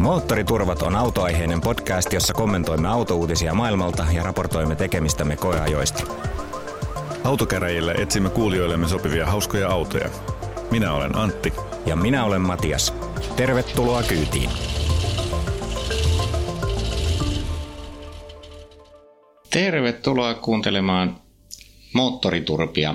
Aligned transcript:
Moottoriturvat 0.00 0.82
on 0.82 0.96
autoaiheinen 0.96 1.60
podcast, 1.60 2.12
jossa 2.12 2.34
kommentoimme 2.34 2.88
autouutisia 2.88 3.54
maailmalta 3.54 4.06
ja 4.12 4.22
raportoimme 4.22 4.76
tekemistämme 4.76 5.36
koeajoista. 5.36 6.04
Autokäräjillä 7.24 7.94
etsimme 7.98 8.30
kuulijoillemme 8.30 8.88
sopivia 8.88 9.26
hauskoja 9.26 9.68
autoja. 9.68 10.10
Minä 10.70 10.92
olen 10.92 11.16
Antti. 11.16 11.52
Ja 11.86 11.96
minä 11.96 12.24
olen 12.24 12.40
Matias. 12.40 12.94
Tervetuloa 13.36 14.02
kyytiin. 14.02 14.50
Tervetuloa 19.50 20.34
kuuntelemaan 20.34 21.20
Moottoriturpia. 21.94 22.94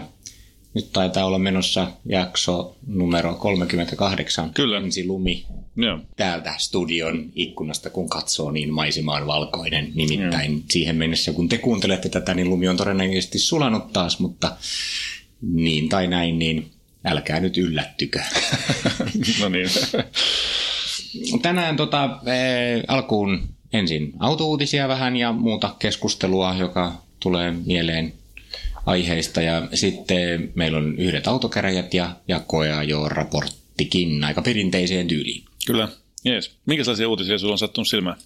Nyt 0.74 0.90
taitaa 0.94 1.26
olla 1.26 1.40
menossa 1.40 1.88
jakso 2.06 2.76
numero 2.88 3.36
38. 3.36 4.54
Kyllä. 4.54 4.78
Ensi 4.78 5.08
lumi 5.08 5.46
Joo. 5.78 6.00
täältä 6.18 6.54
studion 6.58 7.32
ikkunasta, 7.36 7.90
kun 7.90 8.10
katsoo, 8.10 8.52
niin 8.52 8.74
maisema 8.74 9.16
on 9.16 9.28
valkoinen. 9.28 9.92
Nimittäin 9.96 10.52
Joo. 10.52 10.62
siihen 10.70 10.96
mennessä, 10.96 11.34
kun 11.34 11.50
te 11.50 11.58
kuuntelette 11.58 12.10
tätä, 12.10 12.34
niin 12.34 12.50
lumi 12.50 12.68
on 12.68 12.78
todennäköisesti 12.78 13.40
sulanut 13.40 13.94
taas, 13.94 14.20
mutta 14.20 14.58
niin 15.42 15.90
tai 15.90 16.08
näin, 16.08 16.40
niin 16.40 16.72
älkää 17.06 17.40
nyt 17.40 17.58
yllättykö. 17.58 18.22
no 19.42 19.50
niin. 19.50 19.70
Tänään 21.42 21.76
tota, 21.76 22.04
äh, 22.04 22.12
alkuun 22.88 23.56
ensin 23.74 24.14
autouutisia 24.20 24.88
vähän 24.88 25.16
ja 25.16 25.32
muuta 25.32 25.76
keskustelua, 25.80 26.56
joka 26.60 26.94
tulee 27.20 27.54
mieleen 27.66 28.14
aiheista. 28.86 29.42
Ja 29.42 29.68
sitten 29.74 30.52
meillä 30.56 30.78
on 30.78 30.98
yhdet 30.98 31.28
autokäräjät 31.28 31.94
ja, 31.94 32.16
ja 32.28 32.40
koeajo 32.40 33.10
raporttikin 33.10 34.24
aika 34.24 34.42
perinteiseen 34.42 35.08
tyyliin. 35.08 35.44
Kyllä. 35.66 35.88
Jees. 36.26 36.52
Minkälaisia 36.66 37.10
uutisia 37.10 37.38
sulla 37.38 37.54
on 37.54 37.58
sattunut 37.58 37.88
silmään? 37.88 38.18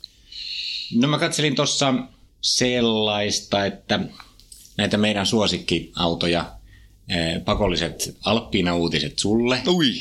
No 0.95 1.07
mä 1.07 1.19
katselin 1.19 1.55
tuossa 1.55 1.93
sellaista, 2.41 3.65
että 3.65 3.99
näitä 4.77 4.97
meidän 4.97 5.25
suosikkiautoja, 5.25 6.51
eh, 7.09 7.45
pakolliset 7.45 8.17
Alppiina-uutiset 8.25 9.19
sulle. 9.19 9.61
Ui, 9.67 9.93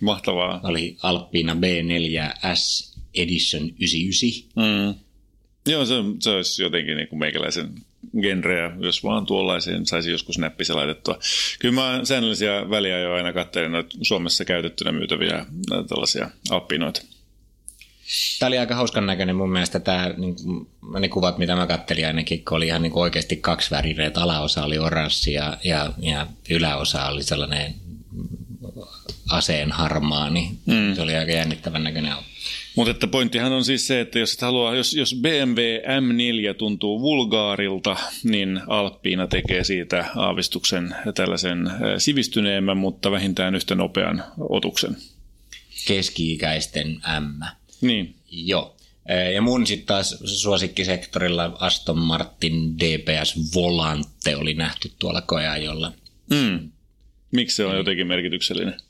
mahtavaa. 0.00 0.60
Oli 0.62 0.96
Alppiina 1.02 1.54
B4S 1.54 2.96
Edition 3.14 3.62
99. 3.62 4.28
Mm. 4.56 4.94
Joo, 5.66 5.86
se, 5.86 5.94
se 6.20 6.30
olisi 6.30 6.62
jotenkin 6.62 6.96
niin 6.96 7.08
kuin 7.08 7.18
meikäläisen 7.18 7.74
genreä, 8.22 8.72
jos 8.80 9.04
vaan 9.04 9.26
tuollaiseen 9.26 9.86
saisi 9.86 10.10
joskus 10.10 10.38
näppisen 10.38 10.76
laitettua. 10.76 11.18
Kyllä 11.58 11.74
mä 11.74 12.00
säännöllisiä 12.04 12.70
väliä 12.70 12.98
jo 12.98 13.12
aina 13.12 13.32
katselin 13.32 13.72
noita 13.72 13.96
Suomessa 14.02 14.44
käytettynä 14.44 14.92
myytäviä 14.92 15.46
tällaisia 15.88 16.30
appinoita. 16.50 17.02
Tämä 18.38 18.48
oli 18.48 18.58
aika 18.58 18.74
hauskan 18.74 19.06
näköinen 19.06 19.36
mun 19.36 19.52
mielestä 19.52 19.80
tämä, 19.80 20.14
niin, 20.16 20.36
ne 20.98 21.08
kuvat, 21.08 21.38
mitä 21.38 21.56
mä 21.56 21.66
kattelin 21.66 22.06
ainakin, 22.06 22.44
kun 22.44 22.56
oli 22.56 22.66
ihan 22.66 22.82
niin 22.82 22.92
oikeasti 22.94 23.36
kaksi 23.36 23.70
väriä, 23.70 24.06
että 24.06 24.22
alaosa 24.22 24.64
oli 24.64 24.78
oranssi 24.78 25.32
ja, 25.32 25.56
ja, 25.64 25.92
ja 25.98 26.26
yläosa 26.50 27.06
oli 27.06 27.22
sellainen 27.22 27.74
aseen 29.30 29.72
harmaa, 29.72 30.30
niin 30.30 30.58
mm. 30.66 30.94
se 30.94 31.02
oli 31.02 31.16
aika 31.16 31.32
jännittävän 31.32 31.84
näköinen. 31.84 32.12
Mutta 32.78 32.90
että 32.90 33.06
pointtihan 33.06 33.52
on 33.52 33.64
siis 33.64 33.86
se, 33.86 34.00
että 34.00 34.18
jos, 34.18 34.34
et 34.34 34.40
halua, 34.40 34.76
jos, 34.76 34.94
jos 34.94 35.14
BMW 35.22 35.60
M4 35.78 36.54
tuntuu 36.54 37.00
vulgaarilta, 37.00 37.96
niin 38.24 38.60
Alppiina 38.66 39.26
tekee 39.26 39.64
siitä 39.64 40.04
aavistuksen 40.16 40.96
tällaisen 41.14 41.70
sivistyneemmän, 41.98 42.76
mutta 42.76 43.10
vähintään 43.10 43.54
yhtä 43.54 43.74
nopean 43.74 44.24
otuksen. 44.38 44.96
Keski-ikäisten 45.86 47.00
M. 47.20 47.44
Niin. 47.80 48.14
Joo. 48.30 48.76
Ja 49.34 49.42
mun 49.42 49.66
sitten 49.66 49.86
taas 49.86 50.18
suosikkisektorilla 50.24 51.56
Aston 51.60 51.98
Martin 51.98 52.78
DPS 52.78 53.54
Volante 53.54 54.36
oli 54.36 54.54
nähty 54.54 54.92
tuolla 54.98 55.20
koeajolla. 55.20 55.92
Mm. 56.30 56.70
Miksi 57.30 57.56
se 57.56 57.64
on 57.64 57.76
jotenkin 57.76 58.06
merkityksellinen? 58.06 58.80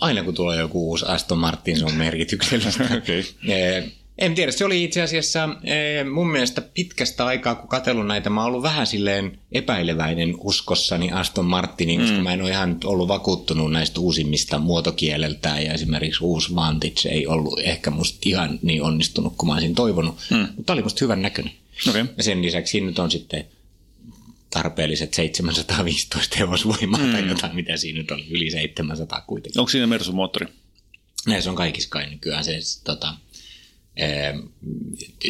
Aina 0.00 0.22
kun 0.22 0.34
tulee 0.34 0.58
joku 0.58 0.90
uusi 0.90 1.06
Aston 1.08 1.38
Martin, 1.38 1.78
se 1.78 1.84
on 1.84 1.94
merkityksellistä. 1.94 2.84
okay. 2.98 3.22
En 4.18 4.34
tiedä, 4.34 4.52
se 4.52 4.64
oli 4.64 4.84
itse 4.84 5.02
asiassa 5.02 5.48
mun 6.12 6.30
mielestä 6.30 6.60
pitkästä 6.60 7.26
aikaa, 7.26 7.54
kun 7.54 7.68
katsellut 7.68 8.06
näitä, 8.06 8.30
mä 8.30 8.40
oon 8.40 8.48
ollut 8.48 8.62
vähän 8.62 8.86
silleen 8.86 9.38
epäileväinen 9.52 10.34
uskossani 10.38 11.10
Aston 11.12 11.44
Martinin, 11.44 12.00
mm. 12.00 12.06
koska 12.06 12.22
mä 12.22 12.32
en 12.32 12.42
ole 12.42 12.50
ihan 12.50 12.78
ollut 12.84 13.08
vakuuttunut 13.08 13.72
näistä 13.72 14.00
uusimmista 14.00 14.58
muotokieleltään, 14.58 15.64
ja 15.64 15.72
esimerkiksi 15.72 16.24
uusi 16.24 16.54
Vantage 16.54 17.08
ei 17.10 17.26
ollut 17.26 17.60
ehkä 17.60 17.90
musta 17.90 18.18
ihan 18.24 18.58
niin 18.62 18.82
onnistunut 18.82 19.34
kuin 19.36 19.48
mä 19.48 19.54
olisin 19.54 19.74
toivonut, 19.74 20.16
mm. 20.30 20.48
mutta 20.56 20.72
oli 20.72 20.82
musta 20.82 21.04
hyvän 21.04 21.22
näköinen. 21.22 21.52
Okay. 21.88 22.06
Ja 22.16 22.22
sen 22.22 22.42
lisäksi 22.42 22.70
siinä 22.70 22.86
nyt 22.86 22.98
on 22.98 23.10
sitten 23.10 23.44
tarpeelliset 24.50 25.14
715 25.14 26.36
hevosvoimaa 26.38 27.00
mm. 27.00 27.12
tai 27.12 27.28
jotain, 27.28 27.54
mitä 27.54 27.76
siinä 27.76 27.98
nyt 27.98 28.10
oli, 28.10 28.26
yli 28.30 28.50
700 28.50 29.20
kuitenkin. 29.26 29.60
Onko 29.60 29.70
siinä 29.70 29.86
Mersu-moottori? 29.86 30.46
Näissä 31.26 31.50
on 31.50 31.56
kaikissa 31.56 31.90
kai 31.90 32.10
nykyään 32.10 32.44
se, 32.44 32.58
tota, 32.84 33.14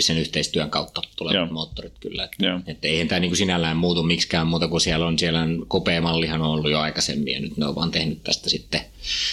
sen 0.01 0.19
yhteistyön 0.19 0.71
kautta 0.71 1.03
tulevat 1.17 1.37
Joo. 1.37 1.47
moottorit 1.47 1.99
kyllä. 2.01 2.25
Että, 2.25 2.61
että 2.67 2.89
eihän 2.89 3.09
tämä 3.09 3.21
niin 3.21 3.37
sinällään 3.37 3.77
muutu 3.77 4.03
miksikään 4.03 4.47
muuta 4.47 4.69
kuin 4.69 4.81
siellä 4.81 5.07
on, 5.07 5.19
siellä 5.19 5.41
on 5.41 5.67
mallihan 6.03 6.43
on 6.43 6.51
ollut 6.51 6.71
jo 6.71 6.81
aikaisemmin 6.81 7.33
ja 7.35 7.41
nyt 7.41 7.57
ne 7.57 7.67
on 7.67 7.75
vaan 7.75 7.91
tehnyt 7.91 8.23
tästä 8.23 8.51
sitten. 8.51 8.81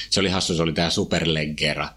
Se 0.10 0.20
oli 0.20 0.30
hassu, 0.30 0.56
se 0.56 0.64
oli 0.64 0.74
tämä 0.74 0.90
Superleggera, 0.90 1.90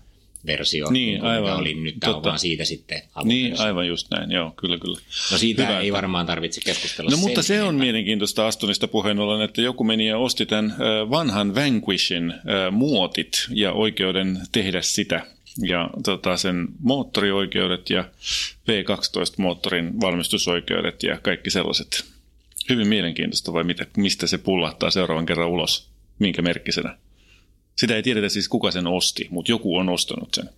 versio, 0.47 0.91
niin, 0.91 1.13
niin 1.13 1.23
aivan, 1.23 1.57
oli 1.57 1.75
nyt 1.75 1.95
tämä 2.01 2.23
vaan 2.23 2.39
siitä 2.39 2.65
sitten. 2.65 3.03
Niin, 3.25 3.61
aivan 3.61 3.87
just 3.87 4.11
näin, 4.11 4.31
joo, 4.31 4.53
kyllä, 4.57 4.79
kyllä. 4.79 4.99
No 5.33 5.39
siitä 5.39 5.67
Hyvä, 5.67 5.81
ei 5.81 5.93
varmaan 5.93 6.27
tarvitse 6.27 6.61
keskustella. 6.65 7.11
No 7.11 7.17
mutta 7.17 7.43
se 7.43 7.63
on 7.63 7.75
mielenkiintoista 7.75 8.47
Astonista 8.47 8.89
puheen 8.89 9.19
ollen, 9.19 9.41
että 9.41 9.63
joku 9.63 9.85
meni 9.85 10.07
ja 10.07 10.19
osti 10.19 10.47
tämän 10.47 10.75
vanhan 11.11 11.55
Vanquishin 11.55 12.35
muotit 12.71 13.47
ja 13.51 13.73
oikeuden 13.73 14.39
tehdä 14.53 14.83
sitä. 14.83 15.27
Ja 15.63 15.91
tota, 16.05 16.37
sen 16.37 16.69
moottorioikeudet 16.81 17.91
ja 17.91 18.05
V12-moottorin 18.69 20.01
valmistusoikeudet 20.01 21.03
ja 21.03 21.19
kaikki 21.23 21.51
sellaiset. 21.51 22.05
Hyvin 22.69 22.89
mielenkiintoista 22.89 23.53
vai 23.53 23.65
mitä, 23.65 23.87
mistä 23.97 24.27
se 24.27 24.39
pullahtaa 24.39 24.91
seuraavan 24.91 25.27
kerran 25.27 25.49
ulos? 25.49 25.89
Minkä 26.19 26.43
merkkisenä? 26.43 26.97
Sitä 27.77 27.97
ei 27.97 28.03
tiedetä 28.03 28.29
siis 28.29 28.49
kuka 28.49 28.71
sen 28.71 28.87
osti, 28.87 29.27
mutta 29.31 29.53
joku 29.53 29.77
on 29.77 29.89
ostanut 29.89 30.35
sen. 30.35 30.49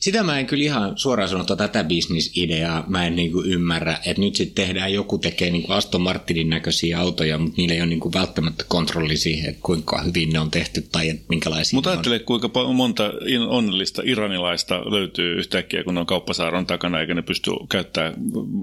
Sitä 0.00 0.22
mä 0.22 0.38
en 0.38 0.46
kyllä 0.46 0.64
ihan 0.64 0.98
suoraan 0.98 1.28
sanottua 1.28 1.56
tätä 1.56 1.84
bisnisideaa, 1.84 2.84
mä 2.88 3.06
en 3.06 3.16
niin 3.16 3.32
kuin 3.32 3.46
ymmärrä, 3.46 3.98
että 4.06 4.22
nyt 4.22 4.34
sitten 4.34 4.66
tehdään, 4.66 4.92
joku 4.92 5.18
tekee 5.18 5.50
niin 5.50 5.62
kuin 5.62 5.76
Aston 5.76 6.00
Martinin 6.00 6.50
näköisiä 6.50 7.00
autoja, 7.00 7.38
mutta 7.38 7.54
niillä 7.56 7.74
ei 7.74 7.80
ole 7.80 7.88
niin 7.88 8.00
kuin 8.00 8.12
välttämättä 8.12 8.64
kontrolli 8.68 9.16
siihen, 9.16 9.50
että 9.50 9.62
kuinka 9.62 10.02
hyvin 10.02 10.30
ne 10.30 10.40
on 10.40 10.50
tehty 10.50 10.82
tai 10.92 11.08
että 11.08 11.24
minkälaisia 11.28 11.76
Mutta 11.76 11.90
ajattele, 11.90 12.14
on. 12.14 12.24
kuinka 12.24 12.50
monta 12.74 13.12
onnellista 13.48 14.02
iranilaista 14.04 14.90
löytyy 14.90 15.38
yhtäkkiä, 15.38 15.84
kun 15.84 15.98
on 15.98 16.06
kauppasaaron 16.06 16.66
takana, 16.66 17.00
eikä 17.00 17.14
ne 17.14 17.22
pysty 17.22 17.50
käyttämään 17.68 18.14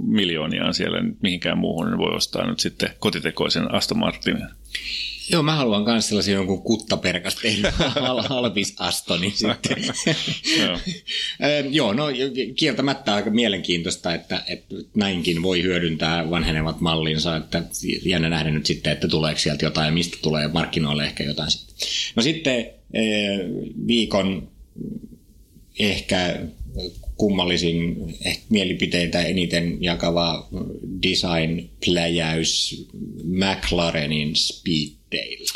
miljooniaan 0.07 0.73
siellä, 0.73 0.97
mihinkään 1.21 1.57
muuhun 1.57 1.91
ne 1.91 1.97
voi 1.97 2.15
ostaa 2.15 2.47
nyt 2.47 2.59
sitten 2.59 2.89
kotitekoisen 2.99 3.73
Aston 3.73 3.99
Martinin. 3.99 4.47
Joo, 5.29 5.43
mä 5.43 5.55
haluan 5.55 5.83
myös 5.83 6.07
sellaisen 6.07 6.33
jonkun 6.33 6.61
kuttaperkas 6.61 7.35
tehdä 7.35 7.73
halvis 8.29 8.75
Astonin 8.79 9.31
sitten. 9.31 9.77
Joo. 11.71 11.93
No 11.93 12.05
kieltämättä 12.55 13.15
aika 13.15 13.29
mielenkiintoista, 13.29 14.13
että, 14.13 14.43
että 14.47 14.75
näinkin 14.95 15.43
voi 15.43 15.63
hyödyntää 15.63 16.29
vanhenevat 16.29 16.81
mallinsa, 16.81 17.35
että 17.35 17.63
jännä 18.05 18.29
nähdä 18.29 18.51
nyt 18.51 18.65
sitten, 18.65 18.93
että 18.93 19.07
tuleeko 19.07 19.39
sieltä 19.39 19.65
jotain 19.65 19.93
mistä 19.93 20.17
tulee 20.21 20.47
markkinoille 20.47 21.03
ehkä 21.03 21.23
jotain 21.23 21.51
sitten. 21.51 21.87
No 22.15 22.23
sitten 22.23 22.65
viikon 23.87 24.47
ehkä 25.79 26.39
kummallisin 27.17 27.95
ehkä 28.25 28.43
mielipiteitä 28.49 29.21
eniten 29.21 29.83
jakava 29.83 30.47
design-pläjäys 31.03 32.85
McLarenin 33.23 34.35
Speeddale. 34.35 35.47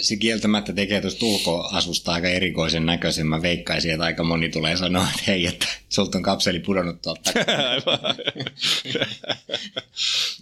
se 0.00 0.16
kieltämättä 0.16 0.72
tekee 0.72 1.00
tuosta 1.00 1.26
ulkoasusta 1.26 2.12
aika 2.12 2.28
erikoisen 2.28 2.86
näköisen. 2.86 3.26
Mä 3.26 3.42
veikkaisin, 3.42 3.90
että 3.90 4.04
aika 4.04 4.24
moni 4.24 4.48
tulee 4.48 4.76
sanoa, 4.76 5.08
että 5.10 5.22
hei, 5.26 5.46
että 5.46 5.66
sulta 5.94 6.18
on 6.18 6.22
kapseli 6.22 6.60
pudonnut 6.60 7.02
tuolta. 7.02 7.30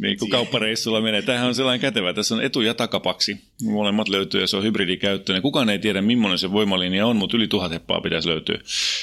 niin 0.02 0.18
kuin 0.18 0.30
kauppareissulla 0.30 1.00
menee. 1.00 1.22
Tämähän 1.22 1.48
on 1.48 1.54
sellainen 1.54 1.80
kätevä. 1.80 2.12
Tässä 2.12 2.34
on 2.34 2.42
etu- 2.42 2.60
ja 2.60 2.74
takapaksi. 2.74 3.40
Molemmat 3.62 4.08
löytyy 4.08 4.40
ja 4.40 4.46
se 4.46 4.56
on 4.56 4.62
hybridikäyttöinen. 4.62 5.42
Kukaan 5.42 5.70
ei 5.70 5.78
tiedä, 5.78 6.02
millainen 6.02 6.38
se 6.38 6.52
voimalinja 6.52 7.06
on, 7.06 7.16
mutta 7.16 7.36
yli 7.36 7.48
tuhat 7.48 7.72
heppaa 7.72 8.00
pitäisi 8.00 8.28
löytyä. 8.28 8.58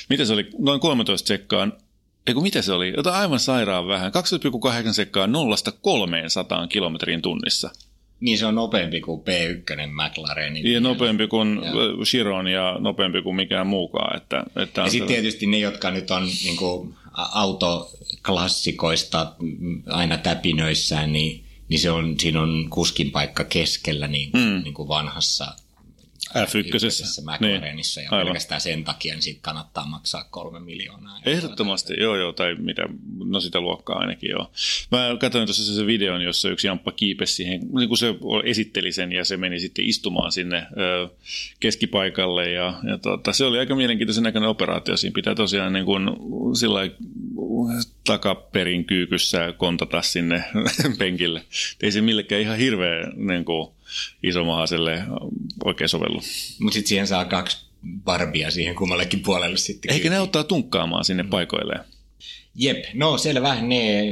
Mitä 0.09 0.25
se 0.25 0.33
oli? 0.33 0.49
Noin 0.57 0.79
13 0.79 1.27
sekkaan. 1.27 1.73
Eiku, 2.27 2.41
mitä 2.41 2.61
se 2.61 2.73
oli? 2.73 2.93
Jotain 2.97 3.15
aivan 3.15 3.39
sairaan 3.39 3.87
vähän. 3.87 4.11
12,8 4.87 4.93
sekkaa 4.93 5.27
nollasta 5.27 5.71
300 5.71 6.67
kilometrin 6.67 7.21
tunnissa. 7.21 7.69
Niin 8.19 8.37
se 8.37 8.45
on 8.45 8.55
nopeampi 8.55 9.01
kuin 9.01 9.21
P1 9.21 9.87
McLaren. 9.87 10.73
Ja 10.73 10.79
nopeampi 10.79 11.27
kuin 11.27 11.55
Joo. 11.55 12.03
Chiron 12.03 12.47
ja 12.47 12.75
nopeampi 12.79 13.21
kuin 13.21 13.35
mikään 13.35 13.67
muukaan. 13.67 14.17
Että, 14.17 14.43
että 14.55 14.81
ja 14.81 14.89
sitten 14.89 15.07
tietysti 15.07 15.45
ne, 15.45 15.59
jotka 15.59 15.91
nyt 15.91 16.11
on 16.11 16.27
niin 16.43 16.57
kuin 16.57 16.95
autoklassikoista 17.17 19.33
aina 19.87 20.17
täpinöissään, 20.17 21.13
niin, 21.13 21.43
niin 21.69 21.79
se 21.79 21.91
on, 21.91 22.19
siinä 22.19 22.41
on 22.41 22.67
kuskin 22.69 23.11
paikka 23.11 23.43
keskellä 23.43 24.07
niin, 24.07 24.29
mm. 24.33 24.61
niin 24.63 24.73
kuin 24.73 24.87
vanhassa 24.87 25.53
F1. 26.29 27.21
McLarenissa 27.21 27.99
niin, 28.01 28.05
ja 28.05 28.11
aivan. 28.11 28.27
pelkästään 28.27 28.61
sen 28.61 28.83
takia 28.83 29.13
niin 29.13 29.21
siitä 29.21 29.39
kannattaa 29.41 29.85
maksaa 29.85 30.23
kolme 30.23 30.59
miljoonaa. 30.59 31.19
Ehdottomasti, 31.25 31.93
joo 31.99 32.15
joo, 32.15 32.33
tai 32.33 32.55
mitä, 32.55 32.81
no 33.25 33.39
sitä 33.39 33.59
luokkaa 33.61 33.99
ainakin 33.99 34.29
joo. 34.29 34.51
Mä 34.91 35.17
katsoin 35.19 35.47
tuossa 35.47 35.75
se 35.75 35.85
videon, 35.85 36.21
jossa 36.21 36.49
yksi 36.49 36.67
jamppa 36.67 36.91
kiipesi 36.91 37.33
siihen, 37.33 37.61
niin 37.77 37.87
kuin 37.87 37.97
se 37.97 38.15
esitteli 38.43 38.91
sen 38.91 39.11
ja 39.11 39.25
se 39.25 39.37
meni 39.37 39.59
sitten 39.59 39.85
istumaan 39.85 40.31
sinne 40.31 40.57
ö, 40.57 41.09
keskipaikalle 41.59 42.51
ja, 42.51 42.73
ja 42.83 42.97
tota, 42.97 43.33
se 43.33 43.45
oli 43.45 43.59
aika 43.59 43.75
mielenkiintoisen 43.75 44.23
näköinen 44.23 44.49
operaatio. 44.49 44.97
Siinä 44.97 45.13
pitää 45.13 45.35
tosiaan 45.35 45.73
niin 45.73 45.85
kuin, 45.85 46.09
sillä 46.57 46.79
takaperin 48.03 48.85
kyykyssä 48.85 49.53
kontata 49.57 50.01
sinne 50.01 50.43
penkille. 50.99 51.41
Ei 51.81 51.91
se 51.91 52.01
millekään 52.01 52.41
ihan 52.41 52.57
hirveä 52.57 53.11
niin 53.15 53.45
kuin, 53.45 53.78
isomahaiselle 54.23 55.03
oikein 55.65 55.89
sovellu. 55.89 56.21
Mutta 56.59 56.73
sitten 56.73 56.89
siihen 56.89 57.07
saa 57.07 57.25
kaksi 57.25 57.57
barbia 58.03 58.51
siihen 58.51 58.75
kummallekin 58.75 59.19
puolelle 59.19 59.57
sitten. 59.57 59.93
Eikä 59.93 60.09
ne 60.09 60.19
ottaa 60.19 60.43
tunkkaamaan 60.43 61.05
sinne 61.05 61.23
mm. 61.23 61.29
paikoilleen. 61.29 61.83
Jep, 62.55 62.83
no 62.93 63.17
selvä. 63.17 63.61
Ne, 63.61 64.05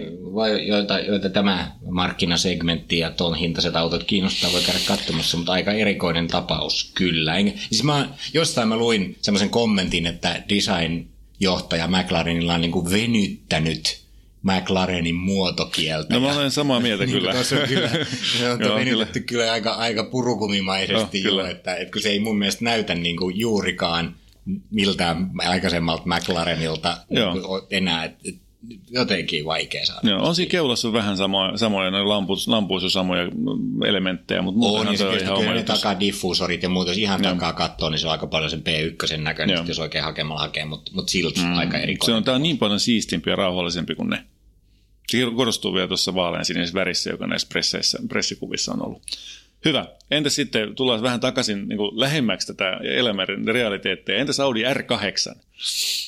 joita, 0.68 1.00
joita 1.00 1.30
tämä 1.30 1.72
markkinasegmentti 1.92 3.00
ja 3.00 3.12
tuon 3.12 3.36
hintaiset 3.36 3.76
autot 3.76 4.04
kiinnostaa, 4.04 4.52
voi 4.52 4.62
käydä 4.62 4.80
katsomassa, 4.88 5.38
mutta 5.38 5.52
aika 5.52 5.72
erikoinen 5.72 6.28
tapaus 6.28 6.92
kyllä. 6.96 7.36
Enkä, 7.36 7.52
siis 7.70 7.84
mä, 7.84 8.10
jostain 8.34 8.68
mä 8.68 8.78
luin 8.78 9.18
semmoisen 9.22 9.50
kommentin, 9.50 10.06
että 10.06 10.44
design-johtaja 10.50 11.88
McLarenilla 11.88 12.54
on 12.54 12.62
niin 12.62 12.72
kuin 12.72 12.92
venyttänyt 12.92 14.07
McLarenin 14.48 15.16
muotokieltä. 15.16 16.14
No 16.14 16.20
mä 16.20 16.36
olen 16.36 16.52
samaa 16.52 16.80
mieltä 16.80 17.04
niin 17.06 17.18
kyllä. 17.18 17.34
Tuossa 17.34 17.56
on 17.56 17.68
kyllä, 17.68 17.90
se 18.40 18.52
on 18.52 18.62
Joo, 18.62 18.80
kyllä. 18.80 19.08
kyllä 19.26 19.52
aika, 19.52 19.72
aika 19.72 20.04
purukumimaisesti 20.04 21.24
no, 21.24 21.30
jo, 21.30 21.46
että, 21.46 21.76
että 21.76 21.92
kun 21.92 22.02
se 22.02 22.10
ei 22.10 22.20
mun 22.20 22.38
mielestä 22.38 22.64
näytä 22.64 22.96
niin 22.96 23.18
kuin 23.18 23.40
juurikaan 23.40 24.16
miltään 24.72 25.32
aikaisemmalta 25.48 26.04
McLarenilta 26.06 26.98
Joo. 27.10 27.68
enää, 27.70 28.04
että 28.04 28.30
jotenkin 28.92 29.46
vaikea 29.46 29.86
saada. 29.86 30.10
Joo, 30.10 30.28
on 30.28 30.36
siinä 30.36 30.50
keulassa 30.50 30.94
vähän 30.94 31.18
samoja, 31.18 31.58
samoja 31.58 31.92
noin 31.92 32.10
lampus, 32.10 32.48
lampuissa 32.48 32.90
samoja 32.90 33.24
elementtejä, 33.86 34.42
mutta 34.42 34.68
on, 34.68 34.86
niin 34.86 34.98
se 34.98 35.08
on 35.08 35.18
ihan 35.18 35.40
kyllä 35.40 35.64
takaa 35.64 36.00
diffuusorit 36.00 36.64
ja 36.64 36.70
muuta, 36.70 36.92
jos 36.92 36.98
ihan 36.98 37.24
Joo. 37.24 37.34
takaa 37.34 37.54
katsoo, 37.54 37.90
niin 37.90 38.00
se 38.00 38.08
on 38.08 38.12
aika 38.12 38.28
paljon 38.28 38.50
sen 38.50 38.64
P1 38.64 39.18
näköinen, 39.18 39.68
jos 39.68 39.80
oikein 39.80 40.04
hakemalla 40.04 40.42
hakee, 40.42 40.66
mutta, 40.66 40.92
mutta 40.96 41.12
silti 41.12 41.40
mm. 41.40 41.58
aika 41.58 41.78
erikoinen. 41.78 42.06
Se 42.06 42.18
on, 42.18 42.24
tämä 42.24 42.36
on 42.36 42.44
niin 42.44 42.58
paljon 42.58 42.80
siistimpi 42.80 43.30
ja 43.30 43.36
rauhallisempi 43.36 43.96
kuin 43.96 44.10
ne. 44.10 44.24
Korostuu 45.36 45.74
vielä 45.74 45.88
tuossa 45.88 46.16
vaalean 46.16 46.46
sinisessä 46.46 46.74
värissä, 46.74 47.10
joka 47.10 47.28
näissä 47.28 47.48
presseissä, 47.48 48.00
pressikuvissa 48.10 48.74
on 48.74 48.86
ollut. 48.86 49.02
Hyvä. 49.66 49.86
Entä 50.12 50.30
sitten, 50.30 50.76
tullaan 50.76 51.02
vähän 51.02 51.20
takaisin 51.20 51.68
niin 51.68 51.78
kuin 51.78 52.00
lähemmäksi 52.00 52.48
tätä 52.48 52.80
elämän 52.84 53.28
realiteetteja. 53.48 54.20
Entäs 54.20 54.40
Audi 54.40 54.64
R8? 54.64 55.40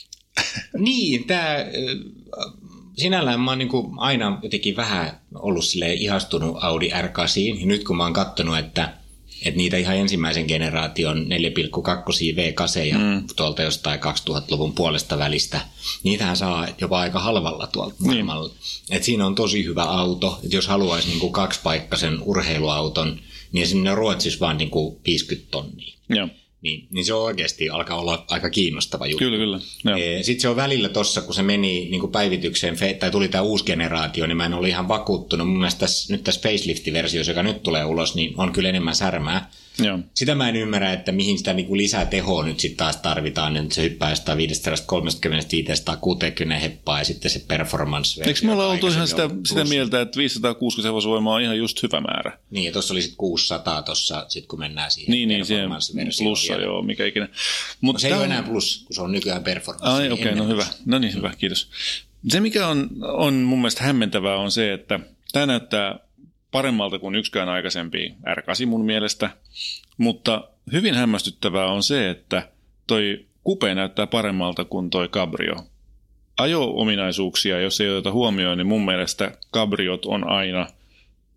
niin, 0.77 1.27
tämä 1.27 1.55
sinällään 2.97 3.39
mä 3.39 3.51
oon 3.51 3.57
niin 3.57 3.69
aina 3.97 4.39
jotenkin 4.43 4.75
vähän 4.75 5.19
ollut 5.35 5.63
ihastunut 5.95 6.63
Audi 6.63 6.89
R8, 6.89 7.59
ja 7.59 7.65
nyt 7.65 7.83
kun 7.83 7.97
mä 7.97 8.03
oon 8.03 8.13
katsonut, 8.13 8.57
että 8.57 8.93
että 9.45 9.57
niitä 9.57 9.77
ihan 9.77 9.95
ensimmäisen 9.95 10.45
generaation 10.47 11.17
4,2 11.17 12.35
V-kaseja 12.35 12.97
mm. 12.97 13.23
tuolta 13.35 13.61
jostain 13.61 13.99
2000-luvun 13.99 14.73
puolesta 14.73 15.17
välistä, 15.17 15.61
niitähän 16.03 16.37
saa 16.37 16.67
jopa 16.81 16.99
aika 16.99 17.19
halvalla 17.19 17.67
tuolta 17.67 17.95
niin. 17.99 18.07
maailmalla. 18.07 18.53
Et 18.89 19.03
siinä 19.03 19.25
on 19.25 19.35
tosi 19.35 19.65
hyvä 19.65 19.83
auto, 19.83 20.39
että 20.43 20.55
jos 20.55 20.67
haluaisi 20.67 21.07
niinku 21.07 21.29
kaksipaikkaisen 21.29 22.21
urheiluauton, 22.21 23.19
niin 23.51 23.67
sinne 23.67 23.95
Ruotsissa 23.95 24.39
vaan 24.39 24.57
niinku 24.57 25.01
50 25.05 25.51
tonnia. 25.51 25.93
Joo. 26.09 26.27
Niin, 26.61 26.87
niin 26.91 27.05
se 27.05 27.13
oikeasti 27.13 27.69
alkaa 27.69 27.99
olla 27.99 28.25
aika 28.29 28.49
kiinnostava 28.49 29.07
juttu. 29.07 29.25
Kyllä, 29.25 29.37
kyllä. 29.37 29.59
Sitten 30.21 30.41
se 30.41 30.49
on 30.49 30.55
välillä 30.55 30.89
tossa, 30.89 31.21
kun 31.21 31.33
se 31.33 31.43
meni 31.43 31.87
niin 31.91 31.99
kuin 31.99 32.11
päivitykseen, 32.11 32.77
tai 32.99 33.11
tuli 33.11 33.27
tämä 33.27 33.41
uusi 33.41 33.65
generaatio, 33.65 34.27
niin 34.27 34.37
mä 34.37 34.45
en 34.45 34.53
ollut 34.53 34.69
ihan 34.69 34.87
vakuuttunut. 34.87 35.47
Mun 35.47 35.57
mielestä 35.57 35.79
tässä, 35.79 36.13
nyt 36.13 36.23
tässä 36.23 36.41
facelifti-versiossa, 36.41 37.31
joka 37.31 37.43
nyt 37.43 37.63
tulee 37.63 37.85
ulos, 37.85 38.15
niin 38.15 38.33
on 38.37 38.51
kyllä 38.51 38.69
enemmän 38.69 38.95
särmää. 38.95 39.51
Joo. 39.85 39.99
Sitä 40.13 40.35
mä 40.35 40.49
en 40.49 40.55
ymmärrä, 40.55 40.93
että 40.93 41.11
mihin 41.11 41.37
sitä 41.37 41.53
niin 41.53 41.65
kuin 41.65 41.77
lisää 41.77 42.05
tehoa 42.05 42.45
nyt 42.45 42.59
sitten 42.59 42.77
taas 42.77 42.97
tarvitaan, 42.97 43.57
että 43.57 43.75
se 43.75 43.81
hyppää 43.81 44.15
530 44.37 45.51
560 45.51 46.59
heppaa 46.61 46.99
ja 46.99 47.05
sitten 47.05 47.31
se 47.31 47.39
performance 47.47 48.23
Eikö 48.23 48.39
me 48.43 48.51
olla 48.51 48.67
oltu 48.67 48.87
ihan 48.87 49.07
sitä, 49.07 49.29
sitä 49.47 49.63
mieltä, 49.63 50.01
että 50.01 50.17
560 50.17 50.89
hevosvoimaa 50.89 51.35
on 51.35 51.41
ihan 51.41 51.57
just 51.57 51.83
hyvä 51.83 52.01
määrä? 52.01 52.39
Niin, 52.49 52.65
ja 52.65 52.71
tuossa 52.71 52.93
oli 52.93 53.01
sitten 53.01 53.17
600 53.17 53.81
tuossa, 53.81 54.25
sit 54.27 54.47
kun 54.47 54.59
mennään 54.59 54.91
siihen 54.91 55.11
Niin, 55.11 55.29
niin 55.29 55.45
siihen 55.45 55.69
plussa, 56.23 56.53
vielä. 56.53 56.65
joo, 56.65 56.81
mikä 56.81 57.05
ikinä. 57.05 57.27
Mut 57.81 57.93
no, 57.95 57.99
se 57.99 58.07
ei 58.07 58.13
ole 58.13 58.25
enää 58.25 58.43
plus, 58.43 58.83
kun 58.87 58.95
se 58.95 59.01
on 59.01 59.11
nykyään 59.11 59.43
performance. 59.43 59.87
Ai, 59.87 60.01
niin 60.01 60.11
okei, 60.11 60.25
okay, 60.25 60.35
no 60.35 60.47
hyvä. 60.47 60.65
No 60.85 60.99
niin, 60.99 61.13
hyvä, 61.13 61.33
kiitos. 61.37 61.69
Se, 62.29 62.39
mikä 62.39 62.67
on, 62.67 62.89
on 63.01 63.33
mun 63.33 63.59
mielestä 63.59 63.83
hämmentävää, 63.83 64.35
on 64.35 64.51
se, 64.51 64.73
että 64.73 64.99
tämä 65.31 65.45
näyttää 65.45 65.99
paremmalta 66.51 66.99
kuin 66.99 67.15
yksikään 67.15 67.49
aikaisempi 67.49 68.13
R8 68.27 68.65
mun 68.65 68.85
mielestä, 68.85 69.29
mutta 69.97 70.49
hyvin 70.71 70.95
hämmästyttävää 70.95 71.65
on 71.65 71.83
se, 71.83 72.09
että 72.09 72.49
toi 72.87 73.25
kupe 73.43 73.75
näyttää 73.75 74.07
paremmalta 74.07 74.65
kuin 74.65 74.89
toi 74.89 75.07
Cabrio. 75.07 75.55
Ajo-ominaisuuksia, 76.37 77.59
jos 77.59 77.81
ei 77.81 77.89
oteta 77.89 78.11
huomioon, 78.11 78.57
niin 78.57 78.67
mun 78.67 78.85
mielestä 78.85 79.31
Cabriot 79.53 80.05
on 80.05 80.29
aina 80.29 80.67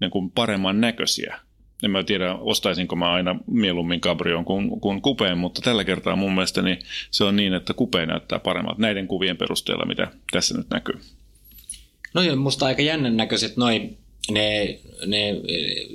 niin 0.01 0.11
kuin 0.11 0.31
paremman 0.31 0.81
näköisiä. 0.81 1.41
En 1.83 1.91
mä 1.91 2.05
tiedä, 2.05 2.35
ostaisinko 2.35 2.97
mä 2.97 3.13
aina 3.13 3.37
mieluummin 3.47 4.01
Cabrion 4.01 4.45
kuin, 4.45 4.81
kuin 4.81 5.03
kupeen, 5.03 5.39
mutta 5.39 5.61
tällä 5.61 5.85
kertaa 5.85 6.17
mun 6.17 6.35
mielestä 6.35 6.63
niin 6.63 6.79
se 7.11 7.25
on 7.25 7.37
niin, 7.37 7.55
että 7.55 7.75
kupe 7.75 8.07
näyttää 8.07 8.39
paremmalta 8.39 8.83
näiden 8.83 9.07
kuvien 9.07 9.37
perusteella, 9.37 9.87
mitä 9.87 10.11
tässä 10.31 10.59
nyt 10.59 10.71
näkyy. 10.71 11.01
No 12.15 12.37
musta 12.37 12.67
aika 12.67 12.83
jännän 12.83 13.17
näköiset 13.17 13.57
noin 13.57 13.99
ne, 14.31 14.79
ne 15.07 15.31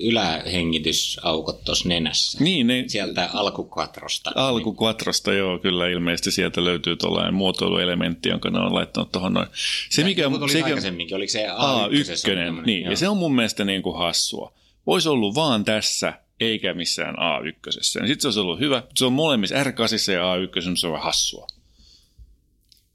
ylähengitysaukot 0.01 1.63
tuossa 1.63 1.89
nenässä. 1.89 2.43
Niin, 2.43 2.67
ne, 2.67 2.83
Sieltä 2.87 3.29
alkukvatrosta. 3.33 4.31
Alkukvatrosta, 4.35 5.33
joo, 5.33 5.59
kyllä 5.59 5.87
ilmeisesti 5.87 6.31
sieltä 6.31 6.63
löytyy 6.63 6.95
tuollainen 6.95 7.33
muotoiluelementti, 7.33 8.29
jonka 8.29 8.49
ne 8.49 8.59
on 8.59 8.73
laittanut 8.73 9.11
tuohon 9.11 9.33
noin. 9.33 9.47
Se, 9.89 10.03
mikä, 10.03 10.27
oli 10.27 10.51
se, 10.51 10.63
aikaisemminkin, 10.63 11.17
oliko 11.17 11.31
se 11.31 11.47
A1? 11.47 12.61
A1 12.61 12.65
niin, 12.65 12.81
joo. 12.81 12.91
ja 12.91 12.97
se 12.97 13.09
on 13.09 13.17
mun 13.17 13.35
mielestä 13.35 13.65
niin 13.65 13.81
kuin 13.81 13.97
hassua. 13.97 14.53
Voisi 14.87 15.09
ollut 15.09 15.35
vaan 15.35 15.65
tässä, 15.65 16.13
eikä 16.39 16.73
missään 16.73 17.15
A1. 17.15 17.71
Sitten 17.81 18.21
se 18.21 18.27
olisi 18.27 18.39
ollut 18.39 18.59
hyvä. 18.59 18.83
Se 18.95 19.05
on 19.05 19.13
molemmissa 19.13 19.63
R8 19.63 20.11
ja 20.13 20.35
A1, 20.35 20.77
se 20.77 20.87
on 20.87 21.01
hassua. 21.01 21.47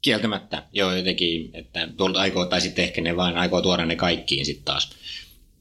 Kieltämättä, 0.01 0.63
joo 0.73 0.95
jotenkin, 0.95 1.49
että 1.53 1.87
aikoo, 2.15 2.45
tai 2.45 2.61
sitten 2.61 2.85
ehkä 2.85 3.01
ne 3.01 3.15
vaan 3.15 3.37
aikoo 3.37 3.61
tuoda 3.61 3.85
ne 3.85 3.95
kaikkiin 3.95 4.45
sitten 4.45 4.65
taas. 4.65 4.89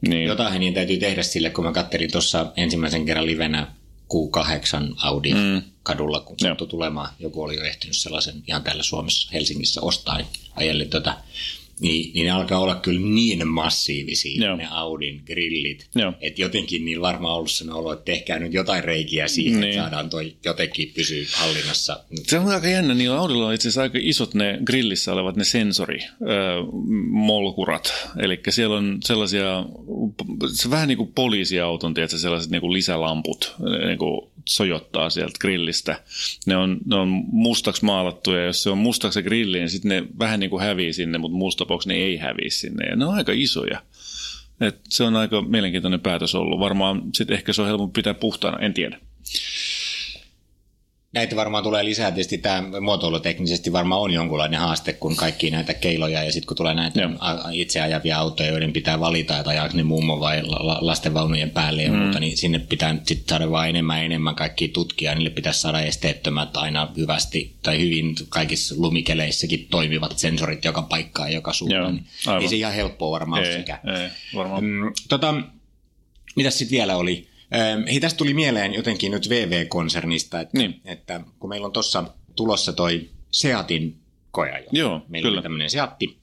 Niin. 0.08 0.28
Jotain 0.28 0.60
niin 0.60 0.74
täytyy 0.74 0.96
tehdä 0.96 1.22
sille, 1.22 1.50
kun 1.50 1.64
mä 1.64 1.72
katselin 1.72 2.12
tuossa 2.12 2.52
ensimmäisen 2.56 3.06
kerran 3.06 3.26
livenä 3.26 3.66
Q8 4.12 4.94
Audi 5.02 5.34
mm. 5.34 5.62
kadulla, 5.82 6.20
kun 6.20 6.36
sattui 6.38 6.68
tulemaan. 6.68 7.08
Joku 7.18 7.42
oli 7.42 7.56
jo 7.56 7.64
ehtinyt 7.64 7.96
sellaisen 7.96 8.42
ihan 8.48 8.62
täällä 8.62 8.82
Suomessa, 8.82 9.30
Helsingissä 9.32 9.80
ostaa, 9.80 10.16
niin 10.16 10.26
ajelin 10.56 10.90
tota 10.90 11.14
niin, 11.80 12.14
niin 12.14 12.26
ne 12.26 12.30
alkaa 12.30 12.58
olla 12.58 12.74
kyllä 12.74 13.00
niin 13.00 13.48
massiivisia 13.48 14.46
Joo. 14.46 14.56
ne 14.56 14.66
Audin 14.70 15.22
grillit, 15.26 15.88
että 16.20 16.42
jotenkin 16.42 16.84
niin 16.84 17.00
varmaan 17.00 17.34
ollut 17.34 17.50
sen 17.50 17.72
olo, 17.72 17.92
että 17.92 18.04
tehkää 18.04 18.38
nyt 18.38 18.54
jotain 18.54 18.84
reikiä 18.84 19.28
siihen, 19.28 19.60
niin. 19.60 19.70
että 19.70 19.82
saadaan 19.82 20.10
toi 20.10 20.36
jotenkin 20.44 20.92
pysyä 20.94 21.24
hallinnassa. 21.32 22.04
Se 22.22 22.38
on 22.38 22.48
aika 22.48 22.68
jännä, 22.68 22.94
niillä 22.94 23.18
Audilla 23.18 23.46
on 23.46 23.54
itse 23.54 23.68
asiassa 23.68 23.82
aika 23.82 23.98
isot 24.02 24.34
ne 24.34 24.58
grillissä 24.64 25.12
olevat 25.12 25.36
ne 25.36 25.44
sensorimolkurat, 25.44 27.94
eli 28.18 28.40
siellä 28.50 28.76
on 28.76 28.98
sellaisia, 29.04 29.64
se 30.54 30.70
vähän 30.70 30.88
niin 30.88 30.98
kuin 30.98 31.12
poliisiauton, 31.14 31.94
tiedätkö, 31.94 32.18
sellaiset 32.18 32.50
niin 32.50 32.60
kuin 32.60 32.72
lisälamput, 32.72 33.54
niin 33.86 33.98
kuin 33.98 34.31
sojottaa 34.48 35.10
sieltä 35.10 35.38
grillistä. 35.40 36.00
Ne 36.46 36.56
on, 36.56 36.78
ne 36.86 36.96
on 36.96 37.08
mustaksi 37.32 37.84
maalattuja, 37.84 38.40
ja 38.40 38.46
jos 38.46 38.62
se 38.62 38.70
on 38.70 38.78
mustaksi 38.78 39.14
se 39.14 39.22
grilli, 39.22 39.58
niin 39.58 39.70
sitten 39.70 39.88
ne 39.88 40.04
vähän 40.18 40.40
niin 40.40 40.50
kuin 40.50 40.62
hävii 40.62 40.92
sinne, 40.92 41.18
mutta 41.18 41.38
musta 41.38 41.66
ne 41.86 41.94
ei 41.94 42.16
häviä 42.16 42.50
sinne. 42.50 42.86
Ja 42.86 42.96
ne 42.96 43.04
on 43.04 43.14
aika 43.14 43.32
isoja. 43.34 43.82
Et 44.60 44.80
se 44.88 45.04
on 45.04 45.16
aika 45.16 45.42
mielenkiintoinen 45.42 46.00
päätös 46.00 46.34
ollut. 46.34 46.60
Varmaan 46.60 47.02
sitten 47.14 47.34
ehkä 47.34 47.52
se 47.52 47.62
on 47.62 47.68
helpompi 47.68 47.98
pitää 47.98 48.14
puhtaana, 48.14 48.58
en 48.58 48.74
tiedä. 48.74 49.00
Näitä 51.12 51.36
varmaan 51.36 51.64
tulee 51.64 51.84
lisää. 51.84 52.10
Tietysti 52.10 52.38
tämä 52.38 52.80
muotoiluteknisesti 52.80 53.72
varmaan 53.72 54.00
on 54.00 54.10
jonkunlainen 54.10 54.60
haaste, 54.60 54.92
kun 54.92 55.16
kaikki 55.16 55.50
näitä 55.50 55.74
keiloja 55.74 56.24
ja 56.24 56.32
sitten 56.32 56.46
kun 56.46 56.56
tulee 56.56 56.74
näitä 56.74 57.00
Joo. 57.00 57.10
itse 57.52 57.80
ajavia 57.80 58.18
autoja, 58.18 58.50
joiden 58.50 58.72
pitää 58.72 59.00
valita, 59.00 59.38
että 59.38 59.50
ajaako 59.50 59.76
ne 59.76 59.82
mummo 59.82 60.20
vai 60.20 60.42
lastenvaunujen 60.80 61.50
päälle 61.50 61.82
ja 61.82 61.92
mm. 61.92 61.98
muuta, 61.98 62.20
niin 62.20 62.36
sinne 62.36 62.58
pitää 62.58 62.96
sitten 63.04 63.28
saada 63.28 63.50
vaan 63.50 63.68
enemmän 63.68 63.98
ja 63.98 64.04
enemmän 64.04 64.34
kaikki 64.34 64.68
tutkia. 64.68 65.14
Niille 65.14 65.30
pitäisi 65.30 65.60
saada 65.60 65.80
esteettömät 65.80 66.56
aina 66.56 66.88
hyvästi 66.96 67.54
tai 67.62 67.80
hyvin 67.80 68.14
kaikissa 68.28 68.74
lumikeleissäkin 68.78 69.66
toimivat 69.70 70.18
sensorit 70.18 70.64
joka 70.64 70.82
paikkaan 70.82 71.28
ja 71.28 71.34
joka 71.34 71.52
suuntaan. 71.52 71.94
Niin 71.94 72.42
ei 72.42 72.48
se 72.48 72.56
ihan 72.56 72.74
helppoa 72.74 73.10
varmaan 73.10 73.44
ei. 73.44 73.54
Ei, 73.54 74.08
varmaan. 74.34 74.64
Mm, 74.64 74.92
tota, 75.08 75.34
mitäs 76.36 76.58
sitten 76.58 76.76
vielä 76.76 76.96
oli? 76.96 77.31
Hei, 77.86 78.00
tästä 78.00 78.18
tuli 78.18 78.34
mieleen 78.34 78.74
jotenkin 78.74 79.12
nyt 79.12 79.28
VV-konsernista, 79.28 80.40
että, 80.40 80.58
niin. 80.58 80.80
että 80.84 81.20
kun 81.38 81.50
meillä 81.50 81.66
on 81.66 81.72
tuossa 81.72 82.04
tulossa 82.36 82.72
toi 82.72 83.08
Seatin 83.30 83.96
koeajo. 84.30 84.68
Joo, 84.72 85.02
Meillä 85.08 85.28
kyllä. 85.28 85.42
tämmöinen 85.42 85.70
Seatti. 85.70 86.18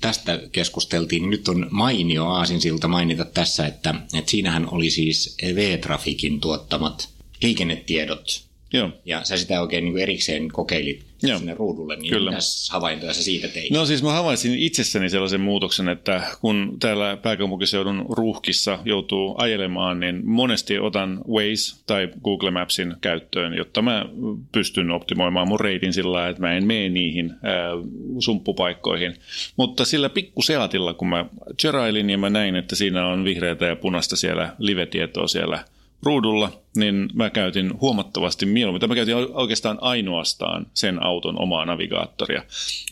Tästä 0.00 0.40
keskusteltiin. 0.52 1.30
Nyt 1.30 1.48
on 1.48 1.66
mainio 1.70 2.26
aasinsilta 2.26 2.88
mainita 2.88 3.24
tässä, 3.24 3.66
että, 3.66 3.94
että 4.18 4.30
siinähän 4.30 4.68
oli 4.70 4.90
siis 4.90 5.36
V-Trafikin 5.54 6.40
tuottamat 6.40 7.08
liikennetiedot. 7.42 8.51
Joo. 8.72 8.90
Ja 9.04 9.24
sä 9.24 9.36
sitä 9.36 9.60
oikein 9.60 9.84
niin 9.84 9.98
erikseen 9.98 10.48
kokeilit 10.48 11.04
Joo. 11.22 11.38
sinne 11.38 11.54
ruudulle, 11.54 11.96
niin 11.96 12.10
Kyllä. 12.10 12.30
mitäs 12.30 12.68
havaintoja 12.70 13.14
sä 13.14 13.22
siitä 13.22 13.48
teit? 13.48 13.70
No 13.70 13.86
siis 13.86 14.02
mä 14.02 14.12
havaitsin 14.12 14.58
itsessäni 14.58 15.10
sellaisen 15.10 15.40
muutoksen, 15.40 15.88
että 15.88 16.22
kun 16.40 16.76
täällä 16.80 17.16
pääkaupunkiseudun 17.16 18.06
ruuhkissa 18.08 18.78
joutuu 18.84 19.34
ajelemaan, 19.38 20.00
niin 20.00 20.26
monesti 20.26 20.78
otan 20.78 21.20
Waze 21.28 21.82
tai 21.86 22.08
Google 22.24 22.50
Mapsin 22.50 22.96
käyttöön, 23.00 23.54
jotta 23.54 23.82
mä 23.82 24.06
pystyn 24.52 24.90
optimoimaan 24.90 25.48
mun 25.48 25.60
reitin 25.60 25.92
sillä 25.92 26.28
että 26.28 26.42
mä 26.42 26.52
en 26.52 26.66
mene 26.66 26.88
niihin 26.88 27.30
ää, 27.30 27.70
sumppupaikkoihin. 28.18 29.14
Mutta 29.56 29.84
sillä 29.84 30.08
pikkuseatilla, 30.08 30.94
kun 30.94 31.08
mä 31.08 31.26
cherailin 31.60 32.10
ja 32.10 32.18
mä 32.18 32.30
näin, 32.30 32.56
että 32.56 32.76
siinä 32.76 33.06
on 33.06 33.24
vihreätä 33.24 33.66
ja 33.66 33.76
punaista 33.76 34.16
siellä 34.16 34.54
live-tietoa 34.58 35.28
siellä 35.28 35.64
ruudulla, 36.02 36.52
niin 36.76 37.08
mä 37.14 37.30
käytin 37.30 37.80
huomattavasti 37.80 38.46
mieluummin, 38.46 38.88
mä 38.88 38.94
käytin 38.94 39.14
oikeastaan 39.14 39.78
ainoastaan 39.80 40.66
sen 40.74 41.02
auton 41.02 41.40
omaa 41.40 41.64
navigaattoria, 41.64 42.42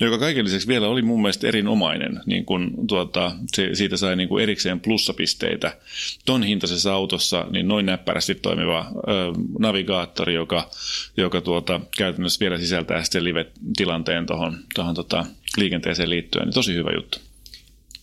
joka 0.01 0.19
kaiken 0.19 0.45
lisäksi 0.45 0.69
vielä 0.69 0.89
oli 0.89 1.03
mun 1.03 1.23
mielestä 1.23 1.49
erinomainen, 1.49 2.21
niin 2.27 2.45
kun, 2.45 2.71
tuota, 2.89 3.33
se, 3.55 3.71
siitä 3.73 3.97
sai 3.97 4.17
niin 4.17 4.29
kuin 4.29 4.43
erikseen 4.43 4.81
plussapisteitä. 4.81 5.77
Ton 6.25 6.43
hintaisessa 6.43 6.95
autossa 6.95 7.47
niin 7.51 7.69
noin 7.69 7.87
näppärästi 7.87 8.35
toimiva 8.35 8.87
ö, 8.97 9.11
navigaattori, 9.59 10.35
joka, 10.35 10.71
joka 11.17 11.41
tuota, 11.41 11.81
käytännössä 11.97 12.41
vielä 12.41 12.59
sisältää 12.59 13.03
sitten 13.03 13.25
live-tilanteen 13.25 14.27
tuohon 14.27 14.95
tota, 14.95 15.25
liikenteeseen 15.57 16.11
liittyen, 16.11 16.45
niin 16.45 16.55
tosi 16.55 16.75
hyvä 16.75 16.91
juttu. 16.95 17.30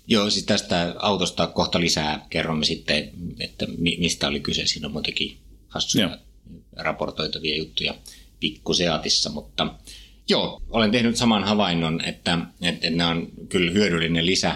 Joo, 0.08 0.30
siis 0.30 0.46
tästä 0.46 0.96
autosta 1.00 1.48
kohta 1.48 1.80
lisää 1.80 2.26
kerromme 2.30 2.66
sitten, 2.66 3.12
että 3.40 3.66
mistä 3.98 4.28
oli 4.28 4.40
kyse. 4.40 4.68
Siinä 4.68 4.88
on 4.88 4.94
muutenkin 4.94 5.38
hassuja 5.68 6.08
joo. 6.08 6.18
raportoitavia 6.76 7.58
juttuja 7.58 7.96
pikkuseatissa, 8.40 9.30
mutta 9.30 9.74
joo, 10.30 10.62
olen 10.70 10.92
tehnyt 10.92 11.18
saman 11.18 11.44
havainnon, 11.44 12.06
että, 12.06 12.38
että 12.62 12.90
ne 12.90 13.06
on 13.06 13.28
kyllä 13.50 13.72
hyödyllinen 13.72 14.26
lisä 14.26 14.56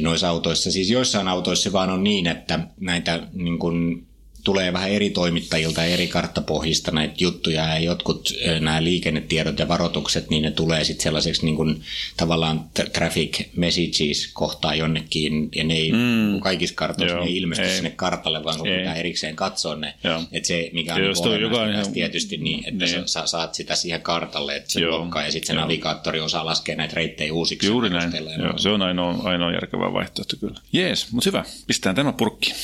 noissa 0.00 0.28
autoissa. 0.28 0.72
Siis 0.72 0.90
joissain 0.90 1.28
autoissa 1.28 1.72
vaan 1.72 1.90
on 1.90 2.04
niin, 2.04 2.26
että 2.26 2.60
näitä 2.80 3.28
niin 3.32 3.58
kuin 3.58 4.07
tulee 4.48 4.72
vähän 4.72 4.90
eri 4.90 5.10
toimittajilta 5.10 5.84
eri 5.84 6.06
karttapohjista 6.06 6.90
näitä 6.90 7.14
juttuja 7.18 7.68
ja 7.68 7.78
jotkut 7.78 8.34
nämä 8.60 8.84
liikennetiedot 8.84 9.58
ja 9.58 9.68
varoitukset, 9.68 10.30
niin 10.30 10.42
ne 10.42 10.50
tulee 10.50 10.84
sitten 10.84 11.02
sellaiseksi 11.02 11.44
niin 11.44 11.56
kuin, 11.56 11.82
tavallaan 12.16 12.64
traffic 12.92 13.40
messages 13.56 14.30
kohtaa 14.32 14.74
jonnekin 14.74 15.48
ja 15.56 15.64
ne 15.64 15.74
ei 15.74 15.92
mm. 15.92 16.40
kaikissa 16.40 16.74
kartoissa 16.74 17.16
Joo, 17.16 17.24
ne 17.24 17.30
ei 17.30 17.36
ilmesty 17.36 17.64
ei. 17.64 17.74
sinne 17.74 17.90
kartalle, 17.90 18.44
vaan 18.44 18.58
kun 18.58 18.68
pitää 18.68 18.94
erikseen 18.94 19.36
katsoa 19.36 19.76
ne. 19.76 19.94
Että 20.32 20.46
se, 20.46 20.70
mikä 20.72 20.94
on 20.94 21.00
niin 21.00 21.40
joka 21.40 21.66
ihan... 21.66 21.92
tietysti, 21.92 22.36
niin 22.36 22.58
että 22.68 22.84
niin. 22.84 23.08
sä 23.08 23.26
saat 23.26 23.54
sitä 23.54 23.74
siihen 23.74 24.02
kartalle, 24.02 24.56
että 24.56 24.72
se 24.72 24.80
Joo. 24.80 24.98
blokkaa 24.98 25.24
ja 25.24 25.32
sitten 25.32 25.46
se 25.46 25.52
Joo. 25.52 25.62
navigaattori 25.62 26.20
osaa 26.20 26.46
laskea 26.46 26.76
näitä 26.76 26.94
reittejä 26.94 27.32
uusiksi. 27.32 27.66
Juuri 27.66 27.90
näin. 27.90 28.12
Joo, 28.38 28.58
se 28.58 28.68
on 28.68 28.82
ainoa, 28.82 29.22
ainoa 29.22 29.52
järkevä 29.52 29.92
vaihtoehto 29.92 30.36
kyllä. 30.40 30.60
Jees, 30.72 31.12
mutta 31.12 31.30
hyvä. 31.30 31.44
Pistetään 31.66 31.96
tämä 31.96 32.12
purkki. 32.12 32.54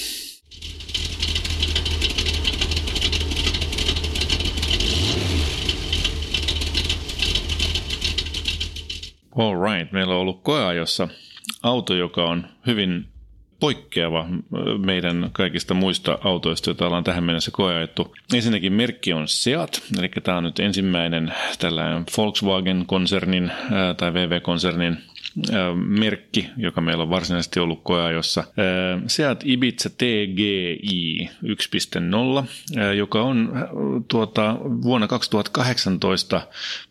All 9.37 9.57
right. 9.57 9.93
Meillä 9.93 10.14
on 10.14 10.21
ollut 10.21 10.43
koeajossa 10.43 11.09
auto, 11.62 11.95
joka 11.95 12.25
on 12.25 12.47
hyvin 12.67 13.09
poikkeava 13.61 14.27
meidän 14.79 15.31
kaikista 15.33 15.75
muista 15.75 16.19
autoista, 16.25 16.71
joita 16.71 16.87
ollaan 16.87 17.05
tähän 17.05 17.25
mennessä 17.25 17.51
koeajettu. 17.51 18.17
Ensinnäkin 18.35 18.73
merkki 18.73 19.13
on 19.13 19.29
Seat, 19.29 19.83
eli 19.99 20.09
tämä 20.23 20.39
on 20.39 20.45
nyt 20.45 20.61
ensimmäinen 20.61 21.33
tällainen 21.59 22.05
Volkswagen-konsernin 22.17 23.53
tai 23.97 24.15
VV-konsernin 24.15 24.99
merkki, 25.75 26.51
joka 26.57 26.81
meillä 26.81 27.03
on 27.03 27.11
varsinaisesti 27.11 27.61
ollut 27.61 27.81
koeajossa. 27.83 28.45
Seat 29.07 29.41
Ibiza 29.45 29.91
TGI 29.91 31.31
1.0, 31.43 32.81
joka 32.97 33.23
on 33.23 33.53
tuota, 34.09 34.57
vuonna 34.61 35.07
2018 35.07 36.41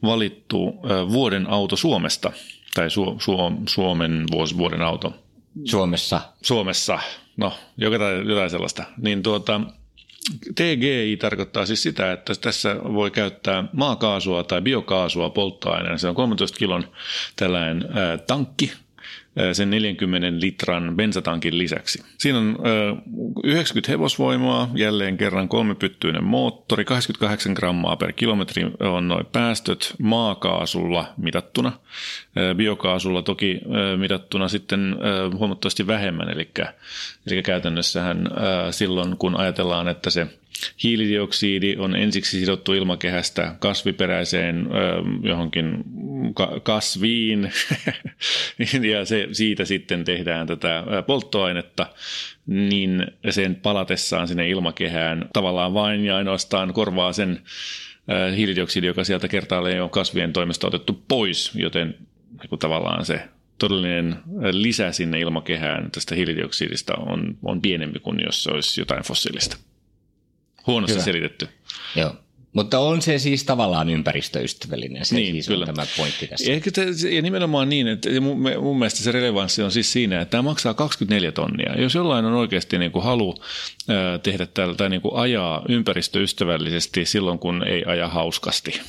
valittu 0.04 0.76
vuoden 1.12 1.50
auto 1.50 1.76
Suomesta, 1.76 2.32
tai 2.74 2.88
Su- 2.88 3.18
Su- 3.20 3.64
Suomen 3.70 4.26
vuoden 4.58 4.82
auto. 4.82 5.23
Suomessa. 5.66 6.22
Suomessa, 6.42 7.00
no 7.38 7.54
jotain, 7.78 8.30
jotain 8.30 8.50
sellaista. 8.50 8.84
Niin 8.98 9.24
tuota, 9.24 9.62
TGI 10.56 11.18
tarkoittaa 11.22 11.66
siis 11.66 11.84
sitä, 11.84 12.12
että 12.12 12.34
tässä 12.42 12.76
voi 12.84 13.12
käyttää 13.12 13.64
maakaasua 13.74 14.44
tai 14.44 14.62
biokaasua 14.62 15.30
polttoaineena. 15.30 15.98
Se 15.98 16.08
on 16.08 16.16
13 16.16 16.58
kilon 16.58 16.88
tällainen 17.36 17.90
ää, 17.94 18.18
tankki, 18.18 18.72
sen 19.54 19.70
40 19.70 20.28
litran 20.46 20.96
bensatankin 20.96 21.58
lisäksi. 21.58 22.04
Siinä 22.18 22.38
on 22.38 22.58
90 23.44 23.92
hevosvoimaa, 23.92 24.70
jälleen 24.76 25.18
kerran 25.18 25.50
kolmipyttyinen 25.50 26.24
moottori, 26.24 26.86
28 26.86 27.54
grammaa 27.54 27.96
per 27.96 28.14
kilometri 28.14 28.72
on 28.80 29.08
noin 29.08 29.26
päästöt 29.26 29.94
maakaasulla 30.02 31.14
mitattuna. 31.18 31.72
Biokaasulla 32.56 33.22
toki 33.22 33.62
mitattuna 33.98 34.48
sitten 34.48 34.96
huomattavasti 35.38 35.88
vähemmän, 35.88 36.30
eli, 36.30 36.50
eli 37.32 37.44
käytännössähän 37.44 38.30
silloin 38.72 39.18
kun 39.18 39.36
ajatellaan, 39.36 39.88
että 39.88 40.10
se 40.10 40.28
hiilidioksidi 40.84 41.76
on 41.80 41.96
ensiksi 41.96 42.40
sidottu 42.40 42.74
ilmakehästä 42.74 43.56
kasviperäiseen 43.60 44.68
johonkin 45.24 45.84
kasviin 46.64 47.52
ja 48.92 49.06
se, 49.06 49.28
siitä 49.32 49.66
sitten 49.66 50.04
tehdään 50.04 50.48
tätä 50.48 50.84
polttoainetta, 51.08 51.88
niin 52.46 53.08
sen 53.30 53.56
palatessaan 53.56 54.28
sinne 54.28 54.50
ilmakehään 54.50 55.30
tavallaan 55.34 55.74
vain 55.74 56.06
ja 56.06 56.18
ainoastaan 56.18 56.74
korvaa 56.74 57.14
sen 57.14 57.42
hiilidioksidi, 58.36 58.88
joka 58.88 59.04
sieltä 59.04 59.28
kertaalleen 59.28 59.84
on 59.84 59.90
kasvien 59.90 60.34
toimesta 60.34 60.68
otettu 60.68 61.04
pois, 61.08 61.52
joten 61.56 61.96
niin 62.42 62.60
tavallaan 62.60 63.06
se 63.06 63.22
todellinen 63.58 64.16
lisä 64.52 64.92
sinne 64.92 65.20
ilmakehään 65.20 65.92
tästä 65.92 66.16
hiilidioksidista 66.16 66.94
on, 66.96 67.38
on 67.44 67.62
pienempi 67.62 68.00
kuin 68.00 68.20
jos 68.26 68.44
se 68.44 68.52
olisi 68.52 68.82
jotain 68.82 69.04
fossiilista. 69.04 69.58
Huonosti 70.68 70.94
Hyvä. 70.94 71.04
selitetty. 71.04 71.48
Joo. 71.96 72.16
Mutta 72.54 72.80
on 72.80 73.02
se 73.02 73.20
siis 73.20 73.44
tavallaan 73.44 73.90
ympäristöystävällinen, 73.90 75.06
se 75.06 75.16
niin, 75.16 75.34
siis 75.34 75.48
kyllä. 75.48 75.66
on 75.70 75.76
tämä 75.76 75.88
pointti 75.98 76.28
tässä. 76.28 76.52
Ehkä 76.52 76.72
te, 76.72 76.86
ja 77.10 77.22
nimenomaan 77.22 77.70
niin, 77.70 77.88
että 77.88 78.10
mun, 78.22 78.42
mun 78.62 78.80
mielestä 78.80 79.00
se 79.00 79.12
relevanssi 79.12 79.64
on 79.64 79.72
siis 79.72 79.94
siinä, 79.94 80.22
että 80.22 80.32
tämä 80.32 80.42
maksaa 80.42 80.74
24 80.74 81.32
tonnia. 81.32 81.82
Jos 81.82 81.96
jollain 81.96 82.26
on 82.26 82.34
oikeasti 82.34 82.78
niin 82.78 82.92
kuin 82.92 83.04
halu 83.04 83.36
tehdä 84.24 84.46
tällä 84.46 84.76
tai 84.76 84.90
niin 84.90 85.02
kuin 85.02 85.16
ajaa 85.16 85.62
ympäristöystävällisesti 85.70 87.06
silloin, 87.06 87.40
kun 87.40 87.68
ei 87.68 87.84
aja 87.86 88.08
hauskasti, 88.08 88.82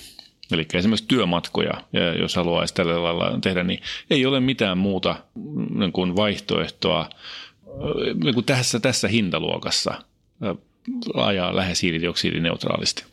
Eli 0.52 0.66
esimerkiksi 0.75 1.09
työmatkoja, 1.09 1.85
jos 2.21 2.37
haluaisi 2.37 2.75
tällä 2.75 3.02
lailla 3.02 3.38
tehdä, 3.43 3.64
niin 3.64 3.81
ei 4.11 4.26
ole 4.26 4.40
mitään 4.40 4.78
muuta 4.78 5.16
niin 5.75 5.93
kuin 5.93 6.16
vaihtoehtoa 6.16 7.11
niin 8.25 8.35
kuin 8.35 8.47
tässä, 8.47 8.81
tässä 8.81 9.09
hintaluokassa 9.09 9.95
ajaa 11.14 11.56
lähes 11.56 11.82
hiilidioksidineutraalisti. 11.82 13.04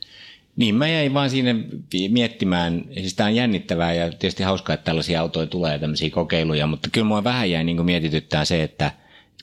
Niin, 0.55 0.75
mä 0.75 0.87
jäin 0.87 1.13
vaan 1.13 1.29
siinä 1.29 1.55
miettimään, 2.09 2.85
siis 2.93 3.13
tämä 3.13 3.27
on 3.27 3.35
jännittävää 3.35 3.93
ja 3.93 4.09
tietysti 4.09 4.43
hauskaa, 4.43 4.73
että 4.73 4.85
tällaisia 4.85 5.21
autoja 5.21 5.47
tulee 5.47 5.79
tämmöisiä 5.79 6.09
kokeiluja, 6.09 6.67
mutta 6.67 6.89
kyllä 6.91 7.07
mua 7.07 7.23
vähän 7.23 7.51
jäi 7.51 7.63
niin 7.63 7.85
mietityttää 7.85 8.45
se, 8.45 8.63
että 8.63 8.91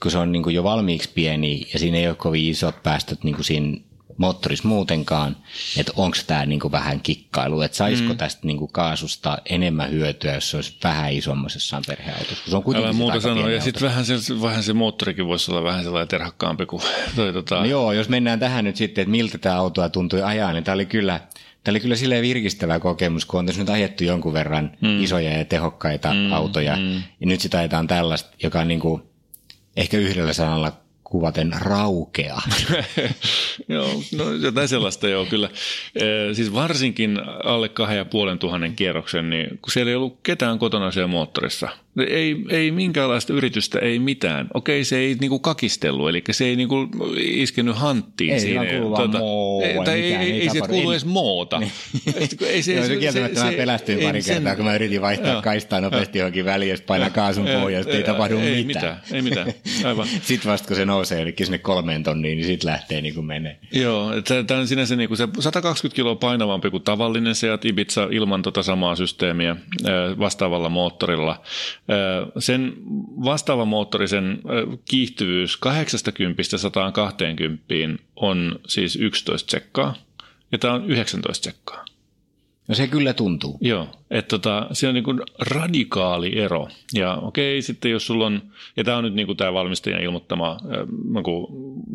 kun 0.03 0.11
se 0.11 0.19
on 0.19 0.33
niin 0.33 0.55
jo 0.55 0.65
valmiiksi 0.65 1.11
pieni 1.15 1.67
ja 1.73 1.79
siinä 1.79 1.99
ei 1.99 2.09
ole 2.09 2.17
kovin 2.17 2.45
isot 2.45 2.83
päästöt 2.83 3.25
niin 3.25 3.45
siinä 3.45 3.77
moottorissa 4.19 4.69
muutenkaan, 4.69 5.37
että 5.77 5.93
onko 5.97 6.17
tämä 6.27 6.47
niinku 6.47 6.73
vähän 6.73 7.01
kikkailu, 7.01 7.61
että 7.61 7.77
saisiko 7.77 8.13
mm. 8.13 8.17
tästä 8.17 8.47
niinku 8.47 8.69
kaasusta 8.69 9.39
enemmän 9.47 9.91
hyötyä, 9.91 10.35
jos 10.35 10.51
se 10.51 10.57
olisi 10.57 10.77
vähän 10.85 11.13
isommassa 11.13 11.57
jossain 11.57 11.83
perheautossa, 11.87 12.51
se 12.51 12.57
on 12.57 12.63
kuitenkin 12.63 12.97
muuta 12.97 13.21
sanoa, 13.21 13.51
ja 13.51 13.61
sitten 13.61 13.89
vähän 13.89 14.05
se, 14.05 14.15
vähän 14.43 14.63
se 14.63 14.73
moottorikin 14.73 15.27
voisi 15.27 15.51
olla 15.51 15.63
vähän 15.63 15.85
sellainen 15.85 16.09
terhakkaampi 16.09 16.67
kuin 16.67 16.83
toi 17.17 17.33
tota... 17.33 17.55
No 17.55 17.65
joo, 17.65 17.93
jos 17.93 18.09
mennään 18.09 18.41
tähän 18.41 18.65
nyt 18.65 18.77
sitten, 18.77 19.03
että 19.03 19.11
miltä 19.11 19.39
tämä 19.39 19.57
autoa 19.57 19.89
tuntui 19.89 20.23
ajaa, 20.23 20.53
niin 20.53 20.65
tämä 20.65 20.75
oli 20.75 20.87
kyllä, 20.87 21.21
Tämä 21.65 21.73
oli 21.73 21.81
kyllä 21.81 21.97
silleen 21.97 22.23
virkistävä 22.23 22.81
kokemus, 22.81 23.25
kun 23.25 23.41
on 23.41 23.47
tässä 23.47 23.63
nyt 23.63 23.71
ajettu 23.71 24.05
jonkun 24.05 24.33
verran 24.33 24.71
mm. 24.81 25.03
isoja 25.03 25.39
ja 25.39 25.45
tehokkaita 25.45 26.15
mm, 26.15 26.33
autoja, 26.33 26.77
mm. 26.77 26.95
ja 26.95 27.27
nyt 27.27 27.41
sitä 27.41 27.59
ajetaan 27.59 27.87
tällaista, 27.87 28.31
joka 28.43 28.61
on 28.61 28.69
niin 28.69 28.81
kuin, 28.81 29.03
ehkä 29.77 29.99
yhdellä 29.99 30.33
sanalla 30.33 30.73
kuvaten 31.11 31.53
raukea. 31.61 32.39
joo, 33.69 34.03
no 34.17 34.33
jotain 34.33 34.69
sellaista 34.69 35.09
joo 35.09 35.27
kyllä. 35.27 35.51
E, 35.95 36.35
siis 36.35 36.55
varsinkin 36.55 37.21
alle 37.45 37.69
kahden 37.69 37.97
ja 37.97 38.05
puolen 38.05 38.39
tuhannen 38.39 38.77
kierroksen, 38.77 39.31
niin 39.31 39.59
kun 39.63 39.73
siellä 39.73 39.91
ei 39.91 39.97
ollut 39.97 40.19
ketään 40.23 40.59
kotona 40.59 40.91
siellä 40.91 41.09
moottorissa– 41.09 41.69
ei, 42.01 42.37
ei 42.49 42.71
minkäänlaista 42.71 43.33
yritystä, 43.33 43.79
ei 43.79 43.99
mitään. 43.99 44.49
Okei, 44.55 44.85
se 44.85 44.97
ei 44.97 45.17
niinku 45.21 45.39
kakistellut, 45.39 46.09
eli 46.09 46.23
se 46.31 46.45
ei 46.45 46.57
niinku 46.57 46.89
iskenyt 47.19 47.77
hanttiin 47.77 48.33
ei, 48.33 48.41
siinä. 48.41 48.63
Ei 48.63 48.81
tuota, 48.81 49.19
moo, 49.19 49.63
ei, 49.63 49.85
tai 49.85 50.01
ei, 50.01 50.15
ei, 50.15 50.41
ei, 50.41 50.51
sieltä 50.51 50.69
kuulu 50.69 50.91
edes 50.91 51.05
moota. 51.05 51.59
Niin. 51.59 51.73
ei 52.47 52.63
se, 52.63 52.87
se, 52.87 52.97
kieltämättä 52.97 53.41
se, 53.41 53.47
mä 53.47 53.53
pelästyin 53.53 53.99
pari 53.99 54.23
kertaa, 54.23 54.51
sen, 54.51 54.57
kun 54.57 54.65
mä 54.65 54.75
yritin 54.75 55.01
vaihtaa 55.01 55.33
joo, 55.33 55.43
kaistaa 55.43 55.81
nopeasti 55.81 56.19
johonkin 56.19 56.45
väliin, 56.45 56.71
jos 56.71 56.81
painaa 56.81 57.11
kaasun 57.11 57.47
pohjaan, 57.61 57.89
ei 57.89 58.03
tapahdu 58.03 58.39
ei, 58.39 58.65
mitään. 58.65 59.01
Ei 59.13 59.23
mitään, 59.23 59.53
aivan. 59.85 60.07
sitten 60.23 60.53
vasta 60.53 60.69
kun 60.69 60.77
se 60.77 60.85
nousee 60.85 61.23
eli 61.23 61.35
sinne 61.43 61.59
kolmeen 61.59 62.03
tonniin, 62.03 62.37
niin 62.37 62.47
sitten 62.47 62.71
lähtee 62.71 63.01
niin 63.01 63.15
kuin 63.15 63.27
menee. 63.27 63.59
Joo, 63.73 64.13
tämä 64.47 64.61
on 64.61 64.69
sinänsä 64.69 64.97
niin 64.97 65.09
kuin 65.09 65.19
se 65.19 65.29
120 65.41 65.97
kiloa 65.97 66.17
painavampi 66.17 66.71
kuin 66.71 66.83
tavallinen 66.83 67.35
Seat 67.35 67.65
Ibiza 67.65 68.09
ilman 68.11 68.43
tota 68.43 68.63
samaa 68.63 68.97
systeemiä 68.97 69.57
vastaavalla 70.19 70.69
moottorilla 70.69 71.43
sen 72.39 72.73
vastaavan 73.25 73.69
moottorisen 73.69 74.41
kiihtyvyys 74.85 75.59
80-120 75.67 75.71
on 78.17 78.61
siis 78.67 78.97
11 78.97 79.47
tsekkaa, 79.47 79.95
ja 80.53 80.59
tämä 80.59 80.75
on 80.75 80.91
19 80.91 81.43
tsekkaa. 81.43 81.85
No 82.69 82.75
se 82.75 82.87
kyllä 82.87 83.13
tuntuu. 83.13 83.59
Joo, 83.61 83.89
että 84.11 84.29
tota, 84.29 84.67
se 84.73 84.89
on 84.89 84.95
niin 84.95 85.05
kuin 85.05 85.21
radikaali 85.39 86.39
ero. 86.39 86.69
Ja 86.95 87.15
okei, 87.15 87.63
sitten 87.63 87.91
jos 87.91 88.07
sulla 88.07 88.27
on, 88.27 88.43
ja 88.77 88.85
tämä 88.85 88.97
on 88.97 89.05
nyt 89.05 89.15
niin 89.15 89.27
kuin 89.27 89.37
tämä 89.37 89.53
valmistajan 89.53 90.03
ilmoittama 90.03 90.51
äh, 90.51 91.29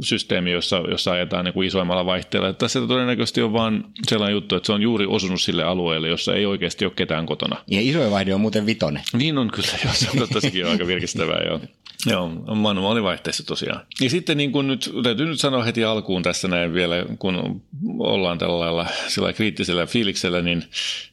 systeemi, 0.04 0.52
jossa, 0.52 0.78
jossa 0.78 1.12
ajetaan 1.12 1.46
niin 1.46 1.54
kuin 1.54 1.68
isoimmalla 1.68 2.06
vaihteella. 2.06 2.50
Että 2.50 2.60
tässä 2.60 2.82
todennäköisesti 2.88 3.42
on 3.42 3.54
vaan 3.54 3.86
sellainen 4.10 4.34
juttu, 4.34 4.56
että 4.56 4.68
se 4.68 4.74
on 4.74 4.82
juuri 4.82 5.06
osunut 5.06 5.42
sille 5.42 5.64
alueelle, 5.64 6.10
jossa 6.10 6.36
ei 6.36 6.46
oikeasti 6.46 6.86
ole 6.86 6.94
ketään 6.96 7.26
kotona. 7.26 7.56
Ja 7.68 7.82
isoin 7.82 8.12
vaihde 8.12 8.34
on 8.34 8.42
muuten 8.42 8.66
vitonen. 8.66 9.04
Niin 9.14 9.38
on 9.38 9.52
kyllä, 9.52 9.68
joo, 9.84 9.94
se 9.94 10.10
on 10.16 10.28
on 10.66 10.72
aika 10.72 10.88
virkistävää, 10.88 11.42
joo. 11.48 11.60
Joo, 12.06 12.30
manuaalivaihteessa 12.56 13.46
tosiaan. 13.46 13.86
Ja 14.02 14.10
sitten 14.10 14.38
niin 14.38 14.52
kuin 14.52 14.68
nyt, 14.68 14.94
täytyy 15.04 15.26
nyt 15.26 15.40
sanoa 15.40 15.64
heti 15.64 15.84
alkuun 15.84 16.24
tässä 16.24 16.48
näin 16.48 16.74
vielä, 16.74 17.06
kun 17.20 17.62
ollaan 18.00 18.38
tällä 18.38 18.60
lailla 18.60 18.88
sillä 19.08 19.34
kriittisellä 19.34 19.86
fiiliksellä, 19.86 20.42
niin, 20.42 20.64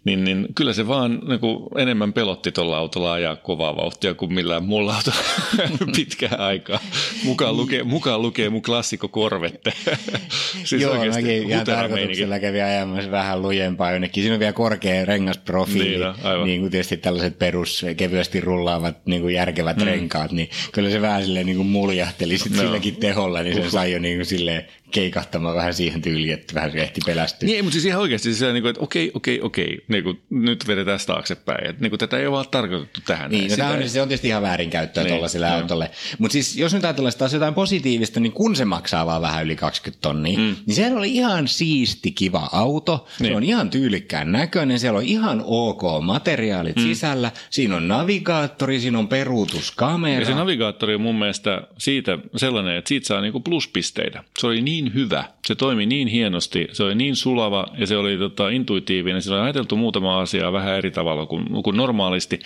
niin, 0.04 0.24
niin 0.24 0.46
kyllä 0.54 0.72
se 0.72 0.88
vaan 0.88 1.20
niin 1.28 1.40
kuin 1.40 1.68
enemmän 1.78 2.12
pelotti 2.12 2.52
tuolla 2.52 2.78
autolla 2.78 3.12
ajaa 3.12 3.36
kovaa 3.36 3.76
vauhtia 3.76 4.14
kuin 4.14 4.34
millään 4.34 4.64
muulla 4.64 4.94
autolla 4.94 5.18
pitkään 5.96 6.40
aikaa. 6.40 6.80
Mukaan 7.24 7.56
lukee, 7.56 7.82
mukaan 7.82 8.22
lukee 8.22 8.50
mun 8.50 8.62
klassikko 8.62 9.08
Korvette. 9.08 9.72
siis 10.64 10.82
Joo, 10.82 10.94
mäkin 10.94 11.50
ihan 11.50 11.66
tarkoituksella 11.66 12.38
kävin 12.38 12.64
ajamassa 12.64 13.10
vähän 13.10 13.42
lujempaa 13.42 13.92
jonnekin. 13.92 14.22
Siinä 14.22 14.34
on 14.34 14.40
vielä 14.40 14.52
korkea 14.52 15.04
rengasprofiili, 15.04 15.88
niin, 15.88 16.00
no, 16.22 16.44
niin 16.44 16.60
kuin 16.60 16.70
tietysti 16.70 16.96
tällaiset 16.96 17.38
perus 17.38 17.86
kevyesti 17.96 18.40
rullaavat 18.40 19.06
niin 19.06 19.22
kuin 19.22 19.34
järkevät 19.34 19.76
mm. 19.76 19.84
renkaat, 19.84 20.32
niin 20.32 20.50
kyllä 20.80 20.92
se 20.92 21.00
vähän 21.00 21.22
silleen 21.24 21.46
niin 21.46 21.56
kuin 21.56 21.68
muljahteli 21.68 22.38
sit 22.38 22.52
no. 22.52 22.62
silläkin 22.62 22.96
teholla, 22.96 23.42
niin 23.42 23.54
se 23.54 23.70
sai 23.70 23.92
jo 23.92 23.98
niin 23.98 24.18
kuin 24.18 24.26
silleen 24.26 24.64
keikahtamaan 24.90 25.56
vähän 25.56 25.74
siihen 25.74 26.02
tyyliin, 26.02 26.34
että 26.34 26.54
vähän 26.54 26.76
ehti 26.76 27.00
pelästyä. 27.06 27.46
Niin, 27.46 27.64
mutta 27.64 27.72
siis 27.72 27.84
ihan 27.84 28.00
oikeasti 28.00 28.34
se 28.34 28.52
niin 28.52 28.62
kuin, 28.62 28.70
että 28.70 28.82
okei, 28.82 29.10
okei, 29.14 29.40
okei, 29.40 29.84
niin 29.88 30.04
kuin, 30.04 30.20
nyt 30.30 30.66
vedetään 30.66 30.98
taaksepäin. 31.06 31.66
Että, 31.66 31.82
niin 31.82 31.90
kuin, 31.90 31.98
tätä 31.98 32.18
ei 32.18 32.26
ole 32.26 32.32
vaan 32.32 32.46
tarkoitettu 32.50 33.00
tähän. 33.06 33.30
Niin, 33.30 33.50
no 33.50 33.56
tämä 33.56 33.70
on, 33.70 33.82
ei... 33.82 33.88
se 33.88 34.02
on 34.02 34.08
tietysti 34.08 34.28
ihan 34.28 34.42
väärinkäyttöä 34.42 35.02
niin, 35.02 35.10
tuollaiselle 35.10 35.48
no. 35.48 35.54
autolle. 35.54 35.90
Mutta 36.18 36.32
siis 36.32 36.56
jos 36.56 36.74
nyt 36.74 36.84
ajatellaan 36.84 37.14
taas 37.18 37.32
jotain 37.32 37.54
positiivista, 37.54 38.20
niin 38.20 38.32
kun 38.32 38.56
se 38.56 38.64
maksaa 38.64 39.06
vaan 39.06 39.22
vähän 39.22 39.44
yli 39.44 39.56
20 39.56 40.02
tonnia, 40.02 40.38
mm. 40.38 40.56
niin 40.66 40.74
se 40.74 40.92
oli 40.92 41.14
ihan 41.14 41.48
siisti, 41.48 42.10
kiva 42.10 42.48
auto. 42.52 43.06
Niin. 43.20 43.32
Se 43.32 43.36
on 43.36 43.42
ihan 43.42 43.70
tyylikkään 43.70 44.32
näköinen, 44.32 44.78
siellä 44.78 44.98
on 44.98 45.04
ihan 45.04 45.42
ok 45.44 45.82
materiaalit 46.02 46.76
mm. 46.76 46.82
sisällä, 46.82 47.32
siinä 47.50 47.76
on 47.76 47.88
navigaattori, 47.88 48.80
siinä 48.80 48.98
on 48.98 49.08
peruutuskamera. 49.08 50.20
Ja 50.20 50.26
se 50.26 50.34
navigaattori 50.34 50.94
on 50.94 51.00
mun 51.00 51.18
mielestä 51.18 51.62
siitä 51.78 52.18
sellainen, 52.36 52.76
että 52.76 52.88
siitä 52.88 53.06
saa 53.06 53.20
niinku 53.20 53.40
pluspisteitä. 53.40 54.24
Se 54.38 54.46
oli 54.46 54.62
niin 54.62 54.79
niin 54.84 54.94
hyvä. 54.94 55.24
Se 55.46 55.54
toimi 55.54 55.86
niin 55.86 56.08
hienosti, 56.08 56.68
se 56.72 56.82
oli 56.82 56.94
niin 56.94 57.16
sulava 57.16 57.66
ja 57.78 57.86
se 57.86 57.96
oli 57.96 58.18
tota, 58.18 58.48
intuitiivinen. 58.48 59.22
Se 59.22 59.32
oli 59.32 59.40
ajateltu 59.40 59.76
muutama 59.76 60.20
asiaa 60.20 60.52
vähän 60.52 60.74
eri 60.74 60.90
tavalla 60.90 61.26
kuin, 61.26 61.62
kuin 61.62 61.76
normaalisti. 61.76 62.40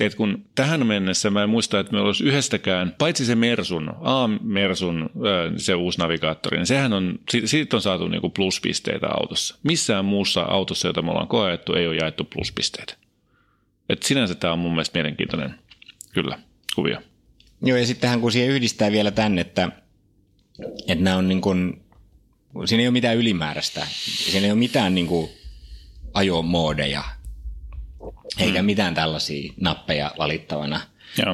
Et 0.00 0.14
kun 0.14 0.44
tähän 0.54 0.86
mennessä 0.86 1.30
mä 1.30 1.42
en 1.42 1.50
muista, 1.50 1.80
että 1.80 1.92
meillä 1.92 2.06
olisi 2.06 2.24
yhdestäkään, 2.24 2.94
paitsi 2.98 3.24
se 3.24 3.34
Mersun, 3.34 3.90
A-Mersun 4.00 5.10
se 5.56 5.74
uusi 5.74 5.98
navigaattori, 5.98 6.56
niin 6.56 6.66
sehän 6.66 6.92
on, 6.92 7.18
siitä 7.44 7.76
on 7.76 7.82
saatu 7.82 8.08
niinku 8.08 8.30
pluspisteitä 8.30 9.06
autossa. 9.20 9.58
Missään 9.62 10.04
muussa 10.04 10.42
autossa, 10.42 10.88
jota 10.88 11.02
me 11.02 11.10
ollaan 11.10 11.28
koettu, 11.28 11.74
ei 11.74 11.86
ole 11.86 11.96
jaettu 11.96 12.24
pluspisteitä. 12.24 12.94
Et 13.88 14.02
sinänsä 14.02 14.34
tämä 14.34 14.52
on 14.52 14.58
mun 14.58 14.72
mielestä 14.72 14.98
mielenkiintoinen, 14.98 15.54
kyllä, 16.12 16.38
kuvia. 16.74 17.02
Joo, 17.62 17.78
ja 17.78 17.86
sittenhän 17.86 18.20
kun 18.20 18.32
siihen 18.32 18.50
yhdistää 18.50 18.92
vielä 18.92 19.10
tänne, 19.10 19.40
että 19.40 19.68
että 20.88 21.04
nämä 21.04 21.16
on 21.16 21.28
niin 21.28 21.40
kuin, 21.40 21.82
siinä 22.64 22.80
ei 22.80 22.88
ole 22.88 22.92
mitään 22.92 23.16
ylimääräistä. 23.16 23.86
Siinä 24.04 24.46
ei 24.46 24.52
ole 24.52 24.58
mitään 24.58 24.94
niin 24.94 25.06
kuin 25.06 25.30
ajomoodeja, 26.14 27.04
eikä 28.38 28.62
mm. 28.62 28.66
mitään 28.66 28.94
tällaisia 28.94 29.52
nappeja 29.60 30.14
valittavana. 30.18 30.80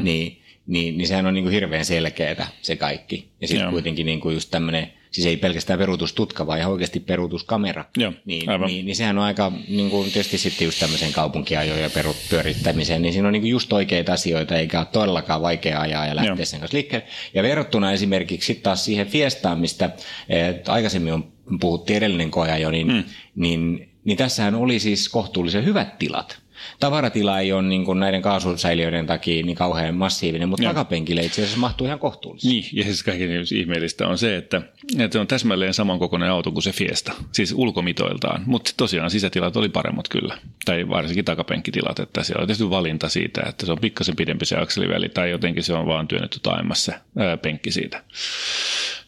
niin, 0.01 0.43
niin, 0.67 0.99
niin 0.99 1.09
sehän 1.09 1.27
on 1.27 1.35
niin 1.35 1.45
kuin 1.45 1.53
hirveän 1.53 1.85
selkeää 1.85 2.49
se 2.63 2.77
kaikki. 2.77 3.31
Ja 3.41 3.49
sitten 3.49 3.71
kuitenkin 3.71 4.07
niin 4.07 4.21
kuin 4.21 4.35
just 4.35 4.51
tämmöinen 4.51 4.93
siis 5.11 5.27
ei 5.27 5.37
pelkästään 5.37 5.79
peruutustutka, 5.79 6.47
vaan 6.47 6.59
ihan 6.59 6.73
oikeasti 6.73 7.01
peruutuskamera. 7.01 7.85
Joo, 7.97 8.13
niin, 8.25 8.51
niin, 8.67 8.87
niin, 8.87 8.97
sehän 8.97 9.19
on 9.19 9.25
aika, 9.25 9.53
niin 9.69 9.91
kuin 9.91 10.13
tietysti 10.13 10.39
sitten 10.39 10.65
just 10.65 10.79
tämmöiseen 10.79 11.13
kaupunkiajoon 11.13 11.81
ja 11.81 11.91
pyörittämiseen, 12.31 13.03
niin 13.03 13.13
siinä 13.13 13.29
on 13.29 13.33
niin 13.33 13.43
kuin 13.43 13.51
just 13.51 13.73
oikeita 13.73 14.13
asioita, 14.13 14.57
eikä 14.57 14.79
ole 14.79 14.87
todellakaan 14.93 15.43
vaikea 15.43 15.81
ajaa 15.81 16.07
ja 16.07 16.17
lähteä 16.17 16.35
Joo. 16.35 16.45
sen 16.45 16.61
kanssa 16.61 16.77
liikkeelle. 16.77 17.07
Ja 17.35 17.43
verrattuna 17.43 17.93
esimerkiksi 17.93 18.47
sitten 18.47 18.63
taas 18.63 18.85
siihen 18.85 19.07
Fiestaan, 19.07 19.61
mistä 19.61 19.91
et, 20.29 20.69
aikaisemmin 20.69 21.13
on, 21.13 21.33
puhuttiin 21.61 21.97
edellinen 21.97 22.31
koeajo, 22.31 22.71
niin, 22.71 22.87
mm. 22.87 23.05
niin, 23.35 23.89
niin 24.05 24.19
tässähän 24.19 24.55
oli 24.55 24.79
siis 24.79 25.09
kohtuullisen 25.09 25.65
hyvät 25.65 25.99
tilat 25.99 26.46
tavaratila 26.81 27.41
ei 27.41 27.53
ole 27.53 27.63
niin 27.63 27.85
kuin 27.85 28.01
näiden 28.01 28.23
kaasusäiliöiden 28.23 29.07
takia 29.07 29.43
niin 29.43 29.57
kauhean 29.57 29.95
massiivinen, 29.95 30.49
mutta 30.49 30.67
takapenkille 30.67 31.21
itse 31.23 31.43
asiassa 31.43 31.59
mahtuu 31.59 31.87
ihan 31.87 31.99
kohtuullisesti. 31.99 32.49
Niin, 32.49 32.65
ja 32.73 32.85
siis 32.85 33.03
kaikkein 33.03 33.45
ihmeellistä 33.55 34.09
on 34.09 34.19
se, 34.19 34.37
että, 34.37 34.63
että 34.99 35.13
se 35.13 35.19
on 35.19 35.27
täsmälleen 35.27 35.75
samankokoinen 35.75 36.31
auto 36.31 36.53
kuin 36.53 36.63
se 36.63 36.73
Fiesta, 36.73 37.13
siis 37.33 37.53
ulkomitoiltaan, 37.53 38.43
mutta 38.47 38.71
tosiaan 38.77 39.11
sisätilat 39.11 39.57
oli 39.57 39.69
paremmat 39.69 40.09
kyllä, 40.09 40.39
tai 40.65 40.89
varsinkin 40.89 41.25
takapenkkitilat, 41.25 41.99
että 41.99 42.23
siellä 42.23 42.43
on 42.43 42.49
tehty 42.49 42.71
valinta 42.71 43.09
siitä, 43.09 43.43
että 43.49 43.67
se 43.67 43.73
on 43.73 43.79
pikkasen 43.79 44.17
pidempi 44.17 44.47
se 44.47 44.57
akseliväli, 44.57 45.09
tai 45.09 45.31
jotenkin 45.31 45.63
se 45.63 45.73
on 45.73 45.87
vaan 45.87 46.09
työnnetty 46.09 46.41
taimassa 46.43 46.93
ää, 47.19 47.37
penkki 47.37 47.71
siitä. 47.71 48.03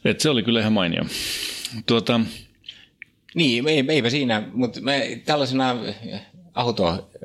Et 0.04 0.20
se 0.20 0.30
oli 0.30 0.42
kyllä 0.42 0.60
ihan 0.60 0.72
mainio. 0.72 1.02
Tuota, 1.86 2.20
niin, 3.34 3.68
ei, 3.68 3.84
eipä 3.88 4.10
siinä, 4.10 4.42
mutta 4.52 4.80
tällaisena 5.24 5.76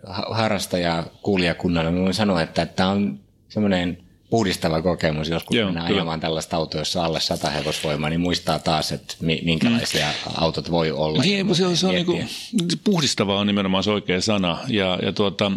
autoharrastaja 0.07 1.03
kuulijakunnalle 1.21 2.01
voin 2.01 2.13
sanoa, 2.13 2.41
että 2.41 2.65
tämä 2.65 2.89
on 2.89 3.19
semmoinen 3.49 3.97
puhdistava 4.29 4.81
kokemus, 4.81 5.29
joskus 5.29 5.57
Joo, 5.57 5.65
mennään 5.65 5.87
kyllä. 5.87 5.99
ajamaan 5.99 6.19
tällaista 6.19 6.57
autoa, 6.57 6.81
jossa 6.81 7.05
alle 7.05 7.19
100 7.19 7.49
hevosvoimaa, 7.49 8.09
niin 8.09 8.21
muistaa 8.21 8.59
taas, 8.59 8.91
että 8.91 9.15
minkälaisia 9.21 10.05
mm. 10.05 10.31
autot 10.35 10.71
voi 10.71 10.91
olla. 10.91 11.21
Niin, 11.21 11.55
se 11.55 11.65
on, 11.65 11.77
se 11.77 11.87
on 11.87 11.93
niin 11.93 12.05
kuin, 12.05 12.29
puhdistava 12.83 13.39
on 13.39 13.47
nimenomaan 13.47 13.83
se 13.83 13.91
oikea 13.91 14.21
sana. 14.21 14.57
Ja, 14.67 14.99
ja 15.01 15.13
tuota, 15.13 15.51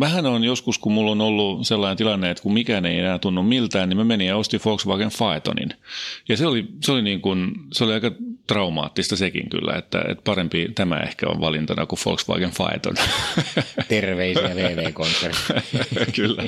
Vähän 0.00 0.26
on 0.26 0.44
joskus, 0.44 0.78
kun 0.78 0.92
mulla 0.92 1.10
on 1.10 1.20
ollut 1.20 1.66
sellainen 1.66 1.96
tilanne, 1.96 2.30
että 2.30 2.42
kun 2.42 2.52
mikään 2.52 2.86
ei 2.86 2.98
enää 2.98 3.18
tunnu 3.18 3.42
miltään, 3.42 3.88
niin 3.88 3.96
mä 3.96 4.04
menin 4.04 4.26
ja 4.28 4.36
ostin 4.36 4.60
Volkswagen 4.64 5.10
Phaetonin. 5.16 5.74
Ja 6.28 6.36
se 6.36 6.46
oli, 6.46 6.66
se 6.84 6.92
oli, 6.92 7.02
niin 7.02 7.20
kuin, 7.20 7.52
se 7.72 7.84
oli 7.84 7.92
aika 7.92 8.10
traumaattista 8.46 9.16
sekin 9.16 9.50
kyllä, 9.50 9.78
että, 9.78 9.98
että 10.08 10.22
parempi 10.24 10.68
tämä 10.74 10.96
ehkä 10.96 11.26
on 11.28 11.40
valintana 11.40 11.86
kuin 11.86 11.98
Volkswagen 12.06 12.50
Phaeton. 12.56 12.94
Terveisiä 13.88 14.56
vv 14.56 14.92
kyllä. 16.16 16.42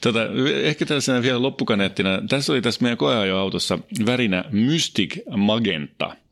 Tota, 0.00 0.20
ehkä 0.62 0.86
tässä 0.86 1.22
vielä 1.22 1.42
loppukaneettina. 1.42 2.22
Tässä 2.28 2.52
oli 2.52 2.62
tässä 2.62 2.82
meidän 2.82 2.98
koeajoautossa 2.98 3.78
värinä 4.06 4.44
Mystic 4.50 5.18
Magenta– 5.36 6.14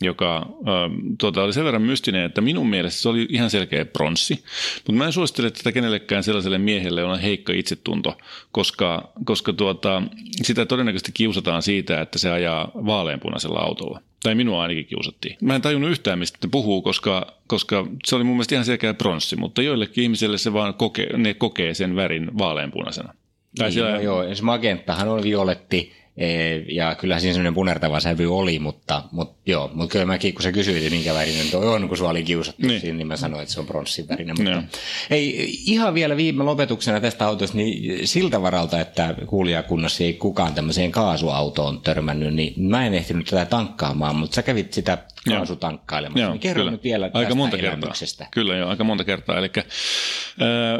joka 0.00 0.36
äh, 0.36 1.16
tuota, 1.18 1.42
oli 1.42 1.52
sen 1.52 1.64
verran 1.64 1.82
mystinen, 1.82 2.24
että 2.24 2.40
minun 2.40 2.70
mielestä 2.70 3.02
se 3.02 3.08
oli 3.08 3.26
ihan 3.30 3.50
selkeä 3.50 3.84
pronssi. 3.84 4.44
Mutta 4.76 4.92
mä 4.92 5.06
en 5.06 5.12
suosittele 5.12 5.50
tätä 5.50 5.72
kenellekään 5.72 6.22
sellaiselle 6.22 6.58
miehelle, 6.58 7.00
jolla 7.00 7.14
on 7.14 7.20
heikko 7.20 7.52
itsetunto, 7.52 8.18
koska, 8.52 9.12
koska 9.24 9.52
tuota, 9.52 10.02
sitä 10.42 10.66
todennäköisesti 10.66 11.12
kiusataan 11.14 11.62
siitä, 11.62 12.00
että 12.00 12.18
se 12.18 12.30
ajaa 12.30 12.70
vaaleanpunaisella 12.74 13.58
autolla. 13.58 14.00
Tai 14.22 14.34
minua 14.34 14.62
ainakin 14.62 14.86
kiusattiin. 14.86 15.36
Mä 15.40 15.54
en 15.54 15.62
tajunnut 15.62 15.90
yhtään, 15.90 16.18
mistä 16.18 16.38
ne 16.42 16.48
puhuu, 16.50 16.82
koska, 16.82 17.26
koska 17.46 17.86
se 18.04 18.16
oli 18.16 18.24
mun 18.24 18.36
mielestä 18.36 18.54
ihan 18.54 18.64
selkeä 18.64 18.94
pronssi, 18.94 19.36
mutta 19.36 19.62
joillekin 19.62 20.04
ihmisille 20.04 20.38
se 20.38 20.52
vaan 20.52 20.74
kokee, 20.74 21.16
ne 21.16 21.34
kokee 21.34 21.74
sen 21.74 21.96
värin 21.96 22.38
vaaleanpunaisena. 22.38 23.14
Tai 23.58 23.66
niin, 23.66 23.72
siellä... 23.72 23.94
no 23.94 24.00
joo, 24.00 24.24
magenttahan 24.42 25.08
on 25.08 25.22
violetti, 25.22 25.92
ja 26.68 26.94
kyllä 26.94 27.20
siinä 27.20 27.32
semmoinen 27.32 27.54
punertava 27.54 28.00
sävy 28.00 28.38
oli, 28.38 28.58
mutta, 28.58 29.02
mutta 29.12 29.38
joo, 29.46 29.70
mutta 29.74 29.92
kyllä 29.92 30.04
mäkin, 30.04 30.34
kun 30.34 30.42
sä 30.42 30.52
kysyit, 30.52 30.90
minkä 30.90 31.14
värinen 31.14 31.50
toi 31.50 31.68
on, 31.68 31.88
kun 31.88 31.96
sua 31.96 32.10
oli 32.10 32.22
kiusattu 32.22 32.66
niin. 32.66 32.80
siinä, 32.80 32.96
niin 32.96 33.06
mä 33.06 33.16
sanoin, 33.16 33.42
että 33.42 33.54
se 33.54 33.60
on 33.60 33.66
pronssin 33.66 34.08
värinen. 34.08 34.36
Mutta, 34.38 34.62
hei, 35.10 35.50
ihan 35.66 35.94
vielä 35.94 36.16
viime 36.16 36.44
lopetuksena 36.44 37.00
tästä 37.00 37.26
autosta, 37.26 37.56
niin 37.56 38.08
siltä 38.08 38.42
varalta, 38.42 38.80
että 38.80 39.14
kuulijakunnassa 39.26 40.04
ei 40.04 40.12
kukaan 40.12 40.54
tämmöiseen 40.54 40.92
kaasuautoon 40.92 41.80
törmännyt, 41.80 42.34
niin 42.34 42.54
mä 42.56 42.86
en 42.86 42.94
ehtinyt 42.94 43.26
tätä 43.26 43.44
tankkaamaan, 43.44 44.16
mutta 44.16 44.34
sä 44.34 44.42
kävit 44.42 44.72
sitä 44.72 44.98
kaasutankkailemassa. 45.28 46.20
Joo, 46.20 46.30
niin 46.30 46.40
kerro 46.40 46.70
nyt 46.70 46.84
vielä 46.84 47.10
aika 47.12 47.34
monta 47.34 47.56
kertaa. 47.58 47.92
Kyllä 48.30 48.56
joo, 48.56 48.68
aika 48.68 48.84
monta 48.84 49.04
kertaa. 49.04 49.38
Eli 49.38 49.50
äh, 49.58 49.64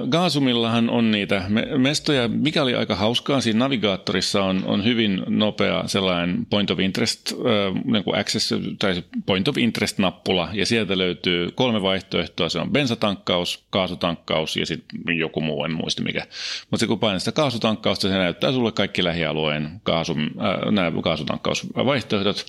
Gaasumillahan 0.08 0.90
on 0.90 1.10
niitä 1.10 1.42
mestoja, 1.78 2.28
mikä 2.28 2.62
oli 2.62 2.74
aika 2.74 2.94
hauskaa. 2.94 3.40
Siinä 3.40 3.58
navigaattorissa 3.58 4.44
on, 4.44 4.62
on 4.66 4.84
hyvin 4.84 5.22
nopea 5.26 5.82
sellainen 5.86 6.46
point 6.50 6.70
of 6.70 6.80
interest, 6.80 7.32
äh, 7.32 7.82
niin 7.84 8.04
kuin 8.04 8.18
access, 8.18 8.54
tai 8.78 9.02
point 9.26 9.48
of 9.48 9.58
interest-nappula, 9.58 10.48
ja 10.52 10.66
sieltä 10.66 10.98
löytyy 10.98 11.50
kolme 11.54 11.82
vaihtoehtoa. 11.82 12.48
Se 12.48 12.58
on 12.58 12.70
bensatankkaus, 12.70 13.64
kaasutankkaus 13.70 14.56
ja 14.56 14.66
sitten 14.66 15.18
joku 15.18 15.40
muu, 15.40 15.64
en 15.64 15.72
muista 15.72 16.02
mikä. 16.02 16.26
Mutta 16.70 16.80
se 16.80 16.86
kun 16.86 16.98
painat 16.98 17.22
sitä 17.22 17.32
kaasutankkausta, 17.32 18.08
se 18.08 18.14
näyttää 18.14 18.52
sulle 18.52 18.72
kaikki 18.72 19.04
lähialueen 19.04 19.80
kaasu, 19.82 20.12
äh, 20.12 20.72
nämä 20.72 21.02
kaasutankkausvaihtoehdot. 21.02 22.46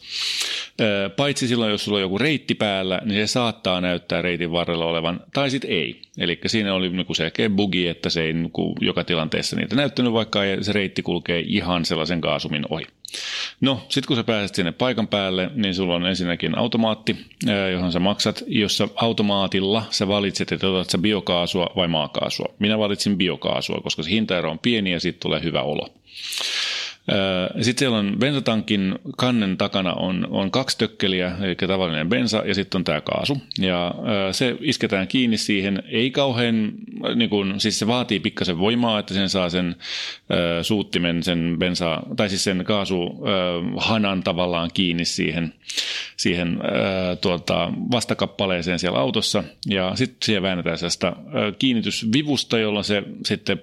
Äh, 0.82 1.16
paitsi 1.16 1.48
silloin, 1.48 1.72
jos 1.72 1.85
sulla 1.86 1.98
on 1.98 2.02
joku 2.02 2.18
reitti 2.18 2.56
päällä, 2.56 3.02
niin 3.06 3.28
se 3.28 3.32
saattaa 3.32 3.82
näyttää 3.82 4.22
reitin 4.22 4.52
varrella 4.52 4.86
olevan, 4.86 5.20
tai 5.34 5.50
sitten 5.50 5.72
ei. 5.72 6.02
Eli 6.18 6.40
siinä 6.46 6.74
oli 6.74 6.90
niinku 6.90 7.14
selkeä 7.14 7.50
bugi, 7.50 7.88
että 7.88 8.10
se 8.10 8.24
ei 8.24 8.34
niinku 8.34 8.76
joka 8.82 9.04
tilanteessa 9.04 9.56
niitä 9.56 9.76
näyttänyt, 9.76 10.14
vaikka 10.14 10.40
se 10.62 10.72
reitti 10.72 11.02
kulkee 11.02 11.44
ihan 11.48 11.86
sellaisen 11.86 12.22
kaasumin 12.22 12.66
ohi. 12.70 12.84
No, 13.62 13.86
sitten 13.90 14.08
kun 14.08 14.16
sä 14.16 14.24
pääset 14.24 14.56
sinne 14.56 14.72
paikan 14.72 15.08
päälle, 15.08 15.52
niin 15.56 15.76
sulla 15.76 15.96
on 15.96 16.06
ensinnäkin 16.06 16.58
automaatti, 16.58 17.18
johon 17.72 17.92
sä 17.92 18.00
maksat, 18.00 18.44
jossa 18.48 18.88
automaatilla 18.96 19.84
sä 19.90 20.08
valitset, 20.08 20.52
että 20.52 20.70
otat 20.70 20.90
sä 20.90 20.98
biokaasua 20.98 21.68
vai 21.76 21.88
maakaasua. 21.88 22.54
Minä 22.60 22.80
valitsin 22.80 23.18
biokaasua, 23.18 23.80
koska 23.84 24.04
se 24.04 24.10
hintaero 24.10 24.52
on 24.52 24.60
pieni 24.60 24.92
ja 24.92 25.00
siitä 25.00 25.20
tulee 25.20 25.44
hyvä 25.44 25.62
olo. 25.62 25.90
Sitten 27.62 27.80
siellä 27.80 27.98
on 27.98 28.16
bensatankin 28.20 28.96
kannen 29.18 29.58
takana 29.58 29.94
on, 29.94 30.28
on 30.30 30.52
kaksi 30.52 30.78
tökkeliä, 30.78 31.32
eli 31.42 31.56
tavallinen 31.56 32.10
bensa 32.10 32.44
ja 32.46 32.56
sitten 32.56 32.80
on 32.80 32.84
tämä 32.84 33.02
kaasu. 33.02 33.38
Ja 33.60 33.96
se 34.32 34.56
isketään 34.62 35.08
kiinni 35.08 35.38
siihen, 35.38 35.84
ei 35.88 36.12
kauhean, 36.12 36.72
niin 37.16 37.30
kun, 37.30 37.54
siis 37.58 37.80
se 37.80 37.88
vaatii 37.88 38.20
pikkasen 38.20 38.60
voimaa, 38.60 39.00
että 39.00 39.14
sen 39.14 39.30
saa 39.30 39.50
sen 39.50 39.76
suuttimen, 40.62 41.24
sen 41.24 41.56
bensa, 41.60 42.02
tai 42.16 42.30
siis 42.30 42.44
sen 42.44 42.64
kaasuhanan 42.66 44.24
tavallaan 44.24 44.70
kiinni 44.74 45.06
siihen, 45.06 45.54
siihen 46.18 46.60
tuota, 47.22 47.72
vastakappaleeseen 47.92 48.80
siellä 48.80 49.00
autossa. 49.00 49.44
Ja 49.70 49.92
sitten 49.96 50.18
siihen 50.24 50.44
väännetään 50.44 50.78
sellaista 50.78 51.16
kiinnitysvivusta, 51.60 52.60
jolla 52.60 52.84
se 52.84 53.04
sitten 53.26 53.62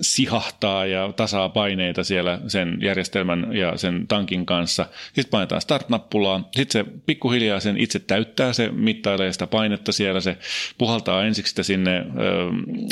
sihahtaa 0.00 0.86
ja 0.86 1.12
tasaa 1.16 1.48
paineita 1.48 2.04
siellä 2.04 2.40
sen 2.46 2.78
järjestelmän 2.82 3.56
ja 3.56 3.76
sen 3.76 4.06
tankin 4.08 4.46
kanssa. 4.46 4.86
Sitten 5.06 5.30
painetaan 5.30 5.60
start-nappulaa, 5.60 6.48
sitten 6.56 6.84
se 6.86 6.92
pikkuhiljaa 7.06 7.60
sen 7.60 7.76
itse 7.76 7.98
täyttää, 7.98 8.52
se 8.52 8.68
mittailee 8.72 9.32
sitä 9.32 9.46
painetta 9.46 9.92
siellä, 9.92 10.20
se 10.20 10.38
puhaltaa 10.78 11.24
ensiksi 11.24 11.50
sitä 11.50 11.62
sinne 11.62 11.96
ö, 11.98 12.04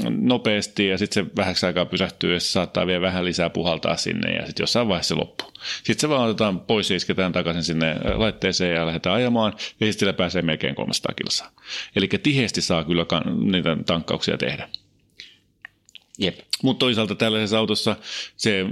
nopeasti 0.09 0.89
ja 0.89 0.99
sitten 0.99 1.25
se 1.25 1.31
vähäksi 1.37 1.67
aikaa 1.67 1.85
pysähtyy 1.85 2.35
ja 2.35 2.41
se 2.41 2.47
saattaa 2.47 2.87
vielä 2.87 3.01
vähän 3.01 3.25
lisää 3.25 3.51
puhaltaa 3.51 3.97
sinne 3.97 4.35
ja 4.35 4.47
sitten 4.47 4.63
jossain 4.63 4.89
vaiheessa 4.89 5.15
se 5.15 5.21
loppuu. 5.21 5.53
Sitten 5.77 6.01
se 6.01 6.09
vaan 6.09 6.29
otetaan 6.29 6.61
pois 6.61 6.91
ja 6.91 6.97
isketään 6.97 7.33
takaisin 7.33 7.63
sinne 7.63 7.97
laitteeseen 8.15 8.75
ja 8.75 8.87
lähdetään 8.87 9.17
ajamaan 9.17 9.53
ja 9.81 9.93
sitten 9.93 10.15
pääsee 10.15 10.43
melkein 10.43 10.75
300 10.75 11.15
kilsaa. 11.15 11.51
Eli 11.97 12.09
tiheesti 12.09 12.61
saa 12.61 12.85
kyllä 12.85 13.07
niitä 13.45 13.77
tankkauksia 13.87 14.39
tehdä. 14.39 14.69
Jep. 16.19 16.39
Mutta 16.63 16.79
toisaalta 16.79 17.15
tällaisessa 17.15 17.59
autossa 17.59 17.97
se 18.37 18.65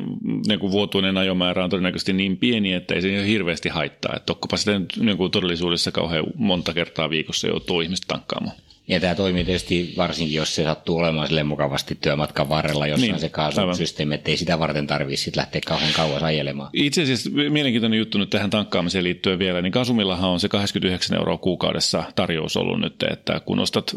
niin 0.48 0.60
vuotuinen 0.60 1.16
ajomäärä 1.16 1.64
on 1.64 1.70
todennäköisesti 1.70 2.12
niin 2.12 2.36
pieni, 2.36 2.72
että 2.72 2.94
ei 2.94 3.02
se 3.02 3.26
hirveästi 3.26 3.68
haittaa. 3.68 4.16
Että 4.16 4.56
sitä 4.56 4.78
nyt 4.78 4.96
niin 4.96 5.30
todellisuudessa 5.30 5.92
kauhean 5.92 6.24
monta 6.34 6.74
kertaa 6.74 7.10
viikossa 7.10 7.48
joutuu 7.48 7.80
ihmistä 7.80 8.04
tankkaamaan. 8.08 8.56
Ja 8.88 9.00
tämä 9.00 9.14
toimii 9.14 9.44
tietysti 9.44 9.94
varsinkin, 9.96 10.34
jos 10.34 10.54
se 10.54 10.62
sattuu 10.64 10.96
olemaan 10.96 11.26
sille 11.26 11.42
mukavasti 11.42 11.98
työmatkan 12.00 12.48
varrella, 12.48 12.86
jossa 12.86 13.06
niin, 13.06 13.18
se 13.18 13.28
kaasusysteemi, 13.28 14.14
että 14.14 14.30
ei 14.30 14.36
sitä 14.36 14.58
varten 14.58 14.86
tarvitse 14.86 15.24
sitten 15.24 15.40
lähteä 15.40 15.60
kauhean 15.66 15.92
kauas 15.96 16.22
ajelemaan. 16.22 16.70
Itse 16.72 17.02
asiassa 17.02 17.30
mielenkiintoinen 17.30 17.98
juttu 17.98 18.18
nyt 18.18 18.30
tähän 18.30 18.50
tankkaamiseen 18.50 19.04
liittyen 19.04 19.38
vielä, 19.38 19.62
niin 19.62 19.72
Kasumillahan 19.72 20.30
on 20.30 20.40
se 20.40 20.48
29 20.48 21.16
euroa 21.16 21.38
kuukaudessa 21.38 22.04
tarjous 22.16 22.56
ollut 22.56 22.80
nyt, 22.80 23.02
että 23.10 23.40
kun 23.40 23.60
ostat, 23.60 23.94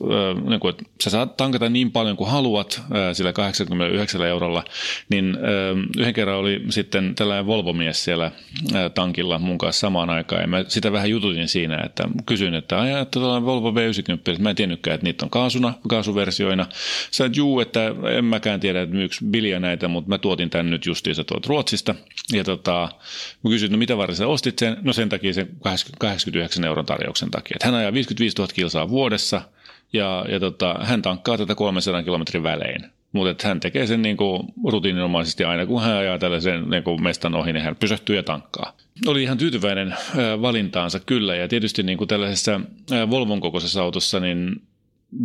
niin 0.50 0.60
kun, 0.60 0.70
että 0.70 0.84
sä 1.04 1.10
saat 1.10 1.38
tankata 1.38 1.70
niin 1.70 1.92
paljon 1.92 2.18
kuin 2.18 2.30
haluat 2.30 2.82
sillä 3.14 3.34
89 3.34 4.22
eurolla, 4.22 4.64
niin 5.10 5.38
yhden 5.98 6.14
kerran 6.14 6.38
oli 6.38 6.62
sitten 6.70 7.16
tällainen 7.16 7.48
Volvo-mies 7.48 8.04
siellä 8.04 8.32
tankilla 8.94 9.40
mun 9.40 9.58
kanssa 9.58 9.80
samaan 9.80 10.10
aikaan, 10.10 10.42
ja 10.42 10.48
mä 10.48 10.66
sitä 10.68 10.92
vähän 10.92 11.10
jututin 11.10 11.48
siinä, 11.48 11.82
että 11.86 12.04
kysyin, 12.26 12.54
että 12.54 12.82
ajaa, 12.82 13.02
että 13.02 13.20
tällainen 13.20 13.46
Volvo 13.46 13.72
V90, 13.72 14.40
mä 14.42 14.50
en 14.50 14.56
tiennyt 14.56 14.77
tiennytkään, 14.78 14.96
että 14.96 15.06
niitä 15.06 15.26
on 15.26 15.30
kaasuna, 15.30 15.74
kaasuversioina. 15.90 16.66
Sä 17.12 17.30
juu, 17.36 17.60
että 17.60 17.94
en 18.18 18.26
mäkään 18.26 18.60
tiedä, 18.60 18.82
että 18.82 18.96
myyks 18.96 19.20
Bilja 19.30 19.60
näitä, 19.60 19.88
mutta 19.88 20.10
mä 20.10 20.18
tuotin 20.18 20.50
tän 20.50 20.70
nyt 20.70 20.86
justiinsa 20.86 21.24
tuolta 21.24 21.48
Ruotsista. 21.48 21.96
Ja 22.34 22.44
tota, 22.44 22.90
mä 23.44 23.50
kysyin, 23.50 23.72
no 23.72 23.78
mitä 23.78 23.98
varten 23.98 24.16
sä 24.16 24.28
ostit 24.28 24.60
sen? 24.60 24.78
No 24.82 24.94
sen 24.94 25.10
takia 25.10 25.34
sen 25.34 25.50
89 26.00 26.64
euron 26.64 26.86
tarjouksen 26.86 27.32
takia. 27.32 27.56
Että 27.56 27.68
hän 27.68 27.76
ajaa 27.76 27.94
55 27.94 28.38
000 28.38 28.54
kilsaa 28.54 28.90
vuodessa 28.90 29.42
ja, 29.94 30.26
ja 30.30 30.40
tota, 30.40 30.76
hän 30.82 31.02
tankkaa 31.02 31.38
tätä 31.38 31.56
300 31.56 32.04
kilometrin 32.04 32.44
välein. 32.44 32.86
Mutta 33.12 33.48
hän 33.48 33.60
tekee 33.60 33.88
sen 33.88 34.02
niin 34.02 34.18
kuin 34.18 34.44
rutiininomaisesti 34.68 35.44
aina, 35.44 35.66
kun 35.66 35.82
hän 35.82 35.98
ajaa 35.98 36.20
tällaisen 36.20 36.70
niin 36.70 36.84
kuin 36.84 37.04
mestan 37.04 37.36
ohi, 37.36 37.54
niin 37.54 37.64
hän 37.64 37.76
pysähtyy 37.76 38.16
ja 38.16 38.24
tankkaa. 38.24 38.74
Oli 39.06 39.24
ihan 39.24 39.38
tyytyväinen 39.38 39.96
valintaansa 40.42 41.00
kyllä, 41.00 41.36
ja 41.36 41.48
tietysti 41.48 41.84
niin 41.84 41.98
kuin 41.98 42.08
tällaisessa 42.08 42.62
Volvon 43.10 43.42
kokoisessa 43.42 43.82
autossa, 43.82 44.20
niin 44.20 44.62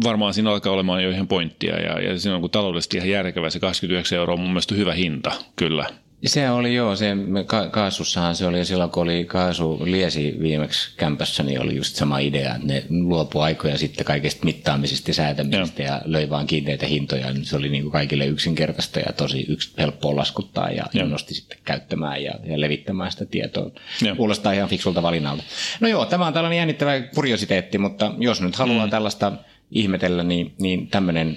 varmaan 0.05 0.35
siinä 0.35 0.51
alkaa 0.51 0.73
olemaan 0.73 1.05
jo 1.05 1.11
ihan 1.11 1.29
pointtia, 1.29 1.81
ja, 1.81 2.01
ja 2.01 2.19
siinä 2.19 2.35
on 2.35 2.41
kuin 2.41 2.51
taloudellisesti 2.51 2.97
ihan 2.97 3.09
järkevä, 3.09 3.51
se 3.51 3.61
29 3.61 4.19
euroa 4.19 4.35
on 4.35 4.41
mun 4.41 4.51
mielestä 4.51 4.75
hyvä 4.75 4.93
hinta, 4.93 5.33
kyllä. 5.57 5.87
Se 6.27 6.51
oli 6.51 6.75
joo, 6.75 6.97
se 6.97 7.17
ka- 7.47 7.69
kaasussahan 7.69 8.37
se 8.37 8.47
oli 8.47 8.65
silloin, 8.65 8.91
kun 8.91 9.03
oli 9.03 9.25
kaasu 9.25 9.81
liesi 9.85 10.37
viimeksi 10.41 10.93
kämpässä, 10.97 11.43
niin 11.43 11.61
oli 11.61 11.77
just 11.77 11.97
sama 11.97 12.19
idea, 12.19 12.55
että 12.55 12.67
ne 12.67 12.85
luopu 12.91 13.41
aikoja 13.41 13.79
sitten 13.79 14.05
kaikesta 14.05 14.45
mittaamisesta 14.45 15.11
ja 15.11 15.15
säätämisestä 15.15 15.83
ja, 15.83 15.89
ja 15.89 16.01
löi 16.05 16.31
vaan 16.31 16.47
kiinteitä 16.47 16.87
hintoja, 16.87 17.33
niin 17.33 17.45
se 17.45 17.57
oli 17.57 17.69
niin 17.69 17.83
kuin 17.83 17.93
kaikille 17.93 18.27
yksinkertaista 18.27 19.01
ja 19.01 19.13
tosi 19.13 19.47
yks, 19.49 19.75
helppoa 19.79 20.17
laskuttaa 20.17 20.71
ja 20.71 20.85
ja 20.95 21.05
nosti 21.05 21.35
sitten 21.35 21.59
käyttämään 21.65 22.23
ja, 22.23 22.33
ja 22.45 22.61
levittämään 22.61 23.13
sitä 23.13 23.25
tietoa. 23.25 23.71
Ja. 24.03 24.15
Kuulostaa 24.15 24.53
ihan 24.53 24.69
fiksulta 24.69 25.03
valinnalta. 25.03 25.43
No 25.81 25.89
joo, 25.89 26.07
tämä 26.07 26.27
on 26.27 26.33
tällainen 26.33 26.59
jännittävä 26.59 27.01
kuriositeetti, 27.01 27.79
mutta 27.79 28.15
jos 28.19 28.41
nyt 28.41 28.57
haluaa 28.57 28.87
mm. 28.87 28.91
tällaista 28.91 29.33
ihmetellä, 29.71 30.23
niin, 30.23 30.55
niin 30.61 30.87
tämmöinen 30.87 31.37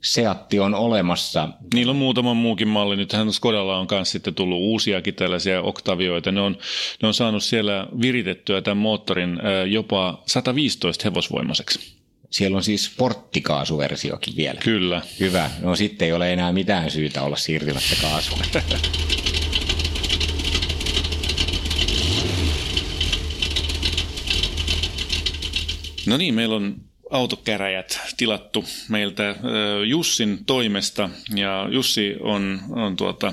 Seatti 0.00 0.60
on 0.60 0.74
olemassa. 0.74 1.48
Niillä 1.74 1.90
on 1.90 1.96
muutama 1.96 2.34
muukin 2.34 2.68
malli. 2.68 2.96
Nythän 2.96 3.32
Skodalla 3.32 3.78
on 3.78 3.86
myös 3.90 4.10
sitten 4.10 4.34
tullut 4.34 4.58
uusiakin 4.58 5.14
tällaisia 5.14 5.62
Octavioita. 5.62 6.32
Ne 6.32 6.40
on, 6.40 6.56
ne 7.02 7.08
on 7.08 7.14
saanut 7.14 7.42
siellä 7.42 7.86
viritettyä 8.02 8.62
tämän 8.62 8.76
moottorin 8.76 9.38
jopa 9.68 10.22
115 10.26 11.02
hevosvoimaiseksi. 11.04 12.00
Siellä 12.30 12.56
on 12.56 12.62
siis 12.62 12.94
porttikaasuversiokin 12.98 14.36
vielä. 14.36 14.60
Kyllä. 14.60 15.02
Hyvä. 15.20 15.50
No 15.62 15.76
sitten 15.76 16.06
ei 16.06 16.12
ole 16.12 16.32
enää 16.32 16.52
mitään 16.52 16.90
syytä 16.90 17.22
olla 17.22 17.36
siirtymättä 17.36 17.96
kaasua. 18.02 18.38
No 26.06 26.16
niin, 26.16 26.34
meillä 26.34 26.56
on 26.56 26.89
autokäräjät 27.10 28.00
tilattu 28.16 28.64
meiltä 28.88 29.36
Jussin 29.86 30.44
toimesta 30.44 31.10
ja 31.34 31.68
Jussi 31.70 32.16
on, 32.20 32.60
on 32.70 32.96
tuota, 32.96 33.32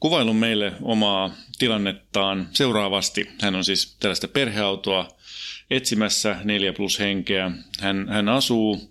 kuvaillut 0.00 0.38
meille 0.38 0.72
omaa 0.82 1.30
tilannettaan 1.58 2.48
seuraavasti. 2.52 3.28
Hän 3.42 3.54
on 3.54 3.64
siis 3.64 3.96
tällaista 4.00 4.28
perheautoa 4.28 5.08
etsimässä 5.70 6.36
neljä 6.44 6.72
plus 6.72 6.98
henkeä. 6.98 7.50
Hän, 7.80 8.08
hän 8.08 8.28
asuu 8.28 8.90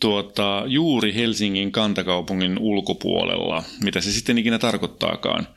tuota, 0.00 0.62
juuri 0.66 1.14
Helsingin 1.14 1.72
kantakaupungin 1.72 2.58
ulkopuolella, 2.58 3.62
mitä 3.80 4.00
se 4.00 4.12
sitten 4.12 4.38
ikinä 4.38 4.58
tarkoittaakaan. 4.58 5.48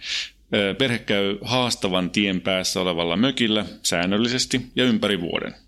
Perhe 0.78 1.00
käy 1.00 1.38
haastavan 1.42 2.10
tien 2.10 2.42
päässä 2.42 2.82
olevalla 2.82 3.18
mökillä 3.18 3.66
säännöllisesti 3.84 4.62
ja 4.76 4.84
ympäri 4.86 5.22
vuoden– 5.22 5.56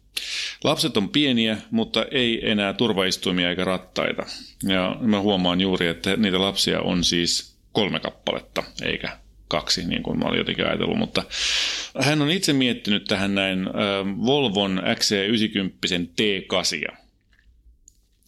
Lapset 0.64 0.98
on 0.98 1.10
pieniä, 1.10 1.58
mutta 1.72 2.06
ei 2.12 2.50
enää 2.50 2.74
turvaistuimia 2.74 3.50
eikä 3.50 3.64
rattaita. 3.64 4.26
Ja 4.64 4.96
mä 5.00 5.20
huomaan 5.20 5.62
juuri, 5.62 5.88
että 5.88 6.16
niitä 6.18 6.42
lapsia 6.42 6.82
on 6.82 7.04
siis 7.04 7.58
kolme 7.72 8.00
kappaletta, 8.00 8.64
eikä 8.84 9.18
kaksi, 9.48 9.86
niin 9.88 10.04
kuin 10.04 10.20
mä 10.20 10.26
olin 10.26 10.38
jotenkin 10.38 10.66
ajatellut, 10.66 10.98
mutta 10.98 11.24
hän 12.02 12.22
on 12.22 12.32
itse 12.32 12.54
miettinyt 12.54 13.04
tähän 13.04 13.36
näin 13.36 13.66
Volvon 14.26 14.82
XC90 14.86 16.08
T8. 16.22 17.09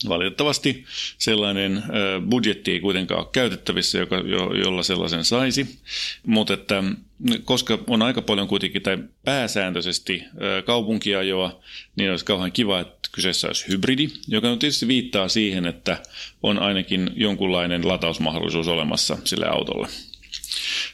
Valitettavasti 0.09 0.85
sellainen 1.17 1.83
budjetti 2.29 2.71
ei 2.71 2.79
kuitenkaan 2.79 3.19
ole 3.19 3.29
käytettävissä, 3.31 3.97
joka, 3.97 4.15
jo, 4.15 4.53
jolla 4.53 4.83
sellaisen 4.83 5.25
saisi, 5.25 5.79
mutta 6.25 6.53
että 6.53 6.83
koska 7.45 7.79
on 7.87 8.01
aika 8.01 8.21
paljon 8.21 8.47
kuitenkin 8.47 8.81
tai 8.81 8.97
pääsääntöisesti 9.25 10.23
kaupunkiajoa, 10.65 11.59
niin 11.95 12.11
olisi 12.11 12.25
kauhean 12.25 12.51
kiva, 12.51 12.79
että 12.79 13.09
kyseessä 13.11 13.47
olisi 13.47 13.67
hybridi, 13.67 14.07
joka 14.27 14.49
on 14.49 14.59
tietysti 14.59 14.87
viittaa 14.87 15.27
siihen, 15.27 15.65
että 15.65 15.97
on 16.43 16.59
ainakin 16.59 17.11
jonkunlainen 17.15 17.87
latausmahdollisuus 17.87 18.67
olemassa 18.67 19.17
sille 19.23 19.47
autolle. 19.47 19.87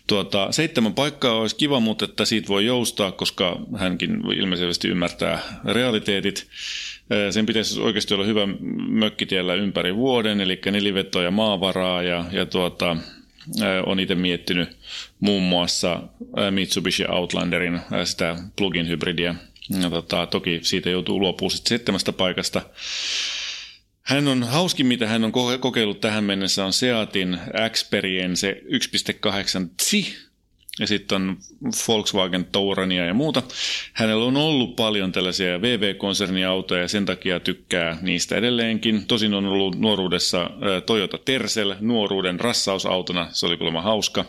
Tuota, 0.08 0.52
seitsemän 0.52 0.94
paikkaa 0.94 1.34
olisi 1.34 1.56
kiva, 1.56 1.80
mutta 1.80 2.06
että 2.06 2.26
siitä 2.26 2.48
voi 2.48 2.66
joustaa, 2.66 3.12
koska 3.12 3.60
hänkin 3.78 4.22
ilmeisesti 4.38 4.88
ymmärtää 4.88 5.40
realiteetit. 5.66 6.48
Sen 7.32 7.46
pitäisi 7.46 7.82
oikeasti 7.82 8.14
olla 8.14 8.26
hyvä 8.26 8.48
mökkitiellä 8.88 9.54
ympäri 9.54 9.96
vuoden, 9.96 10.42
eli 10.42 10.60
nelivetoa 10.72 11.24
ja 11.24 11.32
maavaraa 11.32 12.04
ja, 12.04 12.26
ja 12.32 12.46
tuota, 12.46 12.98
on 13.86 14.00
itse 14.00 14.16
miettinyt 14.16 14.78
muun 15.20 15.44
muassa 15.44 16.04
Mitsubishi 16.52 17.06
Outlanderin 17.10 17.80
sitä 18.04 18.36
plug-in 18.56 18.88
hybridiä. 18.88 19.36
Ja 19.82 19.90
tota, 19.90 20.26
toki 20.26 20.60
siitä 20.64 20.90
joutuu 20.90 21.20
luopumaan 21.20 21.52
sitten 21.52 21.70
seitsemästä 21.70 22.14
paikasta. 22.14 22.62
Hän 24.02 24.28
on 24.28 24.44
hauskin, 24.44 24.86
mitä 24.86 25.08
hän 25.08 25.24
on 25.24 25.32
kokeillut 25.60 26.02
tähän 26.02 26.24
mennessä, 26.24 26.66
on 26.66 26.74
Seatin 26.74 27.40
Experience 27.66 28.62
1.8 28.64 29.70
Tsi, 29.78 30.27
ja 30.80 30.88
sitten 30.88 31.16
on 31.16 31.38
Volkswagen 31.88 32.46
Tourania 32.46 33.06
ja 33.06 33.14
muuta. 33.14 33.44
Hänellä 33.94 34.26
on 34.26 34.38
ollut 34.38 34.76
paljon 34.76 35.12
tällaisia 35.12 35.62
VV-konserniautoja 35.62 36.82
ja 36.82 36.88
sen 36.88 37.06
takia 37.06 37.40
tykkää 37.40 37.98
niistä 38.02 38.36
edelleenkin. 38.36 39.08
Tosin 39.08 39.34
on 39.34 39.46
ollut 39.46 39.80
nuoruudessa 39.80 40.50
Toyota 40.86 41.18
Tercel 41.18 41.76
nuoruuden 41.80 42.40
rassausautona, 42.40 43.28
se 43.32 43.46
oli 43.46 43.58
kuulemma 43.58 43.82
hauska. 43.82 44.26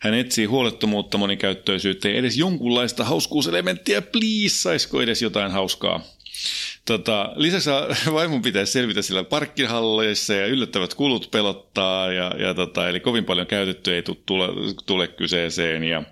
Hän 0.00 0.14
etsii 0.14 0.44
huolettomuutta, 0.44 1.18
monikäyttöisyyttä 1.18 2.08
ja 2.08 2.14
edes 2.14 2.36
jonkunlaista 2.36 3.04
hauskuuselementtiä. 3.04 4.02
Please, 4.02 4.54
saisiko 4.54 5.02
edes 5.02 5.22
jotain 5.22 5.52
hauskaa? 5.52 6.00
Tota, 6.84 7.32
lisäksi 7.36 7.70
vaimon 8.12 8.42
pitäisi 8.42 8.72
selvitä 8.72 9.02
sillä 9.02 9.24
parkkihalleissa 9.24 10.34
ja 10.34 10.46
yllättävät 10.46 10.94
kulut 10.94 11.30
pelottaa, 11.30 12.12
ja, 12.12 12.32
ja 12.38 12.54
tota, 12.54 12.88
eli 12.88 13.00
kovin 13.00 13.24
paljon 13.24 13.46
käytetty 13.46 13.94
ei 13.94 14.02
tule, 14.26 14.48
tule 14.86 15.08
kyseeseen. 15.08 15.84
Ja 15.84 16.02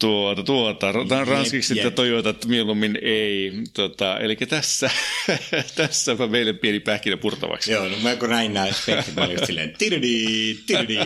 Tuota, 0.00 0.42
tuota. 0.42 0.92
Tämä 1.08 1.20
on 1.20 1.28
ranskiksi, 1.28 1.80
että 1.80 1.90
Toyota 1.90 2.34
mieluummin 2.46 2.98
ei. 3.02 3.52
Tota, 3.72 4.18
eli 4.18 4.36
tässä, 4.36 4.90
tässä 5.76 6.16
meille 6.30 6.52
pieni 6.52 6.80
pähkinä 6.80 7.16
purtavaksi. 7.16 7.72
Joo, 7.72 7.88
no 7.88 7.96
mä 8.02 8.16
kun 8.16 8.30
näin 8.30 8.54
nämä 8.54 8.72
speksit, 8.72 9.14
mä 9.14 9.24
olin 9.24 9.34
just 9.34 9.46
silleen 9.46 9.74
tiridi, 9.78 10.54
tiridi, 10.66 10.96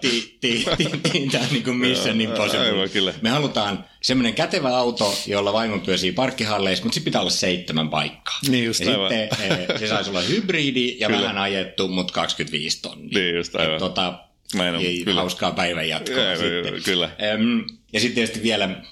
ti, 0.00 0.36
ti, 0.40 0.64
ti, 0.76 1.28
Tämä 1.32 1.44
on 1.44 1.50
niin 1.50 1.64
kuin 1.64 1.76
Mission 1.76 2.20
Impossible. 2.20 2.66
Aivan, 2.66 2.90
kyllä. 2.90 3.14
Me 3.22 3.30
halutaan 3.30 3.84
semmoinen 4.02 4.34
kätevä 4.34 4.76
auto, 4.76 5.18
jolla 5.26 5.52
vaimo 5.52 5.78
pyösii 5.78 6.12
parkkihalleissa, 6.12 6.84
mutta 6.84 6.94
sitten 6.94 7.10
pitää 7.10 7.20
olla 7.20 7.30
seitsemän 7.30 7.90
paikkaa. 7.90 8.38
Niin 8.48 8.64
just 8.64 8.80
ja 8.80 8.92
aivan. 8.92 9.10
Sitten 9.10 9.52
eh, 9.52 9.78
se 9.78 9.86
saisi 9.86 10.10
olla 10.10 10.20
hybridi 10.20 10.96
ja 11.00 11.08
kyllä. 11.08 11.22
vähän 11.22 11.38
ajettu, 11.38 11.88
mutta 11.88 12.12
25 12.12 12.82
tonnia. 12.82 13.18
Niin 13.18 13.36
just 13.36 13.54
aivan. 13.56 13.72
Et, 13.72 13.78
tota, 13.78 14.26
Näin 14.54 14.74
on, 14.74 14.82
kyllä. 15.04 15.20
hauskaa 15.20 15.50
päivän 15.50 15.88
jatkoa. 15.88 16.22
Ja, 16.22 16.36
sitten. 16.36 16.82
Kyllä. 16.84 17.10
Ähm, 17.22 17.60
ja 17.92 18.00
sitten 18.00 18.14
tietysti 18.14 18.42
vielä, 18.42 18.82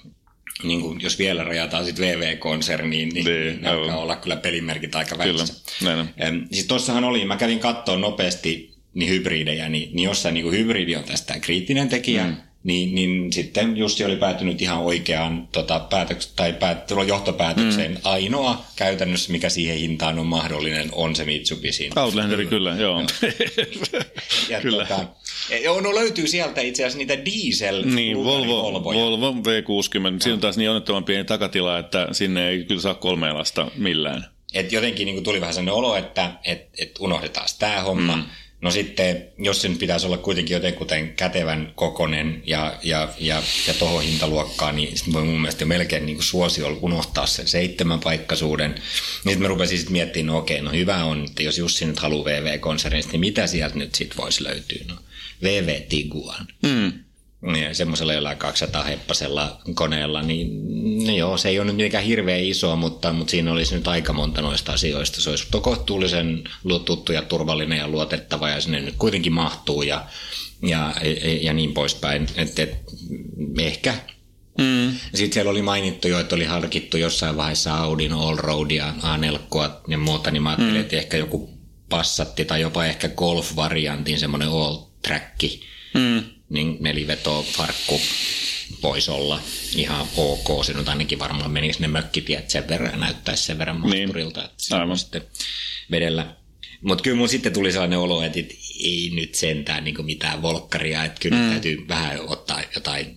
niin 0.63 0.81
kuin 0.81 1.01
jos 1.01 1.19
vielä 1.19 1.43
rajataan 1.43 1.85
sitten 1.85 2.05
VV-konserniin, 2.05 3.09
niin, 3.09 3.25
niin 3.25 3.67
alkaa 3.67 3.97
olla 3.97 4.15
kyllä 4.15 4.35
pelimerkit 4.35 4.95
aika 4.95 5.17
välissä. 5.17 5.53
Kyllä, 5.79 5.95
näin 5.95 6.33
on. 6.33 6.47
Siis 6.51 6.65
tossahan 6.65 7.03
oli, 7.03 7.25
mä 7.25 7.37
kävin 7.37 7.59
katsoa 7.59 7.97
nopeasti 7.97 8.75
niin 8.93 9.09
hybridejä, 9.09 9.69
niin, 9.69 9.89
niin 9.95 10.03
jossain 10.03 10.33
niin 10.33 10.43
kuin 10.43 10.57
hybridi 10.57 10.95
on 10.95 11.03
tästä 11.03 11.39
kriittinen 11.39 11.89
tekijä, 11.89 12.27
mm 12.27 12.35
niin, 12.65 12.95
niin 12.95 13.33
sitten 13.33 13.77
Jussi 13.77 14.05
oli 14.05 14.15
päätynyt 14.15 14.61
ihan 14.61 14.77
oikeaan 14.79 15.47
tota, 15.51 15.87
päätöks- 15.89 16.31
tai 16.35 16.53
päät- 16.53 16.91
johtopäätökseen. 17.07 17.91
Mm. 17.91 17.97
Ainoa 18.03 18.65
käytännössä, 18.75 19.31
mikä 19.31 19.49
siihen 19.49 19.77
hintaan 19.77 20.19
on 20.19 20.25
mahdollinen, 20.25 20.89
on 20.91 21.15
se 21.15 21.25
Mitsubishi. 21.25 21.89
Outlanderi 21.95 22.45
kyllä, 22.45 22.75
joo. 22.75 23.01
ja 24.49 24.61
kyllä. 24.61 24.85
Tota, 24.85 25.05
e, 25.49 25.57
joo, 25.57 25.81
no 25.81 25.95
löytyy 25.95 26.27
sieltä 26.27 26.61
itse 26.61 26.83
asiassa 26.83 26.97
niitä 26.97 27.25
diesel 27.25 27.85
Niin, 27.85 28.17
Volvo, 28.17 28.83
Volvo 28.83 29.31
V60. 29.31 30.21
Siinä 30.23 30.33
on 30.33 30.39
taas 30.39 30.57
niin 30.57 30.69
onnettoman 30.69 31.03
pieni 31.03 31.25
takatila, 31.25 31.79
että 31.79 32.07
sinne 32.11 32.49
ei 32.49 32.63
kyllä 32.63 32.81
saa 32.81 32.93
kolme 32.93 33.33
lasta 33.33 33.71
millään. 33.75 34.25
Et 34.53 34.71
jotenkin 34.71 35.05
niin 35.05 35.23
tuli 35.23 35.41
vähän 35.41 35.53
sellainen 35.53 35.73
olo, 35.73 35.95
että 35.95 36.31
et, 36.43 36.69
et 36.79 36.91
unohdetaan 36.99 37.47
tämä 37.59 37.81
homma. 37.81 38.15
Mm 38.15 38.23
No 38.65 38.71
sitten, 38.71 39.27
jos 39.37 39.61
sen 39.61 39.77
pitäisi 39.77 40.05
olla 40.05 40.17
kuitenkin 40.17 40.53
jotenkuten 40.53 41.13
kätevän 41.13 41.73
kokonen 41.75 42.43
ja, 42.45 42.79
ja, 42.83 43.09
ja, 43.19 43.43
ja 43.67 43.73
tuohon 43.73 44.03
hintaluokkaan, 44.03 44.75
niin 44.75 44.97
sitten 44.97 45.13
voi 45.13 45.23
mun 45.23 45.41
mielestä 45.41 45.63
jo 45.63 45.67
melkein 45.67 46.05
niin 46.05 46.15
kuin 46.15 46.23
suosio 46.23 46.77
unohtaa 46.81 47.25
sen 47.25 47.47
seitsemän 47.47 47.99
paikkaisuuden. 47.99 48.75
Niin 49.25 49.41
mä 49.41 49.47
rupesin 49.47 49.77
sitten 49.77 49.91
miettimään, 49.91 50.27
no 50.27 50.37
okei, 50.37 50.61
no 50.61 50.71
hyvä 50.71 51.03
on, 51.03 51.25
että 51.25 51.43
jos 51.43 51.57
Jussi 51.57 51.85
nyt 51.85 51.99
haluaa 51.99 52.25
VV-konsernista, 52.25 53.11
niin 53.11 53.19
mitä 53.19 53.47
sieltä 53.47 53.77
nyt 53.77 53.95
sitten 53.95 54.17
voisi 54.17 54.43
löytyä? 54.43 54.85
No, 54.87 54.95
VV 55.43 55.81
Tiguan. 55.89 56.47
Mm 56.63 57.04
niin 57.41 57.75
semmoisella 57.75 58.13
jollain 58.13 58.37
200 58.37 58.83
heppasella 58.83 59.61
koneella, 59.75 60.21
niin 60.21 60.47
no 61.07 61.15
joo, 61.15 61.37
se 61.37 61.49
ei 61.49 61.59
ole 61.59 61.65
nyt 61.65 61.75
mitenkään 61.75 62.03
hirveän 62.03 62.43
iso, 62.43 62.75
mutta, 62.75 63.13
mutta 63.13 63.31
siinä 63.31 63.51
olisi 63.51 63.75
nyt 63.75 63.87
aika 63.87 64.13
monta 64.13 64.41
noista 64.41 64.73
asioista. 64.73 65.21
Se 65.21 65.29
olisi 65.29 65.47
kohtuullisen 65.61 66.43
tuttu 66.85 67.11
ja 67.11 67.21
turvallinen 67.21 67.77
ja 67.77 67.87
luotettava 67.87 68.49
ja 68.49 68.61
sinne 68.61 68.79
nyt 68.79 68.95
kuitenkin 68.97 69.33
mahtuu 69.33 69.81
ja, 69.81 70.05
ja, 70.61 70.93
ja 71.41 71.53
niin 71.53 71.73
poispäin. 71.73 72.27
Et, 72.35 72.59
et, 72.59 72.77
ehkä 73.59 73.93
Mm. 74.57 74.91
Sitten 75.13 75.33
siellä 75.33 75.51
oli 75.51 75.61
mainittu 75.61 76.07
jo, 76.07 76.19
että 76.19 76.35
oli 76.35 76.45
harkittu 76.45 76.97
jossain 76.97 77.37
vaiheessa 77.37 77.75
Audin 77.75 78.13
Allroadia, 78.13 78.93
A4 79.01 79.39
ja 79.87 79.97
muuta, 79.97 80.31
niin 80.31 80.43
mä 80.43 80.49
ajattelin, 80.49 80.73
mm. 80.73 80.79
että 80.79 80.97
ehkä 80.97 81.17
joku 81.17 81.49
passatti 81.89 82.45
tai 82.45 82.61
jopa 82.61 82.85
ehkä 82.85 83.09
golf-variantin 83.09 84.19
semmoinen 84.19 84.47
all-track. 84.47 85.59
Mm 85.93 86.34
niin 86.49 86.77
neliveto 86.79 87.45
farkku 87.51 88.01
voisi 88.83 89.11
olla 89.11 89.41
ihan 89.75 90.07
ok. 90.17 90.65
Se 90.65 90.73
nyt 90.73 90.89
ainakin 90.89 91.19
varmaan 91.19 91.51
menisi 91.51 91.81
ne 91.81 91.87
mökkitiet 91.87 92.49
sen 92.49 92.67
verran 92.67 92.91
ja 92.91 92.97
näyttäisi 92.97 93.43
sen 93.43 93.57
verran 93.57 93.79
maasturilta, 93.79 94.39
niin. 94.39 94.49
että 94.49 94.63
se 94.63 94.75
sitten 94.95 95.21
vedellä. 95.91 96.35
Mutta 96.81 97.01
kyllä 97.01 97.17
mun 97.17 97.29
sitten 97.29 97.53
tuli 97.53 97.71
sellainen 97.71 97.99
olo, 97.99 98.21
että 98.21 98.39
ei 98.79 99.11
nyt 99.15 99.35
sentään 99.35 99.83
niin 99.83 100.05
mitään 100.05 100.41
volkkaria, 100.41 101.03
että 101.03 101.19
kyllä 101.19 101.37
mm. 101.37 101.49
täytyy 101.49 101.87
vähän 101.87 102.19
ottaa 102.27 102.61
jotain 102.75 103.15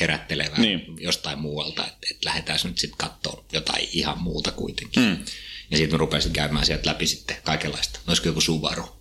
herättelevää 0.00 0.60
niin. 0.60 0.96
jostain 0.98 1.38
muualta, 1.38 1.86
että, 1.86 2.06
että 2.10 2.28
lähdetään 2.28 2.58
nyt 2.64 2.78
sitten 2.78 2.98
katsoa 2.98 3.44
jotain 3.52 3.88
ihan 3.92 4.22
muuta 4.22 4.52
kuitenkin. 4.52 5.02
Mm. 5.02 5.18
Ja 5.70 5.76
sitten 5.76 5.94
mä 5.94 5.98
rupesin 5.98 6.32
käymään 6.32 6.66
sieltä 6.66 6.90
läpi 6.90 7.06
sitten 7.06 7.36
kaikenlaista. 7.44 8.00
Olisiko 8.08 8.28
joku 8.28 8.40
Subaru? 8.40 8.99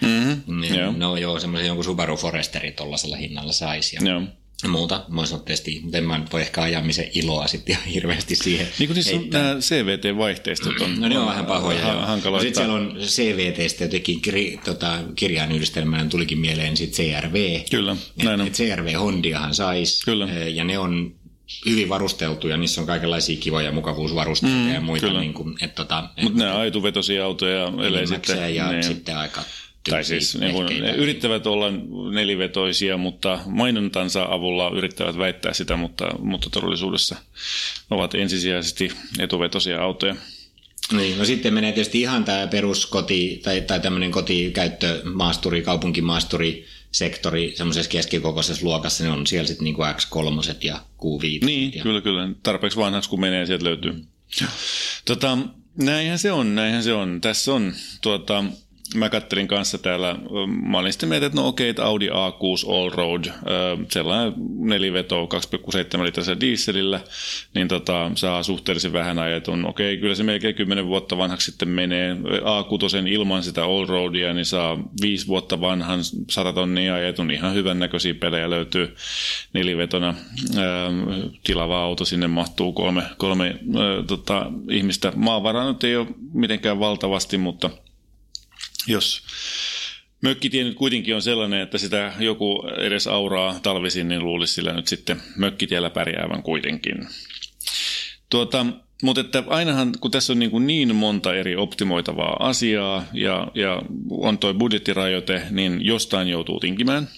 Mm-hmm. 0.00 0.60
Niin, 0.60 0.74
joo. 0.74 0.92
No 0.96 1.16
joo, 1.16 1.40
semmoisen 1.40 1.66
jonkun 1.66 1.84
Subaru 1.84 2.16
Foresteri 2.16 2.72
tuollaisella 2.72 3.16
hinnalla 3.16 3.52
saisi. 3.52 3.96
Ja 3.96 4.10
joo. 4.10 4.22
Muuta, 4.68 5.04
mä 5.08 5.20
olisin 5.20 5.40
tietysti, 5.40 5.80
mutta 5.82 5.98
en 5.98 6.04
mä 6.04 6.24
voi 6.32 6.40
ehkä 6.40 6.62
ajamisen 6.62 7.08
iloa 7.14 7.46
sitten 7.46 7.72
ihan 7.72 7.86
hirveästi 7.86 8.36
siihen. 8.36 8.68
Niin 8.78 8.88
kuin 8.88 8.94
niissä 8.94 9.12
nämä 9.32 9.54
CVT-vaihteistot 9.60 10.80
on. 10.80 11.00
No 11.00 11.08
ne 11.08 11.18
on 11.18 11.26
vähän 11.26 11.46
pahoja. 11.46 11.86
Ha- 11.86 12.06
hankaloita. 12.06 12.44
Sitten 12.44 12.64
siellä 12.64 12.74
on 12.74 12.96
CVTstä 13.00 13.84
jotenkin 13.84 14.20
kir, 14.20 14.34
tota, 14.64 14.98
kirjainyhdistelmänä 15.16 16.04
tulikin 16.04 16.38
mieleen 16.38 16.76
sitten 16.76 17.06
CRV. 17.06 17.60
Kyllä, 17.70 17.96
näin 18.22 18.40
on. 18.40 18.46
Et 18.46 18.52
CRV 18.52 18.94
Hondiahan 18.94 19.54
saisi. 19.54 20.04
Kyllä. 20.04 20.28
Ja 20.54 20.64
ne 20.64 20.78
on 20.78 21.14
hyvin 21.66 21.88
varusteltuja, 21.88 22.56
niissä 22.56 22.80
on 22.80 22.86
kaikenlaisia 22.86 23.36
kivoja 23.40 23.72
mukavuusvarusteita 23.72 24.56
mm, 24.56 24.74
ja 24.74 24.80
muita. 24.80 25.20
Niin 25.20 25.34
kuin, 25.34 25.56
et, 25.60 25.74
tota, 25.74 26.08
Mutta 26.22 26.38
nämä 26.38 26.58
aituvetoisia 26.58 27.24
autoja, 27.24 27.72
ellei 27.86 28.06
sitten... 28.06 28.54
Ja 28.54 28.72
niin. 28.72 28.84
sitten 28.84 29.16
aika 29.16 29.42
tai 29.90 30.04
siis 30.04 30.38
niin 30.38 30.52
kuin, 30.52 30.66
ne 30.80 30.90
yrittävät 30.90 31.46
olla 31.46 31.66
nelivetoisia, 32.12 32.96
mutta 32.96 33.38
mainontansa 33.46 34.26
avulla 34.30 34.70
yrittävät 34.76 35.18
väittää 35.18 35.52
sitä, 35.52 35.76
mutta, 35.76 36.08
mutta 36.18 36.50
todellisuudessa 36.50 37.16
ovat 37.90 38.14
ensisijaisesti 38.14 38.92
etuvetoisia 39.18 39.82
autoja. 39.82 40.16
Niin, 40.92 41.18
no 41.18 41.24
sitten 41.24 41.54
menee 41.54 41.72
tietysti 41.72 42.00
ihan 42.00 42.24
tämä 42.24 42.46
peruskoti 42.46 43.40
tai, 43.44 43.60
tai 43.60 43.80
tämmöinen 43.80 44.10
kotikäyttömaasturi, 44.10 45.62
kaupunkimaasturi, 45.62 46.66
sektori 46.92 47.52
semmoisessa 47.56 47.90
keskikokoisessa 47.90 48.66
luokassa, 48.66 49.04
ne 49.04 49.10
on 49.10 49.26
siellä 49.26 49.46
sitten 49.46 49.64
niin 49.64 49.74
kuin 49.74 49.94
X3 49.94 50.54
ja 50.62 50.80
Q5. 50.98 51.46
Niin, 51.46 51.72
ja... 51.74 51.82
kyllä, 51.82 52.00
kyllä. 52.00 52.28
Tarpeeksi 52.42 52.78
vanhaksi 52.78 53.10
kun 53.10 53.20
menee, 53.20 53.46
sieltä 53.46 53.64
löytyy. 53.64 54.04
Tota, 55.04 55.38
näinhän 55.76 56.18
se 56.18 56.32
on, 56.32 56.54
näinhän 56.54 56.82
se 56.82 56.92
on. 56.92 57.20
Tässä 57.20 57.54
on 57.54 57.74
tuota, 58.02 58.44
mä 58.94 59.08
kattelin 59.08 59.48
kanssa 59.48 59.78
täällä, 59.78 60.16
mä 60.62 60.78
olin 60.78 60.92
sitten 60.92 61.08
mieltä, 61.08 61.26
että 61.26 61.40
no 61.40 61.48
okei, 61.48 61.68
että 61.68 61.84
Audi 61.84 62.08
A6 62.08 62.74
Allroad, 62.74 63.24
sellainen 63.92 64.32
neliveto 64.58 65.28
2,7 65.96 66.04
litrasella 66.04 66.40
dieselillä, 66.40 67.00
niin 67.54 67.68
tota, 67.68 68.10
saa 68.14 68.42
suhteellisen 68.42 68.92
vähän 68.92 69.18
ajetun. 69.18 69.66
Okei, 69.66 69.96
kyllä 69.96 70.14
se 70.14 70.22
melkein 70.22 70.54
10 70.54 70.86
vuotta 70.86 71.18
vanhaksi 71.18 71.50
sitten 71.50 71.68
menee. 71.68 72.14
A6 72.14 73.08
ilman 73.08 73.42
sitä 73.42 73.64
Allroadia, 73.64 74.34
niin 74.34 74.46
saa 74.46 74.78
5 75.02 75.26
vuotta 75.26 75.60
vanhan 75.60 76.00
100 76.30 76.52
tonnia 76.52 76.94
ajetun. 76.94 77.30
Ihan 77.30 77.54
hyvän 77.54 77.78
näköisiä 77.78 78.14
pelejä 78.14 78.50
löytyy 78.50 78.94
nelivetona. 79.52 80.14
Tilava 81.44 81.82
auto, 81.82 82.04
sinne 82.04 82.26
mahtuu 82.26 82.72
kolme, 82.72 83.02
kolme 83.16 83.58
tota, 84.06 84.46
ihmistä. 84.70 85.12
Maavaraa 85.16 85.68
nyt 85.68 85.84
ei 85.84 85.96
ole 85.96 86.06
mitenkään 86.32 86.80
valtavasti, 86.80 87.38
mutta– 87.38 87.70
jos 88.86 89.22
mökkitie 90.22 90.64
nyt 90.64 90.74
kuitenkin 90.74 91.14
on 91.14 91.22
sellainen, 91.22 91.60
että 91.60 91.78
sitä 91.78 92.12
joku 92.18 92.62
edes 92.78 93.06
auraa 93.06 93.60
talvisin, 93.62 94.08
niin 94.08 94.24
luulisi 94.24 94.54
sillä 94.54 94.72
nyt 94.72 94.88
sitten 94.88 95.22
mökkitiellä 95.36 95.90
pärjäävän 95.90 96.42
kuitenkin. 96.42 97.08
Tuota, 98.30 98.66
mutta 99.02 99.20
että 99.20 99.44
ainahan, 99.46 99.92
kun 100.00 100.10
tässä 100.10 100.32
on 100.32 100.38
niin, 100.38 100.50
kuin 100.50 100.66
niin 100.66 100.94
monta 100.94 101.34
eri 101.34 101.56
optimoitavaa 101.56 102.36
asiaa 102.40 103.04
ja, 103.12 103.48
ja 103.54 103.82
on 104.10 104.38
tuo 104.38 104.54
budjettirajoite, 104.54 105.42
niin 105.50 105.84
jostain 105.84 106.28
joutuu 106.28 106.60
tinkimään. 106.60 107.08